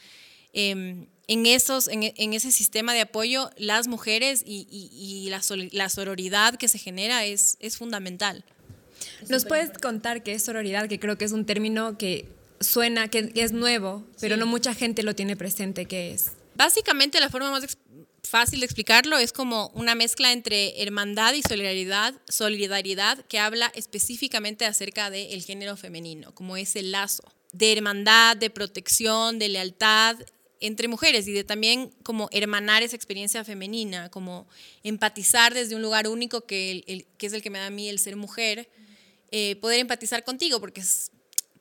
em, 0.53 1.07
en, 1.27 1.46
esos, 1.46 1.88
en, 1.88 2.33
ese 2.33 2.53
sistema 2.53 2.94
de 2.94 3.01
apoyo, 3.01 3.51
las 3.57 3.88
mujeres 3.88 4.42
y, 4.46 5.27
la, 5.31 5.42
la, 5.72 5.88
sororidad 5.88 6.57
que 6.57 6.68
se 6.68 6.79
genera 6.79 7.25
es, 7.25 7.57
es 7.61 7.77
fundamental. 7.77 8.44
¿Nos 9.29 9.44
puedes 9.44 9.70
contar 9.79 10.22
qué 10.22 10.33
es 10.33 10.44
sororidad? 10.44 10.88
Que 10.88 10.99
creo 10.99 11.18
que 11.18 11.25
es 11.25 11.33
un 11.33 11.44
término 11.44 11.99
que 11.99 12.29
suena, 12.61 13.09
que, 13.09 13.33
es 13.35 13.53
nuevo, 13.53 14.05
pero 14.20 14.37
no 14.37 14.46
mucha 14.46 14.75
gente 14.75 15.03
lo 15.03 15.14
tiene 15.14 15.37
presente, 15.37 15.87
¿qué 15.87 16.12
es? 16.12 16.33
Básicamente 16.55 17.20
la 17.20 17.29
forma 17.29 17.51
más 17.51 17.77
fácil 18.29 18.61
de 18.61 18.67
explicarlo, 18.67 19.19
es 19.19 19.33
como 19.33 19.69
una 19.75 19.95
mezcla 19.95 20.33
entre 20.33 20.83
hermandad 20.83 21.35
y 21.35 21.43
solidaridad, 21.43 22.15
solidaridad 22.29 23.25
que 23.27 23.39
habla 23.39 23.71
específicamente 23.75 24.65
acerca 24.65 25.11
del 25.11 25.43
género 25.43 25.77
femenino, 25.77 26.35
como 26.35 26.57
ese 26.57 26.83
lazo 26.83 27.23
de 27.53 27.73
hermandad, 27.73 28.37
de 28.37 28.51
protección, 28.51 29.39
de 29.39 29.49
lealtad 29.49 30.17
entre 30.61 30.89
mujeres 30.89 31.29
y 31.29 31.33
de 31.33 31.45
también 31.45 31.91
como 32.03 32.29
hermanar 32.33 32.83
esa 32.83 32.97
experiencia 32.97 33.45
femenina, 33.45 34.11
como 34.11 34.47
empatizar 34.83 35.55
desde 35.55 35.75
un 35.75 35.83
lugar 35.83 36.09
único 36.09 36.47
que, 36.47 37.07
que 37.19 37.27
es 37.27 37.33
el 37.33 37.43
que 37.43 37.51
me 37.51 37.59
da 37.59 37.67
a 37.67 37.71
mí 37.71 37.89
el 37.89 37.99
ser 37.99 38.17
mujer, 38.17 38.69
eh, 39.31 39.57
poder 39.57 39.81
empatizar 39.81 40.25
contigo 40.25 40.61
porque 40.61 40.83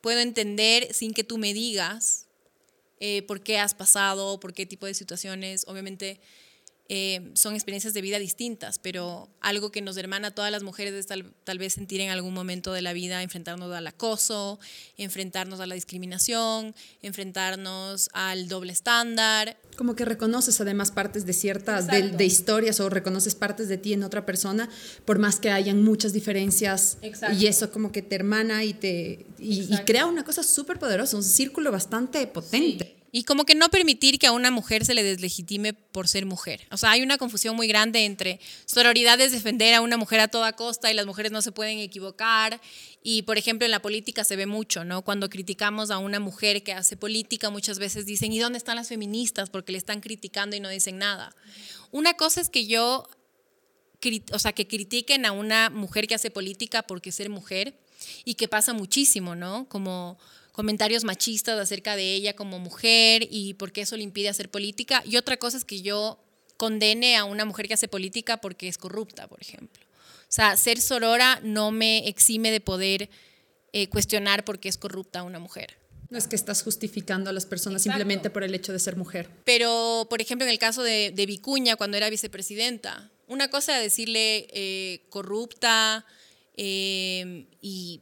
puedo 0.00 0.20
entender 0.20 0.92
sin 0.94 1.12
que 1.12 1.24
tú 1.24 1.36
me 1.36 1.52
digas 1.52 2.26
eh, 3.00 3.22
por 3.22 3.42
qué 3.42 3.58
has 3.58 3.74
pasado, 3.74 4.40
por 4.40 4.54
qué 4.54 4.64
tipo 4.64 4.86
de 4.86 4.94
situaciones, 4.94 5.64
obviamente 5.66 6.20
eh, 6.88 7.32
son 7.34 7.54
experiencias 7.54 7.94
de 7.94 8.00
vida 8.00 8.18
distintas, 8.18 8.78
pero 8.78 9.28
algo 9.40 9.72
que 9.72 9.82
nos 9.82 9.96
hermana 9.96 10.28
a 10.28 10.30
todas 10.30 10.52
las 10.52 10.62
mujeres 10.62 10.94
es 10.94 11.06
tal, 11.06 11.32
tal, 11.42 11.58
vez 11.58 11.72
sentir 11.72 12.00
en 12.00 12.10
algún 12.10 12.32
momento 12.32 12.72
de 12.72 12.82
la 12.82 12.92
vida 12.92 13.22
enfrentarnos 13.22 13.72
al 13.72 13.86
acoso, 13.86 14.60
enfrentarnos 14.96 15.58
a 15.58 15.66
la 15.66 15.74
discriminación, 15.74 16.74
enfrentarnos 17.02 18.08
al 18.12 18.48
doble 18.48 18.72
estándar. 18.72 19.56
Como 19.76 19.96
que 19.96 20.04
reconoces 20.04 20.60
además 20.60 20.92
partes 20.92 21.26
de 21.26 21.32
ciertas, 21.32 21.88
de, 21.88 22.24
historias 22.24 22.78
o 22.78 22.88
reconoces 22.88 23.34
partes 23.34 23.68
de 23.68 23.78
ti 23.78 23.92
en 23.92 24.04
otra 24.04 24.24
persona, 24.24 24.68
por 25.04 25.18
más 25.18 25.40
que 25.40 25.50
hayan 25.50 25.82
muchas 25.82 26.12
diferencias. 26.12 26.98
Y 27.36 27.46
eso 27.46 27.70
como 27.72 27.90
que 27.90 28.02
te 28.02 28.14
hermana 28.14 28.64
y, 28.64 28.74
te, 28.74 29.26
y, 29.38 29.76
crea 29.86 30.06
una 30.06 30.24
cosa 30.24 30.42
súper 30.42 30.78
poderosa, 30.78 31.16
un 31.16 31.24
círculo 31.24 31.72
bastante 31.72 32.26
potente. 32.26 32.95
Y 33.16 33.24
como 33.24 33.46
que 33.46 33.54
no 33.54 33.70
permitir 33.70 34.18
que 34.18 34.26
a 34.26 34.32
una 34.32 34.50
mujer 34.50 34.84
se 34.84 34.92
le 34.92 35.02
deslegitime 35.02 35.72
por 35.72 36.06
ser 36.06 36.26
mujer. 36.26 36.68
O 36.70 36.76
sea, 36.76 36.90
hay 36.90 37.00
una 37.00 37.16
confusión 37.16 37.56
muy 37.56 37.66
grande 37.66 38.04
entre 38.04 38.40
sororidad 38.66 39.18
es 39.22 39.32
defender 39.32 39.72
a 39.72 39.80
una 39.80 39.96
mujer 39.96 40.20
a 40.20 40.28
toda 40.28 40.52
costa 40.52 40.90
y 40.90 40.94
las 40.94 41.06
mujeres 41.06 41.32
no 41.32 41.40
se 41.40 41.50
pueden 41.50 41.78
equivocar. 41.78 42.60
Y, 43.02 43.22
por 43.22 43.38
ejemplo, 43.38 43.64
en 43.64 43.70
la 43.70 43.80
política 43.80 44.22
se 44.22 44.36
ve 44.36 44.44
mucho, 44.44 44.84
¿no? 44.84 45.00
Cuando 45.00 45.30
criticamos 45.30 45.90
a 45.90 45.96
una 45.96 46.20
mujer 46.20 46.62
que 46.62 46.74
hace 46.74 46.98
política, 46.98 47.48
muchas 47.48 47.78
veces 47.78 48.04
dicen, 48.04 48.34
¿y 48.34 48.38
dónde 48.38 48.58
están 48.58 48.76
las 48.76 48.88
feministas? 48.88 49.48
Porque 49.48 49.72
le 49.72 49.78
están 49.78 50.02
criticando 50.02 50.54
y 50.54 50.60
no 50.60 50.68
dicen 50.68 50.98
nada. 50.98 51.34
Una 51.92 52.18
cosa 52.18 52.42
es 52.42 52.50
que 52.50 52.66
yo, 52.66 53.08
o 54.30 54.38
sea, 54.38 54.52
que 54.52 54.68
critiquen 54.68 55.24
a 55.24 55.32
una 55.32 55.70
mujer 55.70 56.06
que 56.06 56.16
hace 56.16 56.30
política 56.30 56.82
porque 56.82 57.12
ser 57.12 57.30
mujer 57.30 57.78
y 58.26 58.34
que 58.34 58.46
pasa 58.46 58.74
muchísimo, 58.74 59.34
¿no? 59.34 59.66
Como 59.70 60.18
comentarios 60.56 61.04
machistas 61.04 61.60
acerca 61.60 61.96
de 61.96 62.14
ella 62.14 62.34
como 62.34 62.58
mujer 62.58 63.28
y 63.30 63.54
por 63.54 63.72
qué 63.72 63.82
eso 63.82 63.94
le 63.94 64.02
impide 64.02 64.30
hacer 64.30 64.50
política. 64.50 65.02
Y 65.04 65.18
otra 65.18 65.36
cosa 65.36 65.58
es 65.58 65.66
que 65.66 65.82
yo 65.82 66.18
condene 66.56 67.16
a 67.16 67.24
una 67.24 67.44
mujer 67.44 67.68
que 67.68 67.74
hace 67.74 67.88
política 67.88 68.38
porque 68.38 68.66
es 68.66 68.78
corrupta, 68.78 69.28
por 69.28 69.38
ejemplo. 69.42 69.84
O 70.22 70.30
sea, 70.32 70.56
ser 70.56 70.80
sorora 70.80 71.40
no 71.42 71.72
me 71.72 72.08
exime 72.08 72.50
de 72.50 72.60
poder 72.60 73.10
eh, 73.74 73.88
cuestionar 73.88 74.46
por 74.46 74.58
qué 74.58 74.70
es 74.70 74.78
corrupta 74.78 75.22
una 75.22 75.38
mujer. 75.38 75.76
No 76.08 76.16
es 76.16 76.26
que 76.26 76.36
estás 76.36 76.62
justificando 76.62 77.28
a 77.28 77.34
las 77.34 77.44
personas 77.44 77.82
simplemente 77.82 78.30
por 78.30 78.42
el 78.42 78.54
hecho 78.54 78.72
de 78.72 78.78
ser 78.78 78.96
mujer. 78.96 79.28
Pero, 79.44 80.06
por 80.08 80.22
ejemplo, 80.22 80.46
en 80.46 80.52
el 80.52 80.58
caso 80.58 80.82
de, 80.82 81.12
Vicuña, 81.26 81.76
cuando 81.76 81.98
era 81.98 82.08
vicepresidenta, 82.08 83.10
una 83.26 83.48
cosa 83.48 83.72
era 83.72 83.82
decirle 83.82 84.48
eh, 84.52 85.02
corrupta, 85.10 86.06
eh, 86.56 87.44
y 87.60 88.00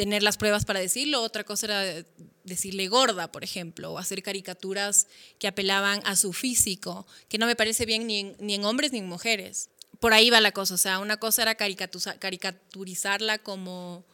tener 0.00 0.22
las 0.22 0.38
pruebas 0.38 0.64
para 0.64 0.80
decirlo. 0.80 1.20
Otra 1.20 1.44
cosa 1.44 1.66
era 1.66 2.06
decirle 2.42 2.88
gorda, 2.88 3.30
por 3.30 3.44
ejemplo, 3.44 3.92
o 3.92 3.98
hacer 3.98 4.22
caricaturas 4.22 5.06
que 5.38 5.46
apelaban 5.46 6.00
a 6.06 6.16
su 6.16 6.32
físico, 6.32 7.06
que 7.28 7.36
no 7.36 7.44
me 7.44 7.54
parece 7.54 7.84
bien 7.84 8.06
ni 8.06 8.20
en, 8.20 8.36
ni 8.40 8.54
en 8.54 8.64
hombres 8.64 8.92
ni 8.92 9.00
en 9.00 9.06
mujeres. 9.06 9.68
Por 9.98 10.14
ahí 10.14 10.30
va 10.30 10.40
la 10.40 10.52
cosa, 10.52 10.72
o 10.72 10.78
sea, 10.78 11.00
una 11.00 11.18
cosa 11.18 11.42
era 11.42 11.54
caricaturizarla 11.54 13.40
como 13.40 14.06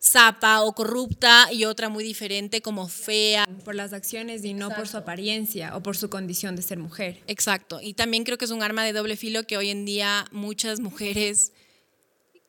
zapa 0.00 0.62
o 0.62 0.72
corrupta 0.74 1.52
y 1.52 1.66
otra 1.66 1.90
muy 1.90 2.04
diferente 2.04 2.62
como 2.62 2.88
fea. 2.88 3.46
Por 3.66 3.74
las 3.74 3.92
acciones 3.92 4.46
y 4.46 4.54
no 4.54 4.70
por 4.70 4.88
su 4.88 4.96
apariencia 4.96 5.76
o 5.76 5.82
por 5.82 5.94
su 5.94 6.08
condición 6.08 6.56
de 6.56 6.62
ser 6.62 6.78
mujer. 6.78 7.22
Exacto, 7.26 7.82
y 7.82 7.92
también 7.92 8.24
creo 8.24 8.38
que 8.38 8.46
es 8.46 8.50
un 8.50 8.62
arma 8.62 8.82
de 8.82 8.94
doble 8.94 9.18
filo 9.18 9.46
que 9.46 9.58
hoy 9.58 9.68
en 9.68 9.84
día 9.84 10.24
muchas 10.32 10.80
mujeres 10.80 11.52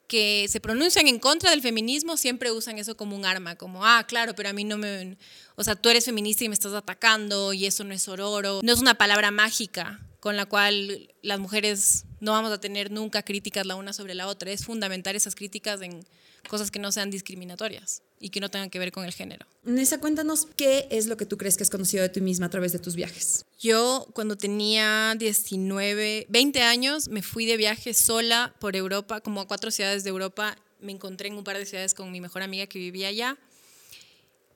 que 0.10 0.48
se 0.50 0.60
pronuncian 0.60 1.08
en 1.08 1.20
contra 1.20 1.52
del 1.52 1.62
feminismo 1.62 2.18
siempre 2.18 2.52
usan 2.52 2.78
eso 2.80 2.98
como 2.98 3.16
un 3.16 3.26
arma, 3.26 3.56
como, 3.56 3.86
ah, 3.86 4.04
claro, 4.06 4.36
pero 4.36 4.50
a 4.50 4.54
mí 4.54 4.66
no 4.66 4.78
me... 4.78 5.16
O 5.56 5.64
sea, 5.64 5.76
tú 5.76 5.90
eres 5.90 6.06
feminista 6.06 6.44
y 6.44 6.50
me 6.50 6.56
estás 6.56 6.74
atacando 6.74 7.54
y 7.54 7.66
eso 7.66 7.84
no 7.84 7.94
es 7.94 8.08
ororo. 8.08 8.60
No 8.64 8.74
es 8.74 8.80
una 8.80 8.96
palabra 8.96 9.30
mágica 9.32 10.00
con 10.20 10.36
la 10.36 10.46
cual 10.46 11.14
las 11.22 11.40
mujeres 11.40 12.06
no 12.20 12.34
vamos 12.34 12.52
a 12.52 12.60
tener 12.60 12.92
nunca 12.92 13.24
críticas 13.24 13.66
la 13.66 13.76
una 13.76 13.94
sobre 13.94 14.14
la 14.16 14.28
otra. 14.28 14.52
Es 14.52 14.66
fundamental 14.66 15.16
esas 15.16 15.36
críticas 15.36 15.82
en 15.82 16.06
cosas 16.48 16.72
que 16.72 16.80
no 16.80 16.92
sean 16.92 17.10
discriminatorias 17.10 18.02
y 18.20 18.30
que 18.30 18.40
no 18.40 18.50
tengan 18.50 18.70
que 18.70 18.80
ver 18.80 18.92
con 18.92 19.06
el 19.06 19.14
género. 19.14 19.46
Nessa, 19.64 20.00
cuéntanos 20.00 20.48
qué 20.56 20.88
es 20.92 21.08
lo 21.08 21.18
que 21.18 21.26
tú 21.26 21.38
crees 21.38 21.58
que 21.58 21.64
has 21.64 21.70
conocido 21.70 22.04
de 22.04 22.10
ti 22.10 22.22
misma 22.22 22.48
a 22.48 22.50
través 22.50 22.72
de 22.72 22.80
tus 22.80 22.96
viajes. 22.96 23.46
Yo 23.60 24.08
cuando 24.14 24.38
tenía 24.38 25.16
19, 25.18 26.28
20 26.30 26.62
años 26.62 27.08
me 27.08 27.22
fui 27.22 27.46
de 27.46 27.58
viaje 27.58 27.94
sola 27.94 28.56
por 28.60 28.76
Europa, 28.76 29.22
como 29.22 29.42
a 29.42 29.48
cuatro 29.48 29.72
ciudades 29.72 30.04
de 30.04 30.10
Europa. 30.10 30.58
Me 30.82 30.92
encontré 30.92 31.28
en 31.28 31.36
un 31.36 31.44
par 31.44 31.58
de 31.58 31.66
ciudades 31.66 31.94
con 31.94 32.12
mi 32.12 32.22
mejor 32.22 32.42
amiga 32.42 32.68
que 32.68 32.80
vivía 32.80 33.10
allá. 33.10 33.38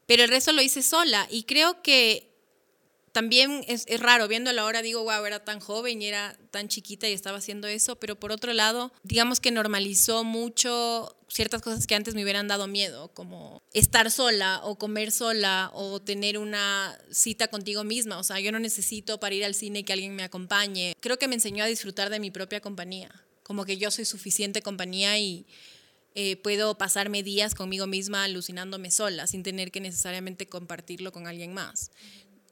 Pero 0.05 0.23
el 0.23 0.29
resto 0.29 0.51
lo 0.51 0.61
hice 0.61 0.81
sola 0.81 1.27
y 1.29 1.43
creo 1.43 1.81
que 1.81 2.32
también 3.13 3.63
es, 3.67 3.85
es, 3.87 3.99
raro, 3.99 4.27
viéndolo 4.27 4.61
ahora 4.61 4.81
digo, 4.81 5.03
wow, 5.03 5.23
era 5.23 5.45
tan 5.45 5.59
joven 5.59 6.01
y 6.01 6.07
era 6.07 6.35
tan 6.49 6.67
chiquita 6.67 7.07
y 7.07 7.13
estaba 7.13 7.37
haciendo 7.37 7.67
eso, 7.67 7.95
pero 7.95 8.19
por 8.19 8.31
otro 8.31 8.53
lado, 8.53 8.91
digamos 9.03 9.39
que 9.39 9.51
normalizó 9.51 10.23
mucho 10.23 11.15
ciertas 11.29 11.61
cosas 11.61 11.85
que 11.85 11.93
antes 11.93 12.15
me 12.15 12.23
hubieran 12.23 12.47
dado 12.47 12.67
miedo, 12.67 13.09
como 13.13 13.61
estar 13.71 14.09
sola 14.09 14.61
o 14.63 14.79
comer 14.79 15.11
sola 15.11 15.69
o 15.73 16.01
tener 16.01 16.39
una 16.39 16.97
cita 17.11 17.47
contigo 17.49 17.83
misma, 17.83 18.17
o 18.17 18.23
sea, 18.23 18.39
yo 18.39 18.51
no 18.51 18.59
necesito 18.59 19.19
para 19.19 19.35
ir 19.35 19.45
al 19.45 19.53
cine 19.53 19.85
que 19.85 19.93
alguien 19.93 20.15
me 20.15 20.23
acompañe. 20.23 20.95
Creo 20.99 21.19
que 21.19 21.27
me 21.27 21.35
enseñó 21.35 21.63
a 21.63 21.67
disfrutar 21.67 22.09
de 22.09 22.19
mi 22.19 22.31
propia 22.31 22.61
compañía, 22.61 23.11
como 23.43 23.63
que 23.63 23.77
yo 23.77 23.91
soy 23.91 24.05
suficiente 24.05 24.61
compañía 24.61 25.17
y... 25.19 25.45
Eh, 26.15 26.35
puedo 26.35 26.77
pasarme 26.77 27.23
días 27.23 27.55
conmigo 27.55 27.87
misma 27.87 28.25
alucinándome 28.25 28.91
sola 28.91 29.25
sin 29.25 29.41
tener 29.41 29.71
que 29.71 29.81
necesariamente 29.81 30.47
compartirlo 30.47 31.11
con 31.11 31.25
alguien 31.25 31.55
más. 31.55 31.89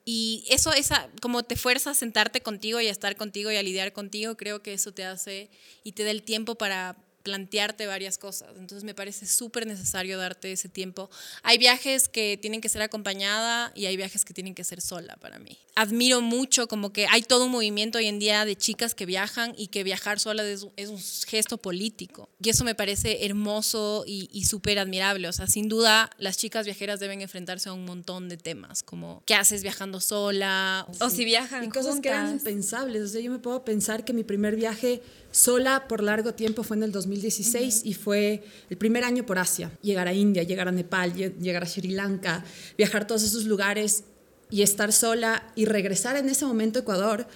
Y 0.04 0.46
eso, 0.50 0.74
esa, 0.74 1.10
como 1.22 1.44
te 1.44 1.56
fuerza 1.56 1.92
a 1.92 1.94
sentarte 1.96 2.42
contigo 2.42 2.82
y 2.82 2.88
a 2.88 2.92
estar 2.92 3.16
contigo 3.16 3.52
y 3.52 3.58
a 3.58 3.64
lidiar 3.64 3.94
contigo, 3.94 4.36
creo 4.36 4.64
que 4.64 4.74
eso 4.74 4.92
te 4.94 5.06
hace 5.06 5.50
y 5.84 5.92
te 5.92 6.04
da 6.04 6.12
el 6.12 6.24
tiempo 6.24 6.56
para 6.56 6.98
plantearte 7.24 7.88
varias 7.88 8.18
cosas. 8.18 8.50
Entonces 8.58 8.84
me 8.84 8.94
parece 8.94 9.26
súper 9.26 9.68
necesario 9.68 10.18
darte 10.18 10.52
ese 10.52 10.70
tiempo. 10.70 11.10
Hay 11.44 11.58
viajes 11.58 12.10
que 12.10 12.38
tienen 12.42 12.62
que 12.62 12.70
ser 12.70 12.82
acompañada 12.82 13.72
y 13.76 13.86
hay 13.86 13.98
viajes 13.98 14.26
que 14.26 14.34
tienen 14.34 14.56
que 14.56 14.64
ser 14.64 14.82
sola 14.82 15.16
para 15.18 15.40
mí. 15.40 15.58
Admiro 15.76 16.22
mucho 16.22 16.68
como 16.68 16.92
que 16.92 17.08
hay 17.08 17.22
todo 17.22 17.46
un 17.46 17.52
movimiento 17.52 17.98
hoy 17.98 18.08
en 18.08 18.20
día 18.20 18.46
de 18.46 18.56
chicas 18.56 18.96
que 18.96 19.06
viajan 19.06 19.54
y 19.58 19.68
que 19.68 19.84
viajar 19.84 20.20
sola 20.20 20.44
es, 20.44 20.64
un 20.64 21.00
gesto 21.28 21.58
político. 21.58 22.30
Y 22.42 22.50
eso 22.50 22.64
me 22.64 22.76
parece 22.76 23.26
hermoso 23.26 24.04
y, 24.06 24.30
y 24.32 24.46
súper 24.46 24.80
admirable. 24.80 25.28
O 25.28 25.34
sea, 25.34 25.48
sin 25.48 25.70
duda 25.70 26.10
las 26.18 26.38
chicas 26.38 26.66
viajeras 26.66 27.00
deben 27.00 27.22
enfrentarse 27.22 27.70
a 27.70 27.74
un 27.74 27.86
montón 27.86 28.30
de 28.30 28.38
temas, 28.38 28.84
como 28.84 29.24
qué 29.26 29.36
haces 29.36 29.64
viajando 29.64 30.00
sola. 30.00 30.86
O, 31.00 31.10
si 31.10 31.26
viajan 31.26 31.64
y 31.64 31.70
cosas 31.70 32.00
que 32.00 32.10
eran 32.10 32.34
impensables. 32.34 33.04
O 33.04 33.08
sea, 33.08 33.22
yo 33.22 33.32
me 33.32 33.40
puedo 33.40 33.64
pensar 33.64 34.06
que 34.06 34.14
mi 34.14 34.24
primer 34.24 34.56
viaje 34.56 35.02
sola 35.32 35.88
por 35.88 36.04
largo 36.04 36.34
tiempo 36.34 36.64
fue 36.64 36.78
en 36.78 36.84
el 36.84 36.92
2016 36.92 37.82
y 37.86 37.94
fue 37.94 38.44
el 38.70 38.78
primer 38.78 39.04
año 39.04 39.26
por 39.26 39.40
Asia. 39.40 39.72
Llegar 39.82 40.08
a 40.08 40.14
India, 40.14 40.44
llegar 40.44 40.68
a 40.68 40.72
Nepal, 40.72 41.14
llegar 41.14 41.64
a 41.64 41.66
Sri 41.66 41.90
Lanka, 41.90 42.44
viajar 42.78 43.04
a 43.04 43.08
todos 43.08 43.24
esos 43.24 43.46
lugares 43.46 44.04
y 44.50 44.62
estar 44.62 44.92
sola 44.92 45.52
y 45.56 45.66
regresar 45.66 46.18
en 46.18 46.30
ese 46.30 46.46
momento 46.46 46.80
a 46.80 46.82
Ecuador 46.82 47.28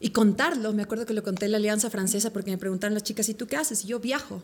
y 0.00 0.10
contarlo. 0.10 0.72
Me 0.72 0.82
acuerdo 0.82 1.06
que 1.06 1.14
lo 1.14 1.22
conté 1.22 1.46
en 1.46 1.52
la 1.52 1.58
Alianza 1.58 1.88
Francesa 1.88 2.32
porque 2.32 2.50
me 2.50 2.58
preguntaron 2.58 2.94
las 2.94 3.04
chicas, 3.04 3.28
¿y 3.28 3.34
tú 3.34 3.46
qué 3.46 3.56
haces? 3.56 3.84
Y 3.84 3.88
yo 3.88 4.00
viajo. 4.00 4.42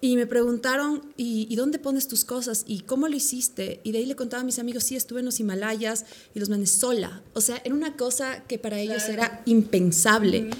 Y 0.00 0.16
me 0.16 0.26
preguntaron, 0.26 1.02
¿y, 1.16 1.54
dónde 1.56 1.78
pones 1.78 2.08
tus 2.08 2.24
cosas? 2.24 2.64
¿Y 2.66 2.80
cómo 2.80 3.08
lo 3.08 3.16
hiciste? 3.16 3.80
Y 3.84 3.92
de 3.92 3.98
ahí 3.98 4.06
le 4.06 4.16
contaba 4.16 4.42
a 4.42 4.44
mis 4.44 4.58
amigos, 4.58 4.84
sí, 4.84 4.96
estuve 4.96 5.20
en 5.20 5.26
los 5.26 5.40
Himalayas 5.40 6.04
y 6.34 6.40
los 6.40 6.50
manes 6.50 6.70
sola. 6.70 7.22
O 7.32 7.40
sea, 7.40 7.60
era 7.64 7.74
una 7.74 7.96
cosa 7.96 8.44
que 8.44 8.58
para 8.58 8.78
ellos 8.78 9.08
era 9.08 9.42
impensable. 9.46 10.50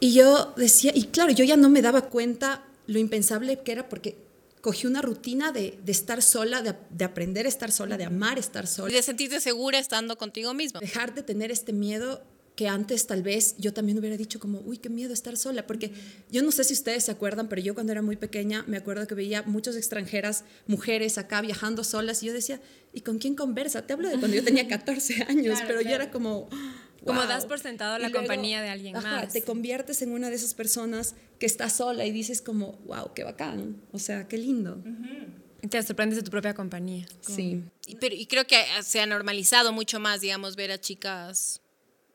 Y 0.00 0.12
yo 0.12 0.54
decía, 0.56 0.92
y 0.94 1.04
claro, 1.04 1.32
yo 1.32 1.44
ya 1.44 1.56
no 1.56 1.68
me 1.68 1.82
daba 1.82 2.02
cuenta 2.02 2.64
lo 2.86 2.98
impensable 2.98 3.60
que 3.60 3.72
era 3.72 3.88
porque 3.88 4.16
cogí 4.60 4.86
una 4.86 5.02
rutina 5.02 5.52
de, 5.52 5.78
de 5.84 5.92
estar 5.92 6.22
sola, 6.22 6.62
de, 6.62 6.74
de, 6.90 7.04
aprender 7.04 7.46
a 7.46 7.48
estar 7.48 7.72
sola, 7.72 7.96
de 7.96 8.04
amar 8.04 8.38
estar 8.38 8.66
sola. 8.66 8.90
Y 8.90 8.94
de 8.94 9.02
sentirte 9.02 9.40
segura 9.40 9.78
estando 9.78 10.16
contigo 10.18 10.54
misma. 10.54 10.80
Dejar 10.80 11.14
de 11.14 11.22
tener 11.22 11.50
este 11.50 11.72
miedo 11.72 12.22
que 12.58 12.66
antes 12.66 13.06
tal 13.06 13.22
vez 13.22 13.54
yo 13.58 13.72
también 13.72 13.98
hubiera 14.00 14.16
dicho 14.16 14.40
como, 14.40 14.58
uy, 14.62 14.78
qué 14.78 14.88
miedo 14.88 15.12
estar 15.12 15.36
sola, 15.36 15.64
porque 15.64 15.92
yo 16.28 16.42
no 16.42 16.50
sé 16.50 16.64
si 16.64 16.74
ustedes 16.74 17.04
se 17.04 17.12
acuerdan, 17.12 17.48
pero 17.48 17.62
yo 17.62 17.72
cuando 17.72 17.92
era 17.92 18.02
muy 18.02 18.16
pequeña 18.16 18.64
me 18.66 18.76
acuerdo 18.76 19.06
que 19.06 19.14
veía 19.14 19.44
muchas 19.44 19.76
extranjeras, 19.76 20.42
mujeres 20.66 21.18
acá 21.18 21.40
viajando 21.40 21.84
solas 21.84 22.20
y 22.24 22.26
yo 22.26 22.32
decía, 22.32 22.60
¿y 22.92 23.02
con 23.02 23.18
quién 23.18 23.36
conversa? 23.36 23.86
Te 23.86 23.92
hablo 23.92 24.08
de 24.08 24.18
cuando 24.18 24.36
yo 24.36 24.42
tenía 24.42 24.66
14 24.68 25.26
años, 25.28 25.60
pero 25.68 25.82
yo 25.82 25.90
era 25.90 26.10
como 26.10 26.48
como 27.04 27.24
das 27.26 27.46
por 27.46 27.58
sentado 27.60 27.98
la 27.98 28.10
compañía 28.10 28.62
de 28.62 28.68
alguien 28.68 28.94
más. 28.94 29.32
Te 29.32 29.42
conviertes 29.42 30.02
en 30.02 30.12
una 30.12 30.30
de 30.30 30.36
esas 30.36 30.54
personas 30.54 31.14
que 31.38 31.46
está 31.46 31.70
sola 31.70 32.04
y 32.04 32.10
dices 32.10 32.42
como, 32.42 32.72
wow, 32.86 33.12
qué 33.14 33.24
bacán. 33.24 33.80
O 33.92 33.98
sea, 33.98 34.28
qué 34.28 34.38
lindo. 34.38 34.82
Te 35.68 35.82
sorprendes 35.82 36.16
de 36.16 36.22
tu 36.22 36.30
propia 36.30 36.54
compañía. 36.54 37.06
Sí. 37.20 37.64
Y, 37.86 37.96
pero, 37.96 38.14
y 38.14 38.26
creo 38.26 38.46
que 38.46 38.64
se 38.82 39.00
ha 39.00 39.06
normalizado 39.06 39.72
mucho 39.72 40.00
más, 40.00 40.20
digamos, 40.20 40.56
ver 40.56 40.70
a 40.72 40.80
chicas 40.80 41.60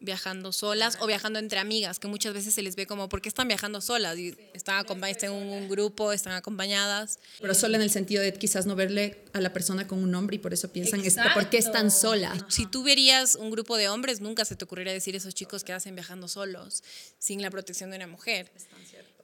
viajando 0.04 0.52
solas 0.52 0.98
o 1.00 1.08
viajando 1.08 1.40
entre 1.40 1.60
amigas, 1.60 1.98
que 1.98 2.08
muchas 2.08 2.34
veces 2.34 2.54
se 2.54 2.62
les 2.62 2.76
ve 2.76 2.86
como, 2.86 3.10
¿por 3.10 3.22
qué 3.22 3.30
están 3.30 3.48
viajando 3.48 3.82
solas? 3.82 4.18
Y 4.18 4.36
están, 4.54 4.86
están 5.08 5.32
en 5.32 5.36
un 5.36 5.70
grupo, 5.70 6.12
están 6.12 6.34
acompañadas. 6.34 7.20
Pero 7.40 7.54
sola 7.56 7.78
en 7.78 7.84
el 7.84 7.90
sentido 7.90 8.22
de 8.22 8.34
quizás 8.34 8.66
no 8.66 8.76
verle 8.76 9.24
a 9.34 9.42
la 9.42 9.54
persona 9.54 9.88
con 9.88 10.04
un 10.04 10.12
nombre 10.12 10.36
y 10.36 10.40
por 10.40 10.54
eso 10.54 10.72
piensan, 10.72 11.02
¿por 11.34 11.50
qué 11.50 11.58
están 11.58 11.90
sola? 11.90 12.34
Si 12.50 12.66
tú 12.66 12.84
verías 12.84 13.36
un 13.36 13.50
grupo 13.50 13.78
de 13.78 13.90
hombres, 13.90 14.22
nunca 14.22 14.46
se 14.46 14.56
te 14.56 14.66
ocurriría 14.66 14.94
decir 14.94 15.16
esos 15.16 15.34
chicos 15.34 15.64
que 15.64 15.74
hacen 15.74 15.96
viajando 15.96 16.28
solos, 16.28 16.84
sin 17.18 17.42
la 17.42 17.50
protección 17.50 17.90
de 17.90 17.98
una 17.98 18.08
mujer. 18.08 18.52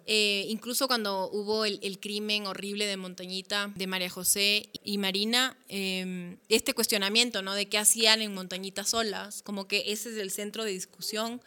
Eh, 0.06 0.46
incluso 0.48 0.88
cuando 0.88 1.30
hubo 1.32 1.66
el, 1.66 2.00
crimen 2.00 2.48
horrible 2.48 2.88
de 2.88 2.98
Montañita, 2.98 3.72
de 3.76 3.86
María 3.86 4.10
José 4.10 4.70
y 4.84 4.98
Marina, 4.98 5.56
em, 5.68 6.38
este 6.50 6.74
cuestionamiento, 6.74 7.42
¿no? 7.42 7.54
De 7.54 7.68
qué 7.68 7.78
hacían 7.78 8.22
en 8.22 8.34
Montañita 8.34 8.86
solas, 8.86 9.44
como 9.44 9.68
que 9.68 9.84
ese 9.88 10.10
es 10.10 10.18
el 10.18 10.32
centro 10.32 10.64
de 10.64 10.72
discusión 10.72 11.42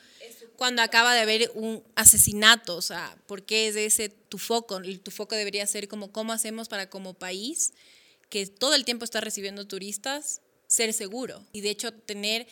cuando 0.56 0.82
acaba 0.82 1.12
de 1.12 1.20
haber 1.20 1.50
un 1.54 1.82
asesinato, 1.96 2.76
o 2.76 2.82
sea, 2.82 3.16
¿por 3.26 3.42
qué 3.42 3.66
es 3.66 3.74
ese 3.74 4.08
tu 4.08 4.38
foco? 4.38 4.80
Tu 5.02 5.10
foco 5.10 5.34
debería 5.34 5.66
ser 5.66 5.88
como 5.88 6.12
cómo 6.12 6.32
hacemos 6.32 6.68
para 6.68 6.88
como 6.88 7.14
país 7.14 7.72
que 8.28 8.46
todo 8.46 8.74
el 8.74 8.84
tiempo 8.84 9.04
está 9.04 9.20
recibiendo 9.20 9.66
turistas, 9.66 10.40
ser 10.68 10.92
seguro. 10.92 11.44
Y 11.52 11.62
de 11.62 11.70
hecho 11.70 11.92
tener 11.92 12.46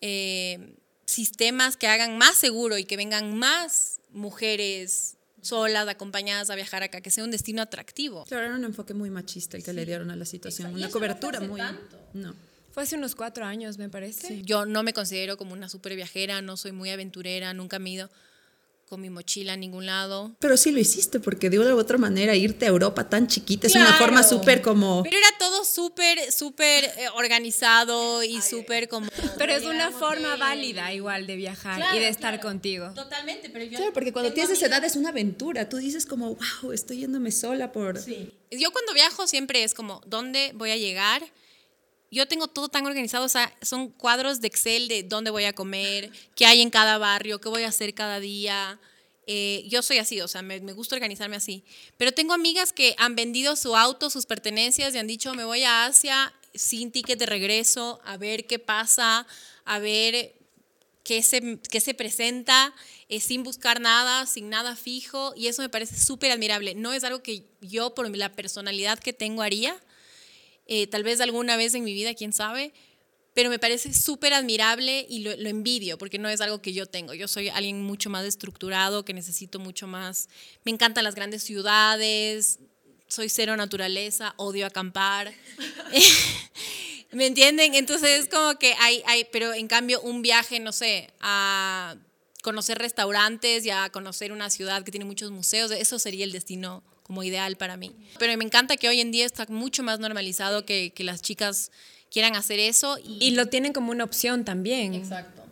eh, 0.00 0.74
sistemas 1.10 1.76
que 1.76 1.88
hagan 1.88 2.18
más 2.18 2.36
seguro 2.36 2.78
y 2.78 2.84
que 2.84 2.96
vengan 2.96 3.36
más 3.36 4.00
mujeres 4.10 5.16
solas, 5.42 5.88
acompañadas 5.88 6.50
a 6.50 6.54
viajar 6.54 6.82
acá, 6.82 7.00
que 7.00 7.10
sea 7.10 7.24
un 7.24 7.30
destino 7.30 7.62
atractivo. 7.62 8.24
Claro, 8.26 8.46
era 8.46 8.54
un 8.54 8.64
enfoque 8.64 8.94
muy 8.94 9.10
machista 9.10 9.56
el 9.56 9.62
que 9.62 9.72
le 9.72 9.86
dieron 9.86 10.10
a 10.10 10.16
la 10.16 10.24
situación, 10.24 10.74
una 10.74 10.90
cobertura 10.90 11.40
muy... 11.40 11.60
No. 12.12 12.34
Fue 12.72 12.84
hace 12.84 12.96
unos 12.96 13.16
cuatro 13.16 13.44
años, 13.44 13.78
me 13.78 13.88
parece. 13.88 14.42
Yo 14.42 14.64
no 14.64 14.84
me 14.84 14.92
considero 14.92 15.36
como 15.36 15.54
una 15.54 15.68
super 15.68 15.96
viajera, 15.96 16.40
no 16.40 16.56
soy 16.56 16.70
muy 16.70 16.90
aventurera, 16.90 17.52
nunca 17.52 17.80
me 17.80 17.90
he 17.90 17.92
ido 17.94 18.10
con 18.90 19.00
mi 19.00 19.08
mochila 19.08 19.52
a 19.52 19.56
ningún 19.56 19.86
lado. 19.86 20.34
Pero 20.40 20.56
sí 20.56 20.72
lo 20.72 20.80
hiciste, 20.80 21.20
porque 21.20 21.48
de 21.48 21.60
una 21.60 21.76
u 21.76 21.78
otra 21.78 21.96
manera 21.96 22.34
irte 22.34 22.66
a 22.66 22.70
Europa 22.70 23.08
tan 23.08 23.28
chiquita 23.28 23.68
es 23.68 23.76
una 23.76 23.94
forma 23.94 24.24
súper 24.24 24.62
como... 24.62 25.04
Pero 25.04 25.16
era 25.16 25.28
todo 25.38 25.64
súper, 25.64 26.32
súper 26.32 26.82
eh, 26.84 27.06
organizado 27.14 28.24
y 28.24 28.42
súper 28.42 28.88
como... 28.88 29.08
Pero 29.38 29.52
es 29.52 29.64
una 29.64 29.92
forma 29.92 30.34
válida 30.34 30.92
igual 30.92 31.28
de 31.28 31.36
viajar 31.36 31.94
y 31.94 32.00
de 32.00 32.08
estar 32.08 32.40
contigo. 32.40 32.90
Totalmente, 32.92 33.48
pero 33.48 33.64
yo... 33.64 33.76
Claro, 33.76 33.92
porque 33.92 34.12
cuando 34.12 34.32
tienes 34.32 34.50
esa 34.50 34.66
edad 34.66 34.82
es 34.82 34.96
una 34.96 35.10
aventura, 35.10 35.68
tú 35.68 35.76
dices 35.76 36.04
como, 36.04 36.34
wow, 36.34 36.72
estoy 36.72 36.98
yéndome 36.98 37.30
sola 37.30 37.70
por... 37.70 37.96
Sí. 37.96 38.32
Yo 38.50 38.72
cuando 38.72 38.92
viajo 38.92 39.28
siempre 39.28 39.62
es 39.62 39.72
como, 39.72 40.00
¿dónde 40.04 40.50
voy 40.56 40.72
a 40.72 40.76
llegar? 40.76 41.22
Yo 42.10 42.26
tengo 42.26 42.48
todo 42.48 42.68
tan 42.68 42.86
organizado, 42.86 43.24
o 43.24 43.28
sea, 43.28 43.54
son 43.62 43.88
cuadros 43.88 44.40
de 44.40 44.48
Excel 44.48 44.88
de 44.88 45.02
dónde 45.02 45.30
voy 45.30 45.44
a 45.44 45.52
comer, 45.52 46.10
qué 46.34 46.46
hay 46.46 46.60
en 46.60 46.70
cada 46.70 46.98
barrio, 46.98 47.40
qué 47.40 47.48
voy 47.48 47.62
a 47.62 47.68
hacer 47.68 47.94
cada 47.94 48.20
día. 48.20 48.80
Eh, 49.26 49.64
yo 49.68 49.82
soy 49.82 49.98
así, 49.98 50.20
o 50.20 50.26
sea, 50.26 50.42
me, 50.42 50.60
me, 50.60 50.72
gusta 50.72 50.96
organizarme 50.96 51.36
así. 51.36 51.62
Pero 51.96 52.12
tengo 52.12 52.32
amigas 52.32 52.72
que 52.72 52.96
han 52.98 53.14
vendido 53.14 53.54
su 53.54 53.76
auto, 53.76 54.10
sus 54.10 54.26
pertenencias 54.26 54.94
y 54.94 54.98
han 54.98 55.06
dicho, 55.06 55.34
me 55.34 55.44
voy 55.44 55.62
a 55.62 55.84
Asia 55.84 56.34
sin 56.54 56.90
ticket 56.90 57.18
de 57.18 57.26
regreso, 57.26 58.00
a 58.04 58.16
ver 58.16 58.46
qué 58.46 58.58
pasa, 58.58 59.26
a 59.64 59.78
ver 59.78 60.34
qué 61.04 61.22
se, 61.22 61.58
qué 61.70 61.80
se 61.80 61.94
presenta, 61.94 62.74
eh, 63.08 63.20
sin 63.20 63.42
buscar 63.42 63.80
nada, 63.80 64.26
sin 64.26 64.48
nada 64.48 64.76
fijo. 64.76 65.32
Y 65.36 65.46
eso 65.46 65.62
me 65.62 65.68
parece 65.68 65.98
súper 65.98 66.32
admirable. 66.32 66.74
No 66.74 66.92
es 66.92 67.04
algo 67.04 67.22
que 67.22 67.44
yo, 67.60 67.94
por 67.94 68.14
la 68.16 68.32
personalidad 68.32 68.98
que 68.98 69.12
tengo, 69.12 69.42
haría. 69.42 69.80
Eh, 70.72 70.86
tal 70.86 71.02
vez 71.02 71.20
alguna 71.20 71.56
vez 71.56 71.74
en 71.74 71.82
mi 71.82 71.92
vida, 71.92 72.14
quién 72.14 72.32
sabe, 72.32 72.72
pero 73.34 73.50
me 73.50 73.58
parece 73.58 73.92
súper 73.92 74.32
admirable 74.32 75.04
y 75.08 75.18
lo, 75.18 75.32
envidio 75.32 75.98
porque 75.98 76.16
no 76.16 76.28
es 76.28 76.40
algo 76.40 76.62
que 76.62 76.72
yo 76.72 76.86
tengo. 76.86 77.12
Yo 77.12 77.26
soy 77.26 77.48
alguien 77.48 77.82
mucho 77.82 78.08
más 78.08 78.24
estructurado, 78.24 79.04
que 79.04 79.12
necesito 79.12 79.58
mucho 79.58 79.88
más. 79.88 80.28
Me 80.64 80.70
encantan 80.70 81.02
las 81.02 81.16
grandes 81.16 81.42
ciudades, 81.42 82.60
soy 83.08 83.28
cero 83.28 83.56
naturaleza, 83.56 84.32
odio 84.36 84.64
acampar. 84.64 85.34
¿Me 87.10 87.26
entienden? 87.26 87.74
Entonces 87.74 88.20
es 88.20 88.28
como 88.28 88.56
que 88.56 88.74
hay, 88.78 89.02
hay, 89.06 89.24
pero 89.32 89.52
en 89.52 89.66
cambio 89.66 90.00
un 90.02 90.22
viaje, 90.22 90.60
no 90.60 90.70
sé, 90.70 91.10
a 91.18 91.96
conocer 92.44 92.78
restaurantes 92.78 93.66
y 93.66 93.70
a 93.70 93.90
conocer 93.90 94.30
una 94.30 94.50
ciudad 94.50 94.84
que 94.84 94.92
tiene 94.92 95.04
muchos 95.04 95.32
museos, 95.32 95.72
eso 95.72 95.98
sería 95.98 96.24
el 96.24 96.30
destino 96.30 96.84
como 97.10 97.24
ideal 97.24 97.56
para 97.56 97.76
mí. 97.76 97.90
Pero 98.20 98.36
me 98.38 98.44
encanta 98.44 98.76
que 98.76 98.88
hoy 98.88 99.00
en 99.00 99.10
día 99.10 99.26
está 99.26 99.44
mucho 99.48 99.82
más 99.82 99.98
normalizado 99.98 100.64
que, 100.64 100.92
que 100.94 101.02
las 101.02 101.22
chicas 101.22 101.72
quieran 102.08 102.36
hacer 102.36 102.60
eso. 102.60 102.98
Y, 103.04 103.32
lo 103.32 103.46
tienen 103.46 103.72
como 103.72 103.90
una 103.90 104.04
opción 104.04 104.44
también. 104.44 104.94
Exacto. 104.94 105.42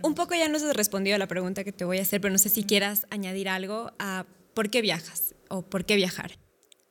Un 0.00 0.14
poco 0.14 0.34
ya 0.34 0.48
nos 0.48 0.62
has 0.62 0.74
respondido 0.74 1.16
a 1.16 1.18
la 1.18 1.26
pregunta 1.26 1.62
que 1.62 1.72
te 1.72 1.84
voy 1.84 1.98
a 1.98 2.02
hacer, 2.02 2.22
pero 2.22 2.32
no 2.32 2.38
sé 2.38 2.48
si 2.48 2.64
quieras 2.64 3.06
añadir 3.10 3.50
algo 3.50 3.92
a 3.98 4.24
por 4.54 4.70
qué 4.70 4.80
viajas 4.80 5.34
o 5.48 5.60
por 5.60 5.84
qué 5.84 5.96
viajar. 5.96 6.38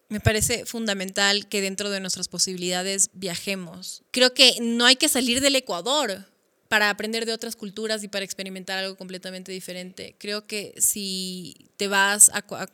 Me 0.10 0.20
parece 0.20 0.68
fundamental 0.68 1.48
que 1.48 1.62
dentro 1.62 1.90
de 1.90 2.00
nuestras 2.00 2.28
posibilidades 2.28 3.10
viajemos. 3.14 4.04
Creo 4.12 4.36
que 4.36 4.58
no 4.62 4.86
hay 4.86 4.96
que 4.96 5.10
salir 5.10 5.42
del 5.42 5.56
Ecuador 5.56 6.28
para 6.68 6.92
aprender 6.92 7.26
de 7.26 7.34
otras 7.34 7.56
culturas 7.56 8.04
y 8.04 8.10
para 8.10 8.26
experimentar 8.26 8.78
algo 8.78 8.96
completamente 8.96 9.52
diferente. 9.52 10.16
Creo 10.20 10.46
que 10.46 10.76
si 10.78 11.72
te 11.78 11.88
vas 11.88 12.30
a, 12.30 12.46
a 12.62 12.68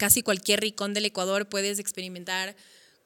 casi 0.00 0.22
cualquier 0.22 0.60
rincón 0.60 0.94
del 0.94 1.04
Ecuador 1.04 1.46
puedes 1.46 1.78
experimentar 1.78 2.56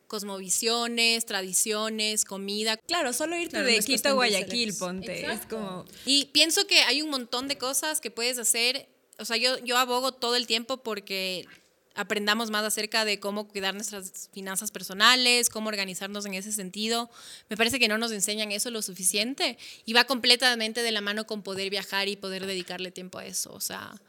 cosmovisiones, 0.06 1.26
tradiciones, 1.26 2.24
comida. 2.24 2.76
Claro, 2.76 3.12
solo 3.12 3.36
irte 3.36 3.64
de 3.64 3.80
Quito 3.80 4.10
a 4.10 4.12
Guayaquil, 4.12 4.72
ponte. 4.74 5.26
Es 5.26 5.44
como... 5.46 5.84
Y 6.06 6.26
pienso 6.26 6.68
que 6.68 6.82
hay 6.82 7.02
un 7.02 7.10
montón 7.10 7.48
de 7.48 7.58
cosas 7.58 8.00
que 8.00 8.12
puedes 8.12 8.38
hacer. 8.38 8.86
O 9.18 9.24
sea, 9.24 9.36
yo, 9.36 9.58
yo 9.64 9.76
abogo 9.76 10.12
todo 10.12 10.36
el 10.36 10.46
tiempo 10.46 10.76
porque 10.76 11.48
aprendamos 11.96 12.52
más 12.52 12.62
acerca 12.62 13.04
de 13.04 13.18
cómo 13.18 13.48
cuidar 13.48 13.74
nuestras 13.74 14.30
finanzas 14.32 14.70
personales, 14.70 15.50
cómo 15.50 15.70
organizarnos 15.70 16.24
en 16.26 16.34
ese 16.34 16.52
sentido. 16.52 17.10
Me 17.48 17.56
parece 17.56 17.80
que 17.80 17.88
no 17.88 17.98
nos 17.98 18.12
enseñan 18.12 18.52
eso 18.52 18.70
lo 18.70 18.82
suficiente 18.82 19.58
y 19.84 19.94
va 19.94 20.04
completamente 20.04 20.84
de 20.84 20.92
la 20.92 21.00
mano 21.00 21.26
con 21.26 21.42
poder 21.42 21.70
viajar 21.70 22.06
y 22.06 22.14
poder 22.14 22.46
dedicarle 22.46 22.92
tiempo 22.92 23.18
a 23.18 23.26
eso. 23.26 23.52
O 23.52 23.60
sea, 23.60 24.00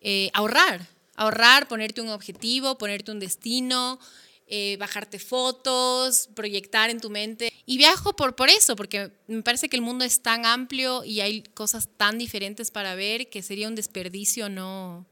eh, 0.00 0.30
ahorrar, 0.32 0.86
ahorrar, 1.20 1.68
ponerte 1.68 2.00
un 2.00 2.08
objetivo, 2.08 2.78
ponerte 2.78 3.12
un 3.12 3.20
destino, 3.20 4.00
eh, 4.46 4.78
bajarte 4.78 5.18
fotos, 5.18 6.30
proyectar 6.34 6.88
en 6.88 6.98
tu 6.98 7.10
mente. 7.10 7.52
Y 7.66 7.76
viajo 7.76 8.16
por, 8.16 8.34
por 8.34 8.48
eso, 8.48 8.74
porque 8.74 9.12
me 9.26 9.42
parece 9.42 9.68
que 9.68 9.76
el 9.76 9.82
mundo 9.82 10.02
es 10.02 10.22
tan 10.22 10.46
amplio 10.46 11.04
y 11.04 11.20
hay 11.20 11.42
cosas 11.42 11.90
tan 11.98 12.16
diferentes 12.16 12.70
para 12.70 12.94
ver 12.94 13.28
que 13.28 13.42
sería 13.42 13.68
un 13.68 13.74
desperdicio 13.74 14.48
no, 14.48 15.04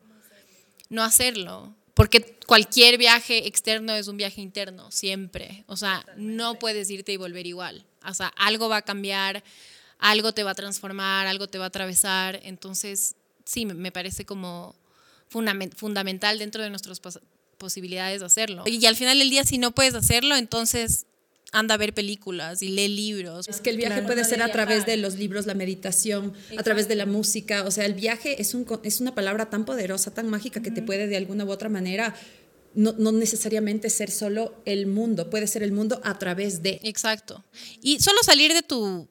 no 0.88 1.02
hacerlo. 1.04 1.74
Porque 1.92 2.38
cualquier 2.46 2.96
viaje 2.96 3.46
externo 3.46 3.92
es 3.92 4.08
un 4.08 4.16
viaje 4.16 4.40
interno, 4.40 4.90
siempre. 4.90 5.64
O 5.66 5.76
sea, 5.76 6.06
no 6.16 6.58
puedes 6.58 6.88
irte 6.88 7.12
y 7.12 7.18
volver 7.18 7.46
igual. 7.46 7.84
O 8.02 8.14
sea, 8.14 8.28
algo 8.28 8.70
va 8.70 8.78
a 8.78 8.82
cambiar, 8.82 9.44
algo 9.98 10.32
te 10.32 10.42
va 10.42 10.52
a 10.52 10.54
transformar, 10.54 11.26
algo 11.26 11.48
te 11.48 11.58
va 11.58 11.64
a 11.64 11.68
atravesar. 11.68 12.40
Entonces, 12.44 13.14
sí, 13.44 13.66
me 13.66 13.92
parece 13.92 14.24
como 14.24 14.74
fundamental 15.28 16.38
dentro 16.38 16.62
de 16.62 16.70
nuestros 16.70 17.00
posibilidades 17.58 18.20
de 18.20 18.26
hacerlo. 18.26 18.64
Y 18.66 18.84
al 18.86 18.96
final 18.96 19.18
del 19.18 19.30
día, 19.30 19.44
si 19.44 19.58
no 19.58 19.72
puedes 19.72 19.94
hacerlo, 19.94 20.36
entonces 20.36 21.06
anda 21.52 21.74
a 21.74 21.78
ver 21.78 21.94
películas 21.94 22.62
y 22.62 22.68
lee 22.68 22.88
libros. 22.88 23.48
Es 23.48 23.60
que 23.60 23.70
el 23.70 23.76
viaje 23.76 24.02
puede 24.02 24.24
ser 24.24 24.42
a 24.42 24.52
través 24.52 24.84
de 24.86 24.96
los 24.96 25.14
libros, 25.14 25.46
la 25.46 25.54
meditación, 25.54 26.34
a 26.56 26.62
través 26.62 26.88
de 26.88 26.94
la 26.94 27.06
música. 27.06 27.64
O 27.64 27.70
sea, 27.70 27.86
el 27.86 27.94
viaje 27.94 28.40
es, 28.40 28.54
un, 28.54 28.66
es 28.82 29.00
una 29.00 29.14
palabra 29.14 29.50
tan 29.50 29.64
poderosa, 29.64 30.12
tan 30.12 30.28
mágica, 30.28 30.62
que 30.62 30.70
te 30.70 30.82
puede 30.82 31.06
de 31.06 31.16
alguna 31.16 31.44
u 31.44 31.50
otra 31.50 31.68
manera 31.68 32.14
no, 32.74 32.92
no, 32.92 33.12
necesariamente 33.12 33.90
ser 33.90 34.10
solo 34.10 34.54
el 34.64 34.86
mundo, 34.86 35.30
puede 35.30 35.46
ser 35.46 35.62
el 35.62 35.72
mundo 35.72 36.00
a 36.04 36.18
través 36.18 36.62
de. 36.62 36.80
Exacto. 36.84 37.44
Y 37.82 37.98
solo 38.00 38.18
salir 38.22 38.52
de 38.52 38.62
tu, 38.62 39.08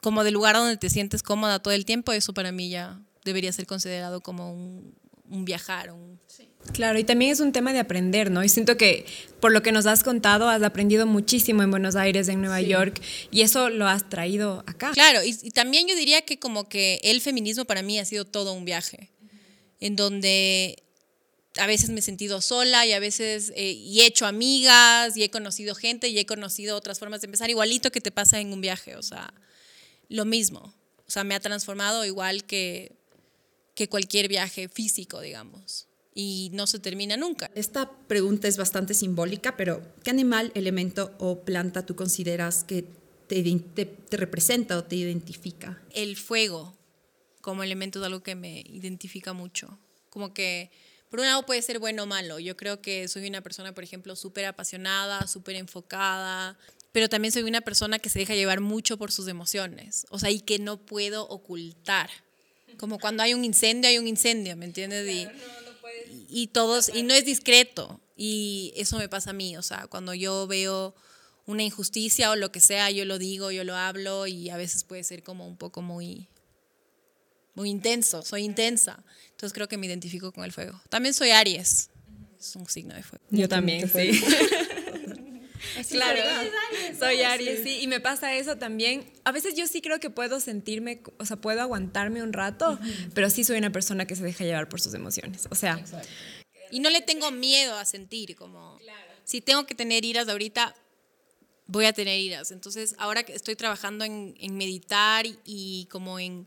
como 0.00 0.24
del 0.24 0.34
lugar 0.34 0.54
donde 0.54 0.76
te 0.76 0.88
sientes 0.88 1.22
cómoda 1.22 1.58
todo 1.58 1.74
el 1.74 1.84
tiempo, 1.84 2.12
eso 2.12 2.32
para 2.32 2.52
mí 2.52 2.70
ya 2.70 3.00
debería 3.26 3.52
ser 3.52 3.66
considerado 3.66 4.22
como 4.22 4.50
un, 4.50 4.94
un 5.30 5.44
viajar. 5.44 5.92
Un... 5.92 6.18
Claro, 6.72 6.98
y 6.98 7.04
también 7.04 7.32
es 7.32 7.40
un 7.40 7.52
tema 7.52 7.72
de 7.72 7.78
aprender, 7.78 8.30
¿no? 8.30 8.42
Y 8.42 8.48
siento 8.48 8.76
que 8.76 9.06
por 9.40 9.52
lo 9.52 9.62
que 9.62 9.72
nos 9.72 9.86
has 9.86 10.02
contado, 10.02 10.48
has 10.48 10.62
aprendido 10.62 11.06
muchísimo 11.06 11.62
en 11.62 11.70
Buenos 11.70 11.96
Aires, 11.96 12.28
en 12.28 12.40
Nueva 12.40 12.60
York, 12.60 13.00
y 13.30 13.42
eso 13.42 13.70
lo 13.70 13.86
has 13.86 14.08
traído 14.08 14.64
acá. 14.66 14.92
Claro, 14.92 15.20
y, 15.24 15.32
también 15.50 15.86
yo 15.86 15.94
diría 15.94 16.22
que 16.22 16.38
como 16.38 16.68
que 16.68 17.00
el 17.02 17.20
feminismo 17.20 17.64
para 17.64 17.82
mí 17.82 17.98
ha 17.98 18.04
sido 18.04 18.24
todo 18.24 18.52
un 18.52 18.64
viaje, 18.64 19.10
en 19.80 19.96
donde 19.96 20.82
a 21.58 21.66
veces 21.66 21.90
me 21.90 22.00
he 22.00 22.02
sentido 22.02 22.40
sola 22.40 22.84
y 22.84 22.92
a 22.92 22.98
veces 22.98 23.52
eh, 23.56 23.72
y 23.72 24.00
he 24.00 24.06
hecho 24.06 24.26
amigas 24.26 25.16
y 25.16 25.22
he 25.22 25.30
conocido 25.30 25.74
gente 25.74 26.08
y 26.08 26.18
he 26.18 26.26
conocido 26.26 26.76
otras 26.76 26.98
formas 26.98 27.20
de 27.22 27.26
empezar, 27.26 27.48
igualito 27.48 27.90
que 27.90 28.00
te 28.00 28.10
pasa 28.10 28.40
en 28.40 28.52
un 28.52 28.60
viaje, 28.60 28.96
o 28.96 29.02
sea, 29.02 29.32
lo 30.08 30.24
mismo. 30.24 30.74
O 31.06 31.10
sea, 31.10 31.22
me 31.22 31.36
ha 31.36 31.40
transformado 31.40 32.04
igual 32.04 32.44
que 32.44 32.95
que 33.76 33.88
cualquier 33.88 34.26
viaje 34.26 34.68
físico, 34.68 35.20
digamos. 35.20 35.86
Y 36.14 36.50
no 36.54 36.66
se 36.66 36.78
termina 36.78 37.16
nunca. 37.16 37.50
Esta 37.54 37.90
pregunta 38.08 38.48
es 38.48 38.56
bastante 38.56 38.94
simbólica, 38.94 39.56
pero 39.56 39.82
¿qué 40.02 40.10
animal, 40.10 40.50
elemento 40.54 41.14
o 41.18 41.44
planta 41.44 41.84
tú 41.84 41.94
consideras 41.94 42.64
que 42.64 42.86
te, 43.28 43.42
te, 43.74 44.16
representa 44.16 44.78
o 44.78 44.84
te 44.84 44.96
identifica? 44.96 45.80
El 45.92 46.16
fuego 46.16 46.74
como 47.42 47.62
elemento 47.62 48.00
es 48.00 48.06
algo 48.06 48.22
que 48.22 48.34
me 48.34 48.60
identifica 48.60 49.34
mucho. 49.34 49.78
Como 50.08 50.32
que, 50.32 50.70
por 51.10 51.20
un 51.20 51.26
lado 51.26 51.44
puede 51.44 51.60
ser 51.60 51.78
bueno 51.78 52.04
o 52.04 52.06
malo. 52.06 52.38
Yo 52.38 52.56
creo 52.56 52.80
que 52.80 53.08
soy 53.08 53.28
una 53.28 53.42
persona, 53.42 53.74
por 53.74 53.84
ejemplo, 53.84 54.16
súper 54.16 54.46
apasionada, 54.46 55.26
súper 55.26 55.56
enfocada, 55.56 56.58
pero 56.92 57.10
también 57.10 57.30
soy 57.30 57.42
una 57.42 57.60
persona 57.60 57.98
que 57.98 58.08
se 58.08 58.20
deja 58.20 58.34
llevar 58.34 58.60
mucho 58.60 58.96
por 58.96 59.12
sus 59.12 59.28
emociones. 59.28 60.06
O 60.08 60.18
sea, 60.18 60.30
y 60.30 60.40
que 60.40 60.58
no 60.58 60.78
puedo 60.78 61.28
ocultar. 61.28 62.08
Como 62.78 62.98
cuando 62.98 63.22
hay 63.22 63.34
un 63.34 63.44
incendio, 63.44 63.88
hay 63.88 63.98
un 63.98 64.08
incendio, 64.08 64.56
¿me 64.56 64.64
entiendes? 64.64 65.08
y, 65.08 65.26
y 66.28 66.46
todos, 66.48 66.90
y 66.94 67.02
no 67.02 67.14
es 67.14 67.24
discreto. 67.24 68.00
Y 68.16 68.72
eso 68.76 68.98
me 68.98 69.08
pasa 69.08 69.30
a 69.30 69.32
mí, 69.34 69.56
o 69.56 69.62
sea, 69.62 69.86
cuando 69.88 70.14
yo 70.14 70.46
veo 70.46 70.94
una 71.46 71.62
injusticia 71.62 72.30
o 72.30 72.36
lo 72.36 72.50
que 72.50 72.60
sea, 72.60 72.90
yo 72.90 73.04
lo 73.04 73.18
digo, 73.18 73.50
yo 73.50 73.62
lo 73.64 73.74
hablo 73.76 74.26
y 74.26 74.50
a 74.50 74.56
veces 74.56 74.84
puede 74.84 75.04
ser 75.04 75.22
como 75.22 75.46
un 75.46 75.56
poco 75.56 75.82
muy, 75.82 76.28
muy 77.54 77.70
intenso, 77.70 78.22
soy 78.22 78.42
intensa. 78.42 79.04
Entonces 79.30 79.52
creo 79.52 79.68
que 79.68 79.76
me 79.76 79.86
identifico 79.86 80.32
con 80.32 80.44
el 80.44 80.52
fuego. 80.52 80.80
También 80.88 81.14
soy 81.14 81.30
Aries, 81.30 81.90
es 82.38 82.56
un 82.56 82.66
signo 82.68 82.94
de 82.94 83.02
fuego. 83.02 83.24
Yo 83.30 83.48
también, 83.48 83.88
sí. 83.88 84.20
claro, 85.90 86.20
soy 86.98 87.22
Aries, 87.22 87.62
sí. 87.62 87.80
Y 87.80 87.86
me 87.86 88.00
pasa 88.00 88.34
eso 88.34 88.56
también. 88.56 89.10
A 89.24 89.32
veces 89.32 89.54
yo 89.54 89.66
sí 89.66 89.80
creo 89.80 90.00
que 90.00 90.10
puedo 90.10 90.40
sentirme, 90.40 91.02
o 91.18 91.24
sea, 91.24 91.36
puedo 91.36 91.60
aguantarme 91.60 92.22
un 92.22 92.32
rato, 92.32 92.78
pero 93.14 93.30
sí 93.30 93.44
soy 93.44 93.58
una 93.58 93.70
persona 93.70 94.06
que 94.06 94.16
se 94.16 94.22
deja 94.22 94.44
llevar 94.44 94.68
por 94.68 94.80
sus 94.80 94.94
emociones. 94.94 95.46
O 95.50 95.54
sea. 95.54 95.82
Y 96.70 96.80
no 96.80 96.90
le 96.90 97.00
tengo 97.00 97.30
miedo 97.30 97.76
a 97.76 97.84
sentir, 97.84 98.36
como. 98.36 98.78
Si 99.24 99.40
tengo 99.40 99.66
que 99.66 99.74
tener 99.74 100.04
iras 100.04 100.28
ahorita, 100.28 100.74
voy 101.66 101.86
a 101.86 101.92
tener 101.92 102.18
iras. 102.18 102.50
Entonces, 102.50 102.94
ahora 102.98 103.24
que 103.24 103.34
estoy 103.34 103.56
trabajando 103.56 104.04
en, 104.04 104.56
meditar 104.56 105.26
y, 105.44 105.88
como 105.90 106.18
en 106.18 106.46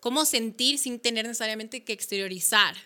cómo 0.00 0.24
sentir 0.24 0.78
sin 0.78 0.98
tener 0.98 1.26
necesariamente 1.26 1.84
que 1.84 1.92
exteriorizar. 1.92 2.76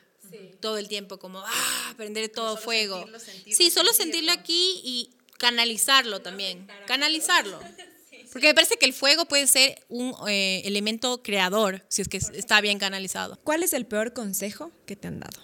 todo 0.60 0.76
el 0.76 0.88
tiempo, 0.88 1.18
como, 1.18 1.38
ah, 1.38 1.94
prender 1.96 2.28
todo 2.28 2.56
fuego. 2.56 3.06
sí, 3.50 3.70
solo 3.70 3.92
sentirlo 3.92 4.32
aquí 4.32 4.80
y 4.84 5.15
canalizarlo 5.38 6.20
también, 6.20 6.68
canalizarlo. 6.86 7.60
Porque 8.32 8.48
me 8.48 8.54
parece 8.54 8.76
que 8.76 8.86
el 8.86 8.92
fuego 8.92 9.24
puede 9.24 9.46
ser 9.46 9.82
un 9.88 10.14
eh, 10.28 10.62
elemento 10.64 11.22
creador 11.22 11.82
si 11.88 12.02
es 12.02 12.08
que 12.08 12.18
está 12.18 12.60
bien 12.60 12.78
canalizado. 12.78 13.38
¿Cuál 13.44 13.62
es 13.62 13.72
el 13.72 13.86
peor 13.86 14.12
consejo 14.12 14.70
que 14.84 14.94
te 14.94 15.08
han 15.08 15.20
dado? 15.20 15.40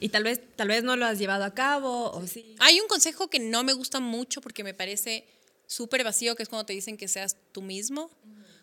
Y 0.00 0.08
tal 0.08 0.24
vez, 0.24 0.40
tal 0.56 0.68
vez 0.68 0.82
no 0.82 0.96
lo 0.96 1.04
has 1.04 1.18
llevado 1.18 1.44
a 1.44 1.54
cabo 1.54 2.10
o 2.10 2.26
sí. 2.26 2.56
Hay 2.58 2.80
un 2.80 2.88
consejo 2.88 3.28
que 3.28 3.38
no 3.38 3.62
me 3.62 3.74
gusta 3.74 4.00
mucho 4.00 4.40
porque 4.40 4.64
me 4.64 4.74
parece 4.74 5.26
súper 5.66 6.02
vacío, 6.02 6.34
que 6.34 6.42
es 6.42 6.48
cuando 6.48 6.66
te 6.66 6.72
dicen 6.72 6.96
que 6.96 7.06
seas 7.06 7.36
tú 7.52 7.62
mismo. 7.62 8.10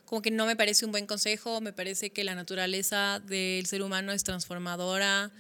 como 0.06 0.22
que 0.22 0.32
no 0.32 0.46
me 0.46 0.56
parece 0.56 0.86
un 0.86 0.92
buen 0.92 1.06
consejo, 1.06 1.62
me 1.62 1.74
parece 1.74 2.10
que 2.10 2.24
la 2.24 2.34
naturaleza 2.34 3.22
del 3.26 3.66
ser 3.68 3.84
humano 3.84 4.12
es 4.12 4.24
transformadora 4.24 5.32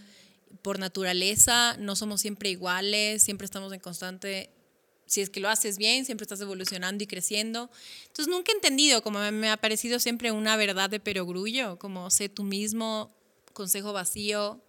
por 0.61 0.79
naturaleza, 0.79 1.77
no 1.77 1.95
somos 1.95 2.21
siempre 2.21 2.49
iguales, 2.49 3.23
siempre 3.23 3.45
estamos 3.45 3.71
en 3.73 3.79
constante, 3.79 4.51
si 5.05 5.21
es 5.21 5.29
que 5.29 5.39
lo 5.39 5.49
haces 5.49 5.77
bien, 5.77 6.05
siempre 6.05 6.25
estás 6.25 6.41
evolucionando 6.41 7.03
y 7.03 7.07
creciendo. 7.07 7.71
Entonces 8.07 8.27
nunca 8.27 8.51
he 8.51 8.55
entendido, 8.55 9.01
como 9.01 9.19
me 9.31 9.49
ha 9.49 9.57
parecido 9.57 9.99
siempre 9.99 10.31
una 10.31 10.57
verdad 10.57 10.89
de 10.89 10.99
perogrullo, 10.99 11.79
como 11.79 12.09
sé 12.11 12.29
tú 12.29 12.43
mismo, 12.43 13.15
consejo 13.53 13.93
vacío, 13.93 14.61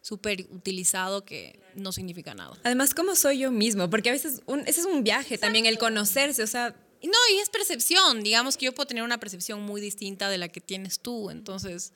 súper 0.00 0.46
utilizado 0.50 1.24
que 1.24 1.60
no 1.74 1.92
significa 1.92 2.34
nada. 2.34 2.58
Además, 2.64 2.94
¿cómo 2.94 3.14
soy 3.14 3.38
yo 3.38 3.52
mismo? 3.52 3.88
Porque 3.88 4.08
a 4.08 4.12
veces 4.12 4.40
un, 4.46 4.60
ese 4.60 4.80
es 4.80 4.86
un 4.86 5.04
viaje 5.04 5.38
también, 5.38 5.66
el 5.66 5.78
conocerse, 5.78 6.42
o 6.42 6.46
sea... 6.46 6.74
No, 7.02 7.18
y 7.34 7.38
es 7.38 7.50
percepción, 7.50 8.22
digamos 8.22 8.56
que 8.56 8.66
yo 8.66 8.72
puedo 8.72 8.86
tener 8.86 9.02
una 9.02 9.18
percepción 9.18 9.60
muy 9.60 9.80
distinta 9.80 10.30
de 10.30 10.38
la 10.38 10.48
que 10.48 10.60
tienes 10.60 11.00
tú, 11.00 11.30
entonces 11.30 11.92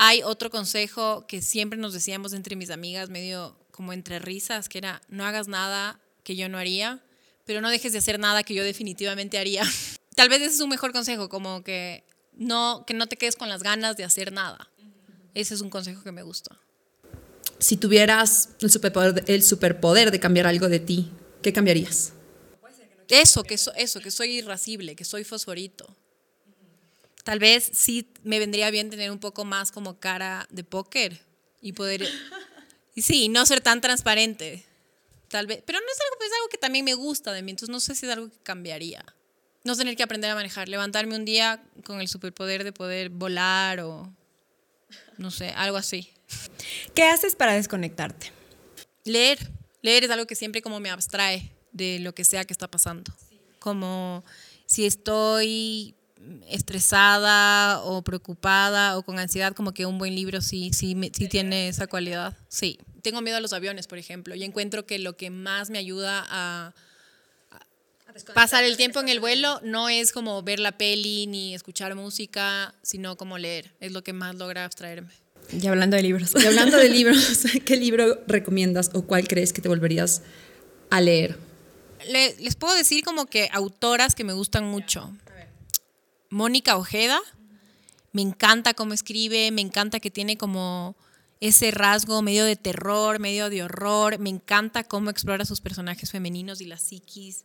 hay 0.00 0.22
otro 0.22 0.48
consejo 0.48 1.26
que 1.26 1.42
siempre 1.42 1.76
nos 1.76 1.92
decíamos 1.92 2.32
entre 2.32 2.54
mis 2.54 2.70
amigas, 2.70 3.10
medio 3.10 3.56
como 3.72 3.92
entre 3.92 4.20
risas, 4.20 4.68
que 4.68 4.78
era, 4.78 5.02
no 5.08 5.24
hagas 5.24 5.48
nada 5.48 5.98
que 6.22 6.36
yo 6.36 6.48
no 6.48 6.56
haría, 6.56 7.02
pero 7.44 7.60
no 7.60 7.68
dejes 7.68 7.90
de 7.90 7.98
hacer 7.98 8.20
nada 8.20 8.44
que 8.44 8.54
yo 8.54 8.62
definitivamente 8.62 9.38
haría. 9.38 9.64
Tal 10.14 10.28
vez 10.28 10.40
ese 10.40 10.54
es 10.54 10.60
un 10.60 10.68
mejor 10.68 10.92
consejo, 10.92 11.28
como 11.28 11.64
que 11.64 12.04
no, 12.32 12.84
que 12.86 12.94
no 12.94 13.08
te 13.08 13.16
quedes 13.16 13.34
con 13.34 13.48
las 13.48 13.64
ganas 13.64 13.96
de 13.96 14.04
hacer 14.04 14.32
nada. 14.32 14.70
Ese 15.34 15.54
es 15.54 15.62
un 15.62 15.68
consejo 15.68 16.04
que 16.04 16.12
me 16.12 16.22
gusta. 16.22 16.56
Si 17.58 17.76
tuvieras 17.76 18.50
el 18.60 18.70
superpoder, 18.70 19.24
el 19.26 19.42
superpoder 19.42 20.12
de 20.12 20.20
cambiar 20.20 20.46
algo 20.46 20.68
de 20.68 20.78
ti, 20.78 21.10
¿qué 21.42 21.52
cambiarías? 21.52 22.12
Eso, 23.08 23.42
que, 23.42 23.54
eso, 23.54 24.00
que 24.00 24.10
soy 24.12 24.38
irascible, 24.38 24.94
que 24.94 25.04
soy 25.04 25.24
fosforito. 25.24 25.92
Tal 27.28 27.40
vez 27.40 27.70
sí 27.74 28.08
me 28.24 28.38
vendría 28.38 28.70
bien 28.70 28.88
tener 28.88 29.10
un 29.10 29.18
poco 29.18 29.44
más 29.44 29.70
como 29.70 30.00
cara 30.00 30.46
de 30.48 30.64
póker 30.64 31.20
y 31.60 31.74
poder... 31.74 32.08
Y 32.94 33.02
sí, 33.02 33.28
no 33.28 33.44
ser 33.44 33.60
tan 33.60 33.82
transparente. 33.82 34.64
Tal 35.28 35.46
vez, 35.46 35.62
pero 35.66 35.78
no 35.78 35.84
es 35.84 36.00
algo, 36.00 36.24
es 36.24 36.32
algo 36.32 36.48
que 36.48 36.56
también 36.56 36.86
me 36.86 36.94
gusta 36.94 37.34
de 37.34 37.42
mí, 37.42 37.50
entonces 37.50 37.68
no 37.70 37.80
sé 37.80 37.94
si 37.94 38.06
es 38.06 38.12
algo 38.12 38.30
que 38.30 38.38
cambiaría. 38.38 39.04
No 39.62 39.76
tener 39.76 39.94
que 39.94 40.02
aprender 40.02 40.30
a 40.30 40.34
manejar, 40.36 40.70
levantarme 40.70 41.16
un 41.16 41.26
día 41.26 41.62
con 41.84 42.00
el 42.00 42.08
superpoder 42.08 42.64
de 42.64 42.72
poder 42.72 43.10
volar 43.10 43.80
o 43.80 44.10
no 45.18 45.30
sé, 45.30 45.50
algo 45.50 45.76
así. 45.76 46.10
¿Qué 46.94 47.02
haces 47.02 47.36
para 47.36 47.52
desconectarte? 47.52 48.32
Leer. 49.04 49.38
Leer 49.82 50.04
es 50.04 50.10
algo 50.10 50.26
que 50.26 50.34
siempre 50.34 50.62
como 50.62 50.80
me 50.80 50.88
abstrae 50.88 51.52
de 51.72 51.98
lo 51.98 52.14
que 52.14 52.24
sea 52.24 52.46
que 52.46 52.54
está 52.54 52.70
pasando. 52.70 53.12
Como 53.58 54.24
si 54.64 54.86
estoy 54.86 55.94
estresada 56.48 57.80
o 57.82 58.02
preocupada 58.02 58.96
o 58.96 59.02
con 59.02 59.18
ansiedad, 59.18 59.54
como 59.54 59.72
que 59.72 59.86
un 59.86 59.98
buen 59.98 60.14
libro 60.14 60.40
sí, 60.40 60.70
sí, 60.72 60.96
sí 61.12 61.28
tiene 61.28 61.68
esa 61.68 61.86
cualidad. 61.86 62.36
Sí, 62.48 62.78
tengo 63.02 63.20
miedo 63.20 63.36
a 63.36 63.40
los 63.40 63.52
aviones, 63.52 63.86
por 63.86 63.98
ejemplo, 63.98 64.34
y 64.34 64.44
encuentro 64.44 64.86
que 64.86 64.98
lo 64.98 65.16
que 65.16 65.30
más 65.30 65.70
me 65.70 65.78
ayuda 65.78 66.24
a, 66.28 66.74
pasar 68.34 68.64
el 68.64 68.76
tiempo 68.76 69.00
en 69.00 69.08
el 69.08 69.20
vuelo 69.20 69.60
no 69.62 69.88
es 69.88 70.12
como 70.12 70.42
ver 70.42 70.58
la 70.58 70.72
peli 70.72 71.26
ni 71.26 71.54
escuchar 71.54 71.94
música, 71.94 72.74
sino 72.82 73.16
como 73.16 73.38
leer, 73.38 73.72
es 73.80 73.92
lo 73.92 74.02
que 74.02 74.12
más 74.12 74.34
logra 74.34 74.64
abstraerme. 74.64 75.12
Y 75.52 75.66
hablando 75.66 75.96
de 75.96 76.02
libros. 76.02 76.32
Y 76.34 76.46
hablando 76.46 76.76
de 76.76 76.88
libros, 76.88 77.44
¿qué 77.64 77.76
libro 77.76 78.22
recomiendas 78.26 78.90
o 78.92 79.02
cuál 79.02 79.28
crees 79.28 79.52
que 79.52 79.62
te 79.62 79.68
volverías 79.68 80.22
a 80.90 81.00
leer? 81.00 81.38
les 82.08 82.54
puedo 82.54 82.74
decir 82.74 83.04
como 83.04 83.26
que 83.26 83.50
autoras 83.52 84.14
que 84.14 84.24
me 84.24 84.32
gustan 84.32 84.64
mucho. 84.64 85.12
Mónica 86.30 86.76
Ojeda, 86.76 87.20
me 88.12 88.22
encanta 88.22 88.74
cómo 88.74 88.92
escribe, 88.92 89.50
me 89.50 89.62
encanta 89.62 90.00
que 90.00 90.10
tiene 90.10 90.36
como 90.36 90.96
ese 91.40 91.70
rasgo 91.70 92.20
medio 92.22 92.44
de 92.44 92.56
terror, 92.56 93.18
medio 93.18 93.48
de 93.48 93.62
horror, 93.62 94.18
me 94.18 94.30
encanta 94.30 94.84
cómo 94.84 95.10
explora 95.10 95.44
sus 95.44 95.60
personajes 95.60 96.10
femeninos 96.10 96.60
y 96.60 96.66
la 96.66 96.78
psiquis 96.78 97.44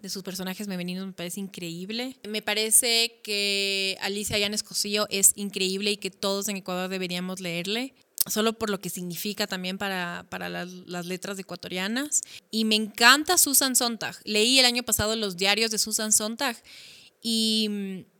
de 0.00 0.08
sus 0.10 0.22
personajes 0.22 0.66
femeninos 0.66 1.06
me 1.06 1.12
parece 1.12 1.40
increíble. 1.40 2.18
Me 2.28 2.42
parece 2.42 3.20
que 3.22 3.96
Alicia 4.02 4.38
Llanes 4.38 4.62
Cosillo 4.62 5.06
es 5.08 5.32
increíble 5.34 5.92
y 5.92 5.96
que 5.96 6.10
todos 6.10 6.48
en 6.48 6.56
Ecuador 6.56 6.90
deberíamos 6.90 7.40
leerle 7.40 7.94
solo 8.26 8.54
por 8.54 8.70
lo 8.70 8.80
que 8.80 8.90
significa 8.90 9.46
también 9.46 9.78
para, 9.78 10.26
para 10.30 10.48
las, 10.48 10.70
las, 10.70 11.06
letras 11.06 11.38
ecuatorianas. 11.38 12.22
Y 12.50 12.64
me 12.64 12.74
encanta 12.74 13.38
Susan 13.38 13.76
Sontag. 13.76 14.16
Leí 14.24 14.58
el 14.58 14.66
año 14.66 14.82
pasado 14.82 15.16
los 15.16 15.36
diarios 15.36 15.70
de 15.70 15.78
Susan 15.78 16.12
Sontag 16.12 16.62
y 17.22 17.68
mm, 17.70 18.13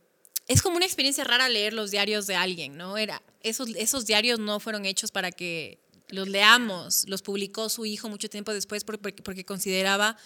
es 0.47 0.61
como 0.61 0.77
una 0.77 0.85
experiencia 0.85 1.23
rara 1.23 1.49
leer 1.49 1.73
los 1.73 1.91
diarios 1.91 2.27
de 2.27 2.35
alguien, 2.35 2.77
¿no? 2.77 2.97
Era, 2.97 3.21
esos, 3.41 4.05
diarios 4.05 4.39
no 4.39 4.59
fueron 4.59 4.85
hechos 4.85 5.11
para 5.11 5.31
que 5.31 5.79
los 6.09 6.27
leamos, 6.27 7.05
los 7.07 7.23
publicó 7.23 7.67
su 7.69 7.85
hijo 7.85 8.09
mucho 8.09 8.29
tiempo 8.29 8.53
después 8.53 8.83
porque, 8.83 9.43
consideraba 9.43 10.17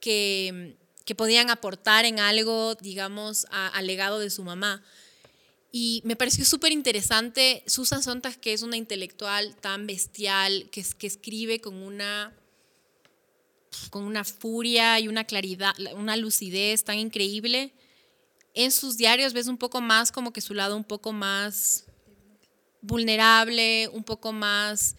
que, 0.00 0.76
que, 1.06 1.14
podían 1.14 1.48
aportar 1.48 2.04
en 2.04 2.20
algo, 2.20 2.74
digamos, 2.74 3.46
al 3.50 3.86
legado 3.86 4.18
de 4.18 4.28
su 4.28 4.44
mamá. 4.44 4.84
Y 5.72 6.02
me 6.04 6.16
pareció 6.16 6.44
súper 6.44 6.72
interesante 6.72 7.62
Susan 7.66 8.02
Sontag, 8.02 8.38
que 8.38 8.52
es 8.52 8.62
una 8.62 8.76
intelectual 8.76 9.56
tan 9.56 9.86
bestial, 9.86 10.68
que, 10.70 10.84
que 10.98 11.06
escribe 11.06 11.60
con 11.60 11.74
una, 11.74 12.34
con 13.88 14.04
una 14.04 14.24
furia 14.24 15.00
y 15.00 15.08
una 15.08 15.24
claridad, 15.24 15.74
una 15.94 16.16
lucidez 16.16 16.84
tan 16.84 16.98
increíble 16.98 17.72
en 18.56 18.72
sus 18.72 18.96
diarios 18.96 19.34
ves 19.34 19.46
un 19.46 19.58
poco 19.58 19.80
más 19.80 20.10
como 20.10 20.32
que 20.32 20.40
su 20.40 20.54
lado 20.54 20.76
un 20.76 20.84
poco 20.84 21.12
más 21.12 21.84
vulnerable, 22.80 23.88
un 23.92 24.02
poco 24.02 24.32
más 24.32 24.96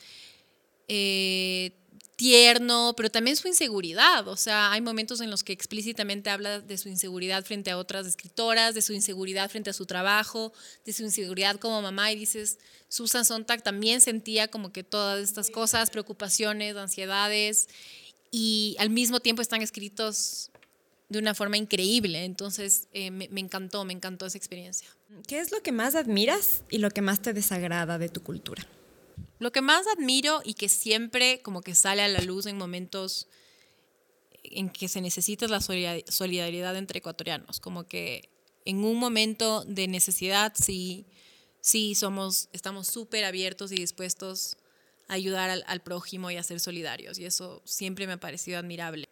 eh, 0.88 1.72
tierno, 2.16 2.94
pero 2.96 3.10
también 3.10 3.36
su 3.36 3.48
inseguridad. 3.48 4.28
O 4.28 4.38
sea, 4.38 4.72
hay 4.72 4.82
momentos 4.82 5.22
en 5.22 5.32
los 5.32 5.44
que 5.44 5.54
explícitamente 5.54 6.30
habla 6.30 6.60
de 6.60 6.78
su 6.78 6.88
inseguridad 6.88 7.44
frente 7.44 7.72
a 7.72 7.80
otras 7.80 8.06
escritoras, 8.06 8.76
de 8.76 8.84
su 8.84 8.94
inseguridad 8.94 9.50
frente 9.50 9.72
a 9.72 9.74
su 9.74 9.88
trabajo, 9.88 10.54
de 10.86 10.94
su 10.94 11.04
inseguridad 11.04 11.58
como 11.58 11.82
mamá. 11.82 12.12
Y 12.12 12.16
dices, 12.16 12.60
Susan 12.90 13.26
Sontag 13.26 13.64
también 13.64 14.02
sentía 14.02 14.50
como 14.50 14.72
que 14.72 14.84
todas 14.84 15.24
estas 15.24 15.50
cosas, 15.50 15.90
preocupaciones, 15.90 16.76
ansiedades, 16.76 17.70
y 18.30 18.76
al 18.78 18.92
mismo 18.92 19.20
tiempo 19.20 19.42
están 19.42 19.62
escritos 19.62 20.52
de 21.10 21.20
una 21.20 21.34
forma 21.34 21.58
increíble. 21.58 22.26
Entonces, 22.26 22.88
eh, 22.94 23.12
me, 23.12 23.28
me, 23.30 23.42
encantó, 23.42 23.86
me 23.86 23.94
encantó 23.94 24.26
esa 24.26 24.38
experiencia. 24.38 24.88
¿Qué 25.28 25.40
es 25.40 25.52
lo 25.52 25.62
que 25.62 25.72
más 25.72 25.96
admiras 25.96 26.64
y 26.70 26.80
lo 26.80 26.92
que 26.92 27.02
más 27.02 27.22
te 27.22 27.34
desagrada 27.34 27.98
de 27.98 28.10
tu 28.10 28.24
cultura? 28.24 28.66
Lo 29.40 29.52
que 29.52 29.62
más 29.62 29.86
admiro 29.88 30.42
y 30.44 30.56
que 30.56 30.70
siempre 30.70 31.42
como 31.42 31.62
que 31.62 31.76
sale 31.76 32.02
a 32.02 32.08
la 32.08 32.22
luz 32.22 32.46
en 32.46 32.58
momentos 32.58 33.28
en 34.44 34.70
que 34.70 34.88
se 34.88 35.02
necesita 35.02 35.48
la 35.48 35.62
solidaridad 35.62 36.76
entre 36.76 37.00
ecuatorianos, 37.00 37.60
como 37.60 37.86
que 37.86 38.30
en 38.66 38.84
un 38.84 38.98
momento 38.98 39.64
de 39.66 39.88
necesidad 39.88 40.54
sí, 40.56 41.06
sí 41.60 41.96
somos, 41.96 42.48
estamos 42.54 42.88
súper 42.88 43.26
abiertos 43.26 43.72
y 43.72 43.76
dispuestos 43.76 44.58
a 45.10 45.14
ayudar 45.14 45.50
al, 45.50 45.64
al 45.68 45.82
prójimo 45.82 46.32
y 46.32 46.38
a 46.38 46.44
ser 46.44 46.62
solidarios, 46.62 47.20
y 47.20 47.26
eso 47.26 47.62
siempre 47.66 48.08
me 48.08 48.14
ha 48.14 48.20
parecido 48.20 48.58
admirable 48.58 49.10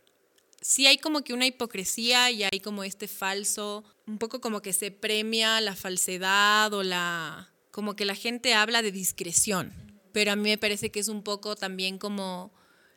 sí 0.66 0.88
hay 0.88 0.97
como 0.97 1.24
que 1.24 1.34
una 1.34 1.45
hipocresía 1.45 2.32
y 2.32 2.43
hay 2.43 2.59
como 2.59 2.84
este 2.84 3.07
falso, 3.07 3.84
un 4.07 4.18
poco 4.18 4.41
como 4.41 4.63
que 4.63 4.74
se 4.74 4.89
premia 4.89 5.61
la 5.61 5.76
falsedad 5.76 6.74
o 6.74 6.82
la, 6.82 7.53
como 7.70 7.95
que 7.95 8.03
la 8.03 8.16
gente 8.16 8.55
habla 8.55 8.82
de 8.82 8.91
discreción, 8.91 9.74
pero 10.11 10.32
a 10.32 10.36
mí 10.36 10.49
me 10.49 10.57
parece 10.57 10.89
que 10.89 10.99
es 10.99 11.07
un 11.07 11.22
poco 11.22 11.55
también 11.55 11.99
como 11.99 12.51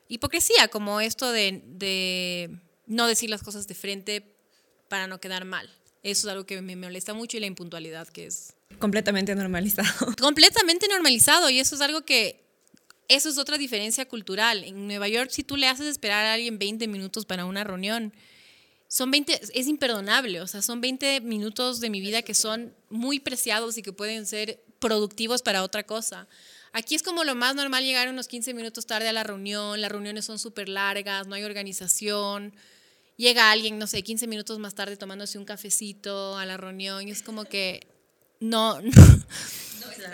hipocresía, 0.08 0.68
como 0.68 1.02
esto 1.02 1.30
de, 1.30 1.62
de 1.66 2.58
no 2.86 3.06
decir 3.06 3.28
las 3.28 3.42
cosas 3.42 3.68
de 3.68 3.74
frente 3.74 4.34
para 4.88 5.06
no 5.06 5.20
quedar 5.20 5.44
mal. 5.44 5.68
Eso 6.02 6.28
es 6.28 6.32
algo 6.32 6.46
que 6.46 6.62
me 6.62 6.74
molesta 6.74 7.12
mucho 7.12 7.36
y 7.36 7.40
la 7.40 7.46
impuntualidad 7.46 8.08
que 8.08 8.26
es... 8.26 8.54
Completamente 8.78 9.34
normalizado. 9.34 10.14
Completamente 10.18 10.88
normalizado 10.88 11.50
y 11.50 11.58
eso 11.58 11.74
es 11.74 11.82
algo 11.82 12.06
que 12.06 12.47
eso 13.08 13.28
es 13.28 13.38
otra 13.38 13.58
diferencia 13.58 14.06
cultural. 14.06 14.64
En 14.64 14.86
Nueva 14.86 15.08
York, 15.08 15.30
si 15.30 15.42
tú 15.42 15.56
le 15.56 15.66
haces 15.66 15.86
esperar 15.86 16.26
a 16.26 16.34
alguien 16.34 16.58
20 16.58 16.86
minutos 16.88 17.24
para 17.24 17.46
una 17.46 17.64
reunión, 17.64 18.12
son 18.86 19.10
20, 19.10 19.40
es 19.52 19.66
imperdonable, 19.66 20.40
o 20.40 20.46
sea, 20.46 20.62
son 20.62 20.80
20 20.80 21.20
minutos 21.20 21.80
de 21.80 21.90
mi 21.90 22.00
vida 22.00 22.22
que 22.22 22.34
son 22.34 22.74
muy 22.88 23.20
preciados 23.20 23.76
y 23.76 23.82
que 23.82 23.92
pueden 23.92 24.26
ser 24.26 24.62
productivos 24.78 25.42
para 25.42 25.62
otra 25.62 25.84
cosa. 25.84 26.26
Aquí 26.72 26.94
es 26.94 27.02
como 27.02 27.24
lo 27.24 27.34
más 27.34 27.54
normal 27.54 27.84
llegar 27.84 28.08
unos 28.08 28.28
15 28.28 28.54
minutos 28.54 28.86
tarde 28.86 29.08
a 29.08 29.12
la 29.12 29.24
reunión, 29.24 29.80
las 29.80 29.90
reuniones 29.90 30.24
son 30.24 30.38
súper 30.38 30.68
largas, 30.68 31.26
no 31.26 31.34
hay 31.34 31.44
organización, 31.44 32.54
llega 33.16 33.50
alguien, 33.50 33.78
no 33.78 33.86
sé, 33.86 34.02
15 34.02 34.26
minutos 34.26 34.58
más 34.58 34.74
tarde 34.74 34.96
tomándose 34.96 35.38
un 35.38 35.44
cafecito 35.44 36.36
a 36.36 36.46
la 36.46 36.56
reunión 36.56 37.08
y 37.08 37.10
es 37.10 37.22
como 37.22 37.44
que 37.44 37.86
no, 38.40 38.80
no 38.82 38.92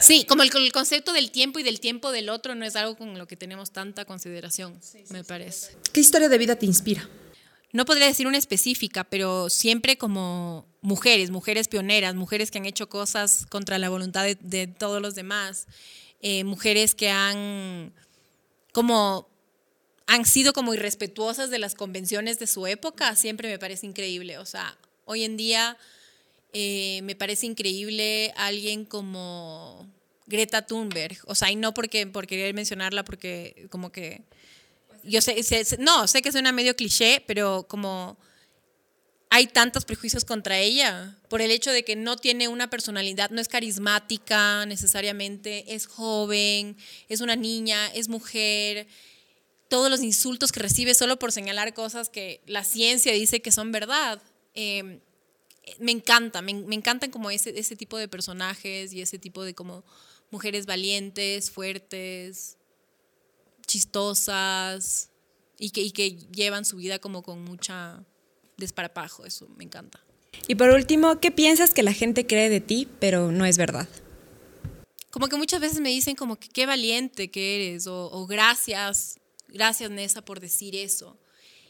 Sí, 0.01 0.25
como 0.25 0.43
el, 0.43 0.51
concepto 0.73 1.13
del 1.13 1.31
tiempo 1.31 1.59
y 1.59 1.63
del 1.63 1.81
tiempo 1.81 2.11
del 2.11 2.29
otro 2.29 2.55
no 2.55 2.65
es 2.65 2.77
algo 2.77 2.97
con 2.97 3.19
lo 3.19 3.27
que 3.27 3.37
tenemos 3.37 3.71
tanta 3.71 4.05
consideración, 4.05 4.79
me 5.11 5.25
parece. 5.25 5.77
¿Qué 5.93 6.01
historia 6.01 6.29
de 6.29 6.39
vida 6.39 6.57
te 6.57 6.67
inspira? 6.67 7.09
no 7.75 7.85
podría 7.85 8.07
decir 8.07 8.29
una 8.29 8.39
específica, 8.39 9.03
pero 9.03 9.51
siempre 9.51 9.99
como 9.99 10.65
mujeres, 10.81 11.31
mujeres 11.31 11.67
pioneras, 11.67 12.15
mujeres 12.15 12.53
que 12.53 12.59
han 12.59 12.67
hecho 12.67 12.89
cosas 12.89 13.47
contra 13.51 13.79
la 13.79 13.89
voluntad 13.89 14.25
de, 14.25 14.67
todos 14.69 15.03
los 15.03 15.17
demás, 15.17 15.67
eh, 16.23 16.45
mujeres 16.45 16.95
que 16.95 17.11
han 17.11 17.93
como 18.71 19.29
han 20.07 20.25
sido 20.25 20.53
como 20.53 20.73
irrespetuosas 20.73 21.51
de 21.51 21.59
las 21.59 21.75
convenciones 21.75 22.39
de 22.39 22.47
su 22.47 22.69
época, 22.69 23.17
siempre 23.17 23.49
me 23.49 23.59
parece 23.59 23.87
increíble. 23.87 24.39
O 24.39 24.47
sea, 24.47 24.79
hoy 25.05 25.25
en 25.25 25.37
día 25.37 25.77
eh, 26.55 27.01
me 27.03 27.17
parece 27.17 27.47
increíble 27.47 28.33
alguien 28.37 28.85
como 28.85 29.87
Greta 30.27 30.67
Thunberg. 30.67 31.19
O 31.27 31.35
sea, 31.35 31.51
y 31.51 31.57
no 31.57 31.75
porque, 31.75 32.07
por 32.07 32.27
querer 32.27 32.55
mencionarla, 32.55 33.05
porque 33.05 33.67
como 33.71 33.93
que... 33.93 34.23
Yo 35.03 35.21
sé, 35.21 35.37
no, 35.81 36.07
sé 36.07 36.23
que 36.23 36.33
suena 36.33 36.51
medio 36.53 36.77
cliché, 36.77 37.23
pero 37.27 37.67
como 37.69 38.17
hay 39.29 39.49
tantos 39.49 39.85
prejuicios 39.85 40.25
contra 40.25 40.59
ella 40.61 41.19
por 41.29 41.43
el 41.43 41.51
hecho 41.51 41.73
de 41.73 41.85
que 41.85 41.97
no 41.97 42.17
tiene 42.17 42.49
una 42.49 42.71
personalidad, 42.71 43.31
no 43.31 43.41
es 43.41 43.49
carismática 43.49 44.65
necesariamente, 44.65 45.75
es 45.75 45.87
joven, 45.87 46.77
es 47.09 47.21
una 47.21 47.37
niña, 47.37 47.89
es 47.89 48.09
mujer, 48.09 48.87
todos 49.69 49.91
los 49.91 50.03
insultos 50.03 50.53
que 50.53 50.61
recibe 50.61 50.95
solo 50.95 51.19
por 51.19 51.33
señalar 51.33 51.75
cosas 51.75 52.09
que 52.09 52.41
la 52.47 52.63
ciencia 52.63 53.13
dice 53.13 53.43
que 53.43 53.51
son 53.51 53.73
verdad. 53.73 54.23
Em, 54.55 55.01
me 55.79 55.93
encanta, 55.93 56.43
me, 56.43 56.53
encantan 56.53 57.11
como 57.11 57.31
ese, 57.31 57.59
ese 57.59 57.77
tipo 57.77 57.99
de 57.99 58.09
personajes 58.09 58.93
y 58.93 59.01
ese 59.01 59.19
tipo 59.19 59.45
de 59.45 59.55
como 59.55 59.85
mujeres 60.31 60.67
valientes, 60.67 61.51
fuertes, 61.51 62.57
chistosas 63.67 65.11
y 65.59 65.71
que, 65.71 65.83
y 65.83 65.91
que 65.91 66.17
llevan 66.33 66.65
su 66.65 66.77
vida 66.77 66.99
como 66.99 67.23
con 67.23 67.43
mucha 67.45 68.05
desparapajo, 68.57 69.25
eso 69.25 69.49
me 69.57 69.65
encanta. 69.65 70.01
Y 70.49 70.57
por 70.57 70.71
último, 70.71 71.21
¿qué 71.21 71.31
piensas 71.31 71.73
que 71.73 71.83
la 71.83 71.93
gente 71.93 72.27
cree 72.27 72.51
de 72.51 72.61
ti, 72.61 72.89
pero 73.01 73.33
no 73.33 73.45
es 73.45 73.57
verdad? 73.57 73.89
Como 75.11 75.29
que 75.29 75.37
muchas 75.37 75.61
veces 75.61 75.81
me 75.81 75.91
dicen 75.91 76.17
como 76.17 76.37
que 76.37 76.49
qué 76.49 76.67
valiente 76.67 77.31
que 77.31 77.57
eres 77.57 77.87
o, 77.87 78.11
o 78.11 78.27
gracias, 78.27 79.21
gracias 79.49 79.91
Nessa 79.91 80.25
por 80.25 80.41
decir 80.41 80.75
eso. 80.75 81.17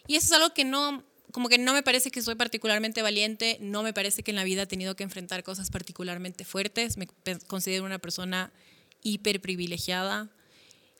Y 0.06 0.16
eso 0.16 0.26
es 0.26 0.32
algo 0.32 0.54
que 0.54 0.64
no, 0.64 1.04
como 1.34 1.48
que 1.48 1.58
no 1.58 1.72
me 1.72 1.82
parece 1.82 2.12
que 2.12 2.22
soy 2.22 2.36
particularmente 2.36 3.02
valiente, 3.02 3.58
no 3.60 3.82
me 3.82 3.92
parece 3.92 4.22
que 4.22 4.30
en 4.30 4.36
la 4.36 4.44
vida 4.44 4.62
he 4.62 4.66
tenido 4.68 4.94
que 4.94 5.02
enfrentar 5.02 5.42
cosas 5.42 5.68
particularmente 5.68 6.44
fuertes, 6.44 6.96
me 6.96 7.08
considero 7.48 7.84
una 7.84 7.98
persona 7.98 8.52
hiper 9.02 9.40
privilegiada, 9.40 10.30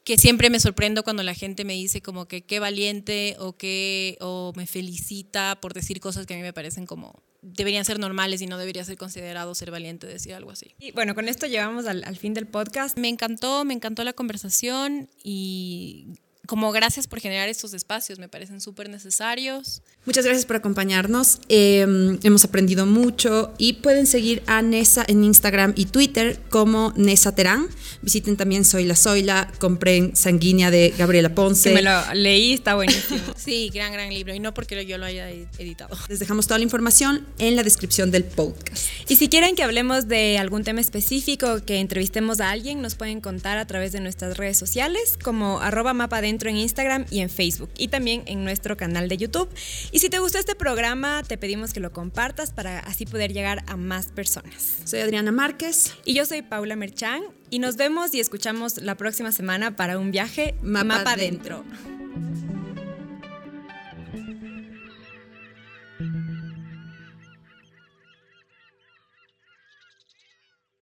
que 0.03 0.19
siempre 0.19 0.51
me 0.51 0.59
sorprendo 0.59 1.05
cuando 1.05 1.23
la 1.23 1.35
gente 1.35 1.65
me 1.65 1.75
dice 1.75 2.03
como 2.03 2.27
que 2.27 2.43
qué 2.43 2.59
valiente 2.59 3.37
o 3.39 3.57
que 3.57 4.19
o 4.21 4.53
me 4.57 4.67
felicita 4.67 5.57
por 5.61 5.73
decir 5.73 6.01
cosas 6.01 6.27
que 6.27 6.35
a 6.35 6.37
mí 6.37 6.43
me 6.43 6.53
parecen 6.53 6.85
como 6.85 7.23
deberían 7.41 7.85
ser 7.85 8.01
normales 8.01 8.43
y 8.43 8.49
no 8.49 8.59
debería 8.59 8.85
ser 8.85 8.97
considerado 8.97 9.55
ser 9.55 9.71
valiente 9.71 10.09
decir 10.09 10.35
algo 10.35 10.51
así. 10.51 10.75
Y 10.81 10.91
bueno, 10.91 11.15
con 11.15 11.29
esto 11.29 11.47
llegamos 11.47 11.87
al, 11.87 12.03
al 12.03 12.17
fin 12.17 12.35
del 12.35 12.49
podcast. 12.49 12.99
Me 12.99 13.09
encantó, 13.09 13.65
me 13.65 13.75
encantó 13.75 14.03
la 14.03 14.15
conversación 14.15 15.09
y 15.23 16.09
como 16.47 16.73
gracias 16.73 17.07
por 17.07 17.21
generar 17.21 17.49
estos 17.49 17.75
espacios, 17.75 18.19
me 18.19 18.29
parecen 18.29 18.61
súper 18.61 18.89
necesarios. 18.89 19.83
Muchas 20.05 20.25
gracias 20.25 20.45
por 20.45 20.57
acompañarnos, 20.57 21.41
em, 21.49 22.19
hemos 22.23 22.45
aprendido 22.45 22.87
mucho 22.87 23.53
y 23.59 23.75
pueden 23.75 24.07
seguir 24.07 24.43
a 24.47 24.61
Nessa 24.63 25.05
en 25.07 25.25
Instagram 25.25 25.73
y 25.77 25.87
Twitter 25.87 26.39
como 26.51 26.93
Nessa 26.97 27.35
Terán. 27.35 27.69
Visiten 28.03 28.37
también 28.37 28.65
Soy 28.65 28.85
la 28.85 28.97
Soyla, 28.97 29.51
compren 29.59 30.15
Sanguínea 30.15 30.71
de 30.71 30.95
Gabriela 30.97 31.35
Ponce. 31.35 31.73
me 31.73 31.83
lo 31.83 32.15
leí, 32.15 32.53
está 32.53 32.75
buenísimo. 32.75 33.21
sí, 33.37 33.71
gran, 33.73 33.93
gran 33.93 34.13
libro 34.13 34.35
y 34.35 34.41
no 34.41 34.53
porque 34.53 34.85
yo 34.85 34.99
lo 34.99 35.07
haya 35.07 35.31
editado. 35.31 35.97
Les 36.09 36.19
dejamos 36.19 36.47
toda 36.47 36.59
la 36.59 36.65
información 36.65 37.27
en 37.39 37.57
la 37.57 37.63
descripción 37.63 38.11
del 38.11 38.25
podcast. 38.25 38.87
Y 39.09 39.17
si 39.17 39.29
quieren 39.29 39.55
que 39.55 39.63
hablemos 39.63 40.09
de 40.09 40.39
algún 40.39 40.65
tema 40.65 40.81
específico, 40.81 41.65
que 41.65 41.79
entrevistemos 41.79 42.41
a 42.41 42.51
alguien, 42.51 42.83
nos 42.83 42.95
pueden 42.95 43.21
contar 43.21 43.59
a 43.59 43.67
través 43.67 43.93
de 43.93 44.01
nuestras 44.01 44.37
redes 44.37 44.59
sociales 44.59 45.19
como 45.23 45.61
arroba 45.61 45.95
mapa 45.95 46.21
en 46.43 46.57
Instagram 46.57 47.07
y 47.11 47.21
en 47.21 47.31
Facebook 47.31 47.71
y 47.77 47.89
también 47.89 48.23
en 48.27 48.45
nuestro 48.45 48.77
canal 48.77 49.09
de 49.09 49.17
YouTube. 49.17 49.49
Y 49.93 49.99
si 50.01 50.09
te 50.09 50.19
gustó 50.19 50.39
este 50.39 50.55
programa, 50.55 51.23
te 51.23 51.39
pedimos 51.39 51.73
que 51.73 51.81
lo 51.81 51.93
compartas 51.93 52.53
para 52.53 52.81
así 52.81 53.07
poder 53.07 53.33
llegar 53.33 53.65
a 53.67 53.77
más 53.77 54.07
personas. 54.07 54.79
Soy 54.85 55.01
Adriana 55.01 55.33
Márquez. 55.33 55.95
Y 56.05 56.15
yo 56.15 56.27
soy 56.27 56.43
Paula 56.43 56.77
Merchán. 56.77 57.23
Y 57.51 57.59
nos 57.59 57.77
vemos 57.77 58.15
y 58.15 58.21
escuchamos 58.21 58.79
la 58.79 58.97
próxima 58.97 59.31
semana 59.31 59.77
para 59.77 59.99
un 59.99 60.11
viaje 60.11 60.55
Mapa, 60.63 60.85
Mapa 60.85 61.17
Dentro. 61.17 61.65